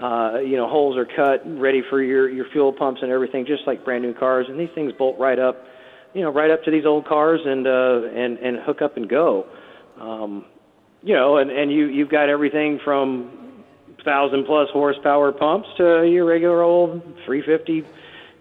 Uh, 0.00 0.40
you 0.40 0.58
know, 0.58 0.68
holes 0.68 0.94
are 0.98 1.06
cut, 1.06 1.40
ready 1.58 1.82
for 1.88 2.02
your 2.02 2.28
your 2.28 2.46
fuel 2.52 2.72
pumps 2.72 3.00
and 3.02 3.10
everything, 3.10 3.46
just 3.46 3.66
like 3.66 3.84
brand 3.84 4.02
new 4.02 4.12
cars. 4.12 4.46
And 4.48 4.58
these 4.60 4.68
things 4.74 4.92
bolt 4.92 5.18
right 5.18 5.38
up, 5.38 5.64
you 6.12 6.20
know, 6.20 6.30
right 6.30 6.50
up 6.50 6.62
to 6.64 6.70
these 6.70 6.84
old 6.84 7.06
cars 7.06 7.40
and 7.44 7.66
uh, 7.66 8.02
and 8.14 8.38
and 8.38 8.58
hook 8.58 8.82
up 8.82 8.96
and 8.96 9.08
go. 9.08 9.46
Um, 10.00 10.44
you 11.02 11.14
know, 11.14 11.36
and 11.36 11.50
and 11.50 11.70
you 11.70 11.86
you've 11.86 12.08
got 12.10 12.28
everything 12.28 12.80
from 12.84 13.64
thousand 14.04 14.46
plus 14.46 14.68
horsepower 14.70 15.32
pumps 15.32 15.68
to 15.76 16.04
your 16.04 16.24
regular 16.24 16.62
old 16.62 17.02
350, 17.26 17.84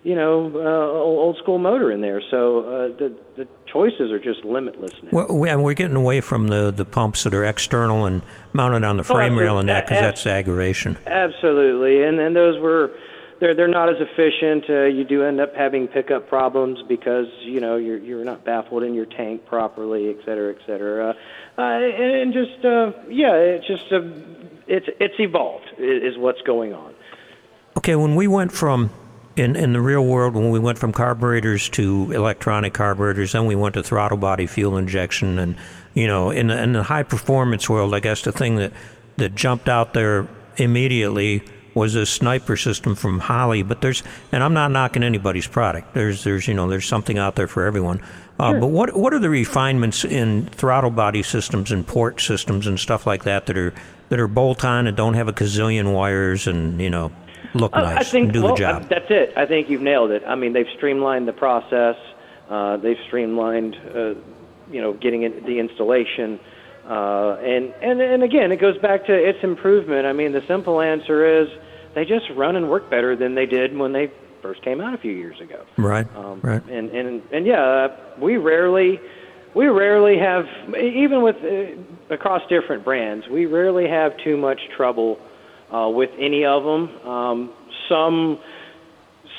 you 0.03 0.15
know, 0.15 0.51
uh, 0.55 0.99
old 0.99 1.37
school 1.37 1.57
motor 1.57 1.91
in 1.91 2.01
there. 2.01 2.21
So 2.31 2.59
uh, 2.59 2.97
the 2.97 3.15
the 3.35 3.47
choices 3.71 4.11
are 4.11 4.19
just 4.19 4.45
limitless 4.45 4.93
now. 5.03 5.09
Well, 5.11 5.37
we, 5.37 5.49
and 5.49 5.63
we're 5.63 5.73
getting 5.73 5.97
away 5.97 6.21
from 6.21 6.47
the, 6.47 6.71
the 6.71 6.85
pumps 6.85 7.23
that 7.23 7.33
are 7.33 7.43
external 7.43 8.05
and 8.05 8.21
mounted 8.53 8.83
on 8.83 8.97
the 8.97 9.03
frame 9.03 9.33
absolutely. 9.33 9.43
rail 9.43 9.59
and 9.59 9.69
that 9.69 9.85
because 9.85 10.01
that's 10.01 10.25
aggravation. 10.25 10.97
Absolutely, 11.05 12.03
and 12.03 12.19
and 12.19 12.35
those 12.35 12.59
were. 12.59 12.91
They're, 13.39 13.53
they're 13.53 13.67
not 13.67 13.89
as 13.89 13.97
efficient. 13.99 14.69
Uh, 14.69 14.83
you 14.85 15.03
do 15.03 15.23
end 15.23 15.41
up 15.41 15.53
having 15.55 15.87
pickup 15.87 16.29
problems 16.29 16.81
because 16.87 17.27
you 17.41 17.59
know 17.59 17.75
you're 17.75 17.97
you're 17.97 18.23
not 18.23 18.45
baffled 18.45 18.83
in 18.83 18.93
your 18.93 19.05
tank 19.05 19.45
properly, 19.45 20.09
et 20.09 20.17
cetera, 20.25 20.53
et 20.53 20.61
cetera. 20.65 21.15
Uh, 21.57 21.61
uh, 21.61 21.63
and 21.63 22.33
just 22.33 22.63
uh, 22.63 22.91
yeah, 23.09 23.33
it's 23.33 23.67
just 23.67 23.91
uh, 23.91 24.01
it's 24.67 24.87
it's 24.99 25.15
evolved 25.19 25.65
is 25.77 26.17
what's 26.17 26.41
going 26.41 26.73
on. 26.73 26.93
Okay, 27.77 27.95
when 27.95 28.15
we 28.15 28.27
went 28.27 28.53
from 28.53 28.89
in 29.35 29.57
in 29.57 29.73
the 29.73 29.81
real 29.81 30.05
world, 30.05 30.33
when 30.33 30.49
we 30.49 30.59
went 30.59 30.77
from 30.77 30.93
carburetors 30.93 31.67
to 31.69 32.11
electronic 32.13 32.73
carburetors, 32.73 33.33
then 33.33 33.45
we 33.45 33.55
went 33.55 33.75
to 33.75 33.83
throttle 33.83 34.17
body 34.17 34.47
fuel 34.47 34.77
injection, 34.77 35.39
and 35.39 35.57
you 35.93 36.07
know, 36.07 36.29
in 36.29 36.47
the, 36.47 36.61
in 36.61 36.73
the 36.73 36.83
high 36.83 37.03
performance 37.03 37.69
world, 37.69 37.93
I 37.93 37.99
guess 37.99 38.21
the 38.21 38.31
thing 38.31 38.55
that 38.55 38.71
that 39.17 39.35
jumped 39.35 39.67
out 39.67 39.93
there 39.93 40.27
immediately 40.57 41.43
was 41.75 41.93
a 41.93 42.05
sniper 42.07 42.57
system 42.57 42.95
from 42.95 43.19
Holley. 43.19 43.61
But 43.61 43.81
there's, 43.81 44.01
and 44.31 44.41
I'm 44.43 44.53
not 44.55 44.71
knocking 44.71 45.03
anybody's 45.03 45.45
product. 45.45 45.93
There's 45.93 46.23
there's 46.23 46.47
you 46.47 46.55
know 46.55 46.67
there's 46.67 46.87
something 46.87 47.19
out 47.19 47.35
there 47.35 47.47
for 47.47 47.65
everyone. 47.65 48.01
Uh, 48.39 48.59
But 48.59 48.67
what 48.67 48.97
what 48.97 49.13
are 49.13 49.19
the 49.19 49.29
refinements 49.29 50.03
in 50.03 50.47
throttle 50.47 50.89
body 50.89 51.21
systems 51.21 51.71
and 51.71 51.85
port 51.85 52.19
systems 52.19 52.65
and 52.65 52.79
stuff 52.79 53.05
like 53.05 53.23
that 53.25 53.45
that 53.45 53.57
are 53.57 53.73
that 54.09 54.19
are 54.19 54.27
bolt 54.27 54.65
on 54.65 54.87
and 54.87 54.97
don't 54.97 55.13
have 55.13 55.27
a 55.27 55.33
gazillion 55.33 55.93
wires 55.93 56.47
and 56.47 56.81
you 56.81 56.89
know 56.89 57.11
look 57.53 57.75
Uh, 57.75 57.81
nice 57.81 57.97
I 57.97 58.03
think 58.03 58.23
and 58.25 58.33
do 58.33 58.43
well, 58.43 58.55
the 58.55 58.59
job. 58.59 58.83
uh, 58.83 58.87
That's 58.89 59.09
it. 59.11 59.33
I 59.37 59.45
think 59.45 59.69
you've 59.69 59.81
nailed 59.81 60.11
it. 60.11 60.23
I 60.27 60.35
mean, 60.35 60.51
they've 60.53 60.67
streamlined 60.75 61.27
the 61.27 61.33
process. 61.33 61.95
Uh, 62.49 62.77
they've 62.77 62.99
streamlined, 63.07 63.75
uh, 63.95 64.13
you 64.71 64.81
know, 64.81 64.93
getting 64.93 65.23
it, 65.23 65.45
the 65.45 65.57
installation. 65.59 66.39
Uh, 66.87 67.37
and, 67.41 67.73
and 67.81 67.99
and 67.99 68.23
again, 68.23 68.51
it 68.51 68.57
goes 68.61 68.77
back 68.77 69.05
to 69.07 69.13
its 69.13 69.39
improvement. 69.41 70.05
I 70.05 70.13
mean, 70.13 70.31
the 70.33 70.43
simple 70.47 70.81
answer 70.81 71.41
is 71.41 71.47
they 71.95 72.05
just 72.05 72.25
run 72.35 72.55
and 72.55 72.69
work 72.69 72.89
better 72.89 73.15
than 73.15 73.33
they 73.33 73.47
did 73.47 73.75
when 73.75 73.91
they 73.91 74.11
first 74.41 74.61
came 74.63 74.79
out 74.79 74.93
a 74.93 74.97
few 74.99 75.11
years 75.11 75.41
ago. 75.41 75.65
right, 75.77 76.05
Um, 76.15 76.39
right. 76.43 76.63
And 76.69 76.91
and 76.91 77.23
and 77.31 77.47
yeah, 77.47 77.63
uh, 77.63 77.97
we 78.21 78.37
rarely 78.37 78.99
we 79.55 79.67
rarely 79.67 80.19
have 80.19 80.45
even 80.77 81.23
with 81.23 81.37
uh, 81.37 82.13
across 82.13 82.41
different 82.49 82.83
brands, 82.83 83.25
we 83.31 83.47
rarely 83.47 83.87
have 83.87 84.11
too 84.23 84.37
much 84.37 84.59
trouble 84.77 85.17
uh, 85.73 85.89
with 85.89 86.11
any 86.19 86.45
of 86.45 86.63
them. 86.63 87.07
Um, 87.07 87.53
some 87.89 88.39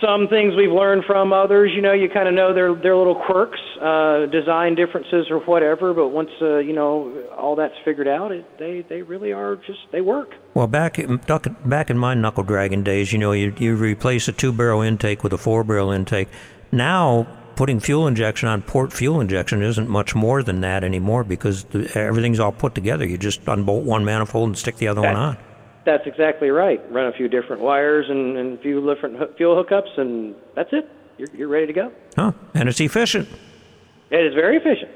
some 0.01 0.29
things 0.29 0.55
we've 0.55 0.71
learned 0.71 1.05
from 1.07 1.33
others. 1.33 1.73
You 1.75 1.83
know, 1.83 1.93
you 1.93 2.09
kind 2.09 2.29
of 2.29 2.35
know 2.35 2.53
their 2.53 2.75
their 2.75 2.97
little 2.97 3.15
quirks, 3.15 3.59
uh, 3.81 4.27
design 4.27 4.75
differences 4.75 5.27
or 5.31 5.39
whatever. 5.41 5.95
But 5.95 6.09
once 6.09 6.31
uh, 6.41 6.59
you 6.59 6.73
know 6.75 7.25
all 7.37 7.57
that's 7.57 7.75
figured 7.85 8.09
out, 8.09 8.33
it, 8.33 8.45
they 8.59 8.85
they 8.89 9.03
really 9.03 9.33
are 9.33 9.57
just 9.57 9.81
they 9.93 10.01
work. 10.01 10.35
Well, 10.55 10.67
back 10.67 10.99
in, 10.99 11.19
back 11.65 11.91
in 11.91 11.99
my 11.99 12.15
knuckle 12.15 12.45
dragon 12.45 12.83
days, 12.83 13.13
you 13.13 13.19
know, 13.19 13.33
you 13.33 13.55
you 13.59 13.77
replace 13.77 14.29
a 14.29 14.33
two 14.33 14.53
barrel 14.53 14.83
intake 14.83 15.23
with 15.23 15.33
a 15.33 15.39
four 15.39 15.65
barrel 15.65 15.91
intake. 15.91 16.29
Now 16.73 17.27
putting 17.57 17.81
fuel 17.81 18.07
injection 18.07 18.49
on 18.51 18.61
port 18.61 18.93
fuel 18.93 19.19
injection 19.21 19.63
isn't 19.63 19.89
much 19.89 20.15
more 20.15 20.43
than 20.43 20.61
that 20.61 20.85
anymore 20.85 21.25
because 21.25 21.65
the, 21.65 21.91
everything's 21.99 22.39
all 22.39 22.53
put 22.53 22.75
together. 22.75 23.07
You 23.07 23.17
just 23.17 23.49
unbolt 23.49 23.85
one 23.85 24.05
manifold 24.05 24.49
and 24.51 24.59
stick 24.59 24.77
the 24.77 24.89
other 24.89 25.01
That- 25.01 25.15
one 25.15 25.23
on. 25.23 25.37
That's 25.87 26.05
exactly 26.05 26.51
right. 26.51 26.81
Run 26.93 27.07
a 27.07 27.13
few 27.13 27.29
different 27.29 27.63
wires 27.63 28.07
and, 28.11 28.37
and 28.37 28.59
a 28.59 28.61
few 28.61 28.85
different 28.93 29.17
hoo- 29.17 29.33
fuel 29.37 29.65
hookups, 29.65 29.97
and 29.97 30.35
that's 30.57 30.71
it. 30.73 30.91
You're, 31.17 31.29
you're 31.33 31.49
ready 31.49 31.69
to 31.69 31.73
go. 31.73 31.93
Huh? 32.17 32.33
And 32.55 32.69
it's 32.69 32.81
efficient. 32.81 33.29
It 34.11 34.27
is 34.27 34.35
very 34.35 34.57
efficient. 34.57 34.91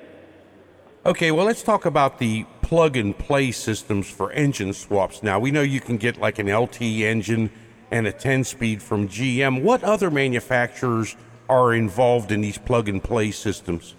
Okay, 1.07 1.31
well, 1.31 1.47
let's 1.47 1.63
talk 1.63 1.87
about 1.87 2.19
the 2.19 2.45
plug 2.61 2.97
and 2.97 3.17
play 3.17 3.53
systems 3.53 4.11
for 4.11 4.33
engine 4.33 4.73
swaps. 4.73 5.23
Now, 5.23 5.39
we 5.39 5.53
know 5.53 5.63
you 5.63 5.81
can 5.81 5.97
get 5.97 6.19
like 6.19 6.41
an 6.41 6.53
LT 6.53 6.83
engine 6.83 7.51
and 7.93 8.07
a 8.07 8.13
10 8.13 8.45
speed 8.45 8.83
from 8.83 9.09
GM. 9.09 9.63
What 9.63 9.85
other 9.85 10.11
manufacturers 10.11 11.17
are 11.49 11.73
involved 11.73 12.33
in 12.33 12.41
these 12.41 12.59
plug 12.59 12.89
and 12.89 13.03
play 13.03 13.31
systems? 13.31 13.95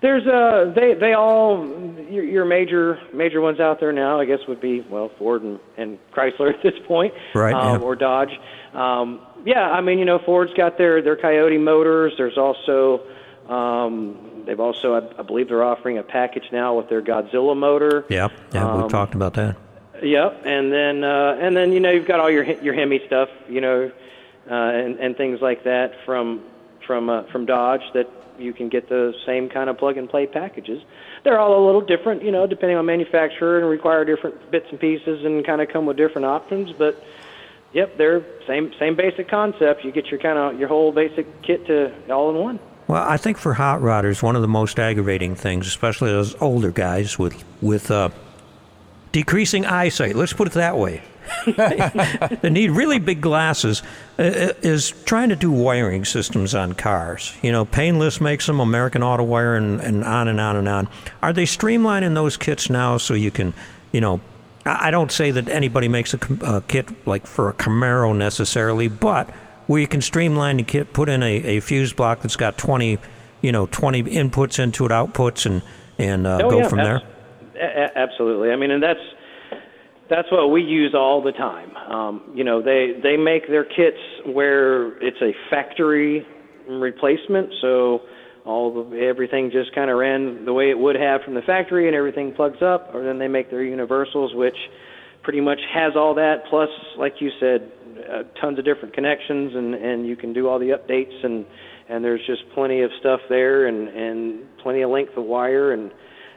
There's 0.00 0.26
uh 0.26 0.72
they 0.74 0.94
they 0.94 1.14
all 1.14 1.66
your, 2.10 2.24
your 2.24 2.44
major 2.44 3.00
major 3.12 3.40
ones 3.40 3.60
out 3.60 3.80
there 3.80 3.92
now 3.92 4.20
I 4.20 4.24
guess 4.26 4.40
would 4.46 4.60
be 4.60 4.80
well 4.82 5.10
Ford 5.18 5.42
and, 5.42 5.58
and 5.76 5.98
Chrysler 6.12 6.52
at 6.54 6.62
this 6.62 6.74
point 6.86 7.14
Right, 7.34 7.54
um, 7.54 7.80
yeah. 7.80 7.86
or 7.86 7.96
Dodge 7.96 8.38
um, 8.74 9.20
yeah 9.44 9.70
I 9.70 9.80
mean 9.80 9.98
you 9.98 10.04
know 10.04 10.18
Ford's 10.18 10.52
got 10.52 10.76
their 10.78 11.00
their 11.00 11.16
Coyote 11.16 11.58
motors 11.58 12.12
there's 12.18 12.36
also 12.36 13.00
um, 13.48 14.42
they've 14.44 14.60
also 14.60 14.94
I, 14.94 15.20
I 15.20 15.22
believe 15.22 15.48
they're 15.48 15.64
offering 15.64 15.98
a 15.98 16.02
package 16.02 16.50
now 16.52 16.76
with 16.76 16.88
their 16.88 17.00
Godzilla 17.02 17.56
motor 17.56 18.04
Yeah, 18.08 18.28
yeah, 18.52 18.68
Um, 18.68 18.82
we've 18.82 18.90
talked 18.90 19.14
about 19.14 19.34
that. 19.34 19.56
Yep, 20.02 20.42
and 20.44 20.70
then 20.70 21.04
uh, 21.04 21.38
and 21.40 21.56
then 21.56 21.72
you 21.72 21.80
know 21.80 21.90
you've 21.90 22.06
got 22.06 22.20
all 22.20 22.30
your 22.30 22.44
your 22.44 22.74
Hemi 22.74 23.00
stuff, 23.06 23.30
you 23.48 23.62
know, 23.62 23.90
uh, 24.50 24.54
and 24.54 24.98
and 24.98 25.16
things 25.16 25.40
like 25.40 25.64
that 25.64 26.04
from 26.04 26.42
from 26.86 27.08
uh, 27.08 27.22
from 27.32 27.46
Dodge 27.46 27.80
that 27.94 28.10
you 28.38 28.52
can 28.52 28.68
get 28.68 28.88
the 28.88 29.14
same 29.24 29.48
kind 29.48 29.68
of 29.70 29.78
plug 29.78 29.96
and 29.96 30.08
play 30.08 30.26
packages. 30.26 30.82
They're 31.24 31.38
all 31.38 31.62
a 31.62 31.64
little 31.64 31.80
different, 31.80 32.22
you 32.22 32.30
know, 32.30 32.46
depending 32.46 32.76
on 32.76 32.86
manufacturer 32.86 33.58
and 33.58 33.68
require 33.68 34.04
different 34.04 34.50
bits 34.50 34.66
and 34.70 34.80
pieces 34.80 35.24
and 35.24 35.44
kind 35.44 35.60
of 35.60 35.68
come 35.68 35.86
with 35.86 35.96
different 35.96 36.26
options. 36.26 36.72
But 36.72 37.02
yep, 37.72 37.96
they're 37.96 38.24
same 38.46 38.72
same 38.78 38.96
basic 38.96 39.28
concept. 39.28 39.84
You 39.84 39.92
get 39.92 40.06
your 40.06 40.20
kind 40.20 40.38
of 40.38 40.58
your 40.58 40.68
whole 40.68 40.92
basic 40.92 41.42
kit 41.42 41.66
to 41.66 41.92
all 42.10 42.30
in 42.30 42.36
one. 42.36 42.58
Well, 42.88 43.02
I 43.02 43.16
think 43.16 43.36
for 43.36 43.54
hot 43.54 43.80
rodders, 43.80 44.22
one 44.22 44.36
of 44.36 44.42
the 44.42 44.48
most 44.48 44.78
aggravating 44.78 45.34
things, 45.34 45.66
especially 45.66 46.10
those 46.10 46.40
older 46.40 46.70
guys 46.70 47.18
with 47.18 47.44
with 47.60 47.90
uh, 47.90 48.10
decreasing 49.12 49.66
eyesight, 49.66 50.14
let's 50.14 50.32
put 50.32 50.46
it 50.46 50.54
that 50.54 50.78
way, 50.78 51.02
they 52.42 52.50
need 52.50 52.70
really 52.70 52.98
big 52.98 53.20
glasses, 53.20 53.82
uh, 54.18 54.22
is 54.62 54.92
trying 55.04 55.28
to 55.30 55.36
do 55.36 55.50
wiring 55.50 56.04
systems 56.04 56.54
on 56.54 56.72
cars. 56.74 57.34
You 57.42 57.52
know, 57.52 57.64
Painless 57.64 58.20
makes 58.20 58.46
them, 58.46 58.60
American 58.60 59.02
Auto 59.02 59.24
Wire, 59.24 59.54
and, 59.56 59.80
and 59.80 60.04
on 60.04 60.28
and 60.28 60.40
on 60.40 60.56
and 60.56 60.68
on. 60.68 60.88
Are 61.22 61.32
they 61.32 61.44
streamlining 61.44 62.14
those 62.14 62.36
kits 62.36 62.70
now 62.70 62.96
so 62.98 63.14
you 63.14 63.30
can, 63.30 63.54
you 63.92 64.00
know, 64.00 64.20
I 64.64 64.90
don't 64.90 65.12
say 65.12 65.30
that 65.30 65.48
anybody 65.48 65.86
makes 65.88 66.12
a, 66.14 66.18
a 66.42 66.60
kit 66.66 67.06
like 67.06 67.26
for 67.26 67.48
a 67.48 67.52
Camaro 67.54 68.16
necessarily, 68.16 68.88
but 68.88 69.30
where 69.68 69.80
you 69.80 69.86
can 69.86 70.00
streamline 70.00 70.56
the 70.56 70.62
kit, 70.64 70.92
put 70.92 71.08
in 71.08 71.22
a, 71.22 71.36
a 71.36 71.60
fuse 71.60 71.92
block 71.92 72.22
that's 72.22 72.36
got 72.36 72.58
20, 72.58 72.98
you 73.42 73.52
know, 73.52 73.66
20 73.66 74.02
inputs 74.04 74.58
into 74.58 74.84
it, 74.86 74.90
outputs, 74.90 75.46
and 75.46 75.62
and 75.98 76.26
uh, 76.26 76.40
Oh, 76.42 76.50
go 76.50 76.58
yeah, 76.58 76.68
from 76.68 76.78
there. 76.78 77.00
a- 77.58 77.96
absolutely. 77.98 78.50
I 78.50 78.56
mean, 78.56 78.70
and 78.70 78.82
that's 78.82 79.00
that's 80.08 80.30
what 80.30 80.48
we 80.48 80.62
use 80.62 80.94
all 80.94 81.22
the 81.22 81.32
time. 81.32 81.76
Um, 81.76 82.32
you 82.34 82.44
know, 82.44 82.62
they 82.62 82.92
they 83.02 83.16
make 83.16 83.48
their 83.48 83.64
kits 83.64 83.98
where 84.26 84.96
it's 85.02 85.20
a 85.20 85.32
factory 85.50 86.26
replacement, 86.68 87.50
so 87.60 88.00
all 88.44 88.90
the, 88.90 88.98
everything 88.98 89.50
just 89.50 89.74
kind 89.74 89.90
of 89.90 89.98
ran 89.98 90.44
the 90.44 90.52
way 90.52 90.70
it 90.70 90.78
would 90.78 90.96
have 90.96 91.22
from 91.22 91.34
the 91.34 91.42
factory, 91.42 91.86
and 91.86 91.96
everything 91.96 92.32
plugs 92.34 92.62
up. 92.62 92.94
Or 92.94 93.04
then 93.04 93.18
they 93.18 93.28
make 93.28 93.50
their 93.50 93.64
universals, 93.64 94.32
which 94.34 94.56
pretty 95.22 95.40
much 95.40 95.58
has 95.74 95.92
all 95.96 96.14
that. 96.14 96.44
Plus, 96.48 96.68
like 96.98 97.14
you 97.20 97.30
said, 97.40 97.72
uh, 98.08 98.22
tons 98.40 98.58
of 98.58 98.64
different 98.64 98.94
connections, 98.94 99.52
and 99.54 99.74
and 99.74 100.06
you 100.06 100.16
can 100.16 100.32
do 100.32 100.48
all 100.48 100.58
the 100.58 100.70
updates, 100.70 101.24
and 101.24 101.44
and 101.88 102.04
there's 102.04 102.24
just 102.26 102.42
plenty 102.54 102.82
of 102.82 102.90
stuff 103.00 103.20
there, 103.28 103.66
and 103.66 103.88
and 103.88 104.44
plenty 104.62 104.82
of 104.82 104.90
length 104.90 105.16
of 105.16 105.24
wire, 105.24 105.72
and 105.72 105.90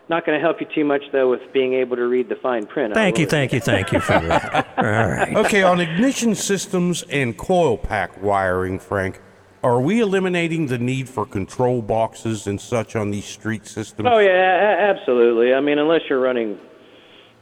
not 0.09 0.25
going 0.25 0.37
to 0.37 0.41
help 0.41 0.59
you 0.59 0.67
too 0.73 0.83
much 0.83 1.03
though 1.11 1.29
with 1.29 1.41
being 1.53 1.73
able 1.75 1.95
to 1.95 2.05
read 2.07 2.29
the 2.29 2.35
fine 2.35 2.65
print. 2.65 2.93
Thank 2.93 3.19
you, 3.19 3.25
thank 3.25 3.53
you, 3.53 3.59
thank 3.59 3.91
you 3.91 3.99
for 3.99 4.19
that. 4.19 4.67
All 4.77 4.83
right. 4.83 5.35
Okay, 5.45 5.63
on 5.63 5.79
ignition 5.79 6.35
systems 6.35 7.03
and 7.09 7.37
coil 7.37 7.77
pack 7.77 8.21
wiring, 8.21 8.79
Frank, 8.79 9.21
are 9.63 9.79
we 9.79 9.99
eliminating 9.99 10.67
the 10.67 10.77
need 10.77 11.07
for 11.09 11.25
control 11.25 11.81
boxes 11.81 12.47
and 12.47 12.59
such 12.59 12.95
on 12.95 13.11
these 13.11 13.25
street 13.25 13.67
systems? 13.67 14.07
Oh 14.11 14.17
yeah, 14.19 14.29
a- 14.29 14.91
a- 14.91 14.97
absolutely. 14.97 15.53
I 15.53 15.59
mean, 15.61 15.77
unless 15.77 16.01
you're 16.09 16.21
running, 16.21 16.57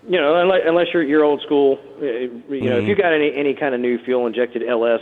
you 0.07 0.19
know, 0.19 0.35
unless, 0.41 0.61
unless 0.65 0.87
you're 0.93 1.03
you're 1.03 1.23
old 1.23 1.41
school, 1.43 1.79
uh, 2.01 2.05
you 2.05 2.69
know, 2.69 2.79
if 2.79 2.87
you 2.87 2.95
got 2.95 3.13
any 3.13 3.33
any 3.35 3.53
kind 3.53 3.75
of 3.75 3.81
new 3.81 3.97
fuel 4.03 4.25
injected 4.27 4.63
LS, 4.67 4.99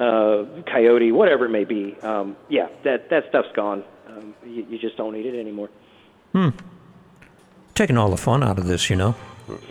uh, 0.00 0.44
Coyote, 0.72 1.12
whatever 1.12 1.44
it 1.44 1.50
may 1.50 1.64
be, 1.64 1.94
um, 2.02 2.36
yeah, 2.48 2.68
that 2.84 3.10
that 3.10 3.24
stuff's 3.28 3.52
gone. 3.54 3.84
Um, 4.08 4.34
you, 4.46 4.66
you 4.70 4.78
just 4.78 4.96
don't 4.96 5.12
need 5.12 5.26
it 5.26 5.38
anymore. 5.38 5.68
Taking 7.76 7.96
all 7.96 8.10
the 8.10 8.16
fun 8.16 8.42
out 8.42 8.58
of 8.58 8.66
this, 8.66 8.90
you 8.90 8.96
know. 8.96 9.14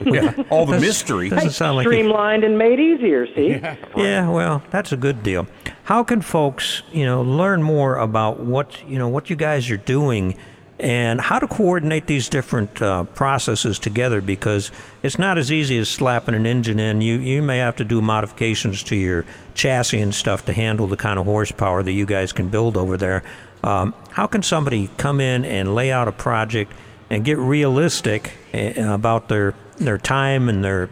Yeah, 0.06 0.34
all 0.50 0.66
the 0.66 0.80
mystery. 0.80 1.28
Doesn't 1.28 1.50
sound 1.50 1.76
like 1.76 1.86
Streamlined 1.86 2.46
and 2.46 2.58
made 2.58 2.80
easier. 2.80 3.28
See. 3.36 3.60
Yeah, 3.98 4.30
well, 4.30 4.64
that's 4.72 4.94
a 4.94 4.98
good 4.98 5.22
deal. 5.22 5.48
How 5.84 6.02
can 6.02 6.22
folks, 6.22 6.82
you 6.94 7.06
know, 7.06 7.22
learn 7.22 7.62
more 7.62 7.98
about 7.98 8.40
what 8.40 8.82
you 8.88 8.98
know 8.98 9.10
what 9.10 9.30
you 9.30 9.36
guys 9.36 9.70
are 9.70 9.76
doing, 9.78 10.38
and 10.80 11.20
how 11.20 11.40
to 11.40 11.48
coordinate 11.48 12.08
these 12.08 12.30
different 12.30 12.82
uh, 12.82 13.04
processes 13.04 13.78
together? 13.78 14.22
Because 14.22 14.72
it's 15.04 15.20
not 15.20 15.38
as 15.38 15.52
easy 15.52 15.78
as 15.78 15.90
slapping 15.90 16.36
an 16.36 16.46
engine 16.46 16.80
in. 16.80 17.02
You 17.02 17.16
you 17.18 17.42
may 17.42 17.58
have 17.58 17.76
to 17.78 17.84
do 17.84 18.02
modifications 18.02 18.82
to 18.84 18.96
your 18.96 19.26
chassis 19.56 20.00
and 20.00 20.16
stuff 20.16 20.46
to 20.46 20.54
handle 20.54 20.88
the 20.88 20.98
kind 20.98 21.20
of 21.20 21.26
horsepower 21.26 21.84
that 21.84 21.92
you 21.92 22.06
guys 22.06 22.32
can 22.32 22.48
build 22.48 22.78
over 22.78 22.96
there. 22.96 23.24
Um, 23.62 23.94
how 24.12 24.28
can 24.28 24.42
somebody 24.42 24.90
come 24.98 25.20
in 25.20 25.44
and 25.44 25.76
lay 25.76 25.92
out 25.92 26.08
a 26.08 26.14
project 26.14 26.72
and 27.16 27.24
get 27.24 27.38
realistic 27.38 28.34
uh, 28.54 28.94
about 28.94 29.30
their 29.30 29.56
their 29.78 29.98
time 29.98 30.50
and 30.50 30.64
their 30.64 30.90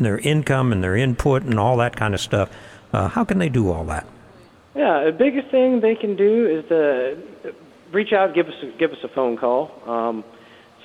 their 0.00 0.18
income 0.18 0.72
and 0.72 0.82
their 0.82 0.96
input 0.96 1.42
and 1.42 1.60
all 1.60 1.76
that 1.76 1.94
kind 1.94 2.14
of 2.14 2.20
stuff. 2.20 2.50
Uh, 2.92 3.08
how 3.08 3.24
can 3.24 3.38
they 3.38 3.50
do 3.50 3.70
all 3.70 3.84
that? 3.84 4.06
Yeah, 4.74 5.04
the 5.04 5.12
biggest 5.12 5.50
thing 5.50 5.80
they 5.80 5.94
can 5.94 6.16
do 6.16 6.46
is 6.46 6.68
to 6.68 7.52
reach 7.92 8.12
out, 8.12 8.34
give 8.34 8.46
us 8.46 8.54
give 8.78 8.90
us 8.90 8.98
a 9.04 9.08
phone 9.08 9.36
call. 9.36 9.70
Um, 9.86 10.24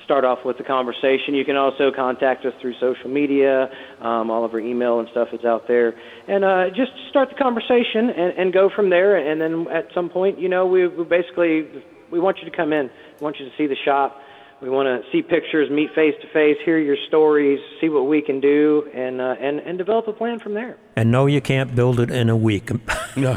start 0.04 0.24
off 0.26 0.40
with 0.44 0.58
the 0.58 0.64
conversation. 0.64 1.34
You 1.34 1.44
can 1.44 1.56
also 1.56 1.90
contact 1.90 2.44
us 2.44 2.52
through 2.60 2.74
social 2.78 3.08
media. 3.08 3.70
Um, 4.02 4.30
all 4.30 4.44
of 4.44 4.52
our 4.52 4.60
email 4.60 4.98
and 5.00 5.08
stuff 5.10 5.28
is 5.32 5.44
out 5.44 5.68
there, 5.68 5.94
and 6.28 6.44
uh, 6.44 6.68
just 6.68 6.92
start 7.08 7.30
the 7.30 7.36
conversation 7.36 8.10
and, 8.10 8.36
and 8.36 8.52
go 8.52 8.68
from 8.68 8.90
there. 8.90 9.16
And 9.16 9.40
then 9.40 9.68
at 9.72 9.88
some 9.94 10.10
point, 10.10 10.38
you 10.38 10.50
know, 10.50 10.66
we, 10.66 10.86
we 10.86 11.04
basically 11.04 11.66
we 12.10 12.20
want 12.20 12.38
you 12.42 12.50
to 12.50 12.54
come 12.54 12.74
in. 12.74 12.90
We 13.20 13.24
want 13.24 13.40
you 13.40 13.46
to 13.46 13.56
see 13.56 13.66
the 13.66 13.76
shop. 13.86 14.20
We 14.62 14.70
want 14.70 14.86
to 14.86 15.10
see 15.10 15.22
pictures, 15.22 15.68
meet 15.70 15.92
face 15.92 16.14
to 16.22 16.28
face, 16.28 16.56
hear 16.64 16.78
your 16.78 16.96
stories, 17.08 17.58
see 17.80 17.88
what 17.88 18.02
we 18.06 18.22
can 18.22 18.40
do, 18.40 18.88
and 18.94 19.20
uh, 19.20 19.34
and 19.40 19.58
and 19.58 19.76
develop 19.76 20.06
a 20.06 20.12
plan 20.12 20.38
from 20.38 20.54
there. 20.54 20.78
And 20.94 21.10
no, 21.10 21.26
you 21.26 21.40
can't 21.40 21.74
build 21.74 21.98
it 21.98 22.10
in 22.12 22.30
a 22.30 22.36
week. 22.36 22.70
No, 23.14 23.36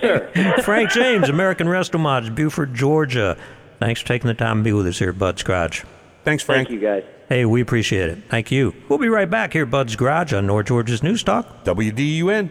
sir. 0.00 0.30
Frank 0.64 0.88
James, 0.92 1.28
American 1.28 1.66
Restomods, 1.66 2.34
Buford, 2.34 2.72
Georgia. 2.72 3.36
Thanks 3.78 4.00
for 4.00 4.08
taking 4.08 4.28
the 4.28 4.34
time 4.34 4.58
to 4.58 4.62
be 4.62 4.72
with 4.72 4.86
us 4.86 4.98
here 4.98 5.10
at 5.10 5.18
Bud's 5.18 5.42
Garage. 5.42 5.82
Thanks, 6.24 6.42
Frank. 6.42 6.68
Thank 6.68 6.80
you, 6.80 6.86
guys. 6.86 7.04
Hey, 7.28 7.44
we 7.44 7.60
appreciate 7.60 8.08
it. 8.08 8.18
Thank 8.30 8.50
you. 8.50 8.74
We'll 8.88 8.98
be 8.98 9.10
right 9.10 9.28
back 9.28 9.52
here 9.52 9.66
Bud's 9.66 9.94
Garage 9.94 10.32
on 10.32 10.46
North 10.46 10.68
Georgia's 10.68 11.02
News 11.02 11.22
Talk. 11.22 11.64
WDUN. 11.64 12.48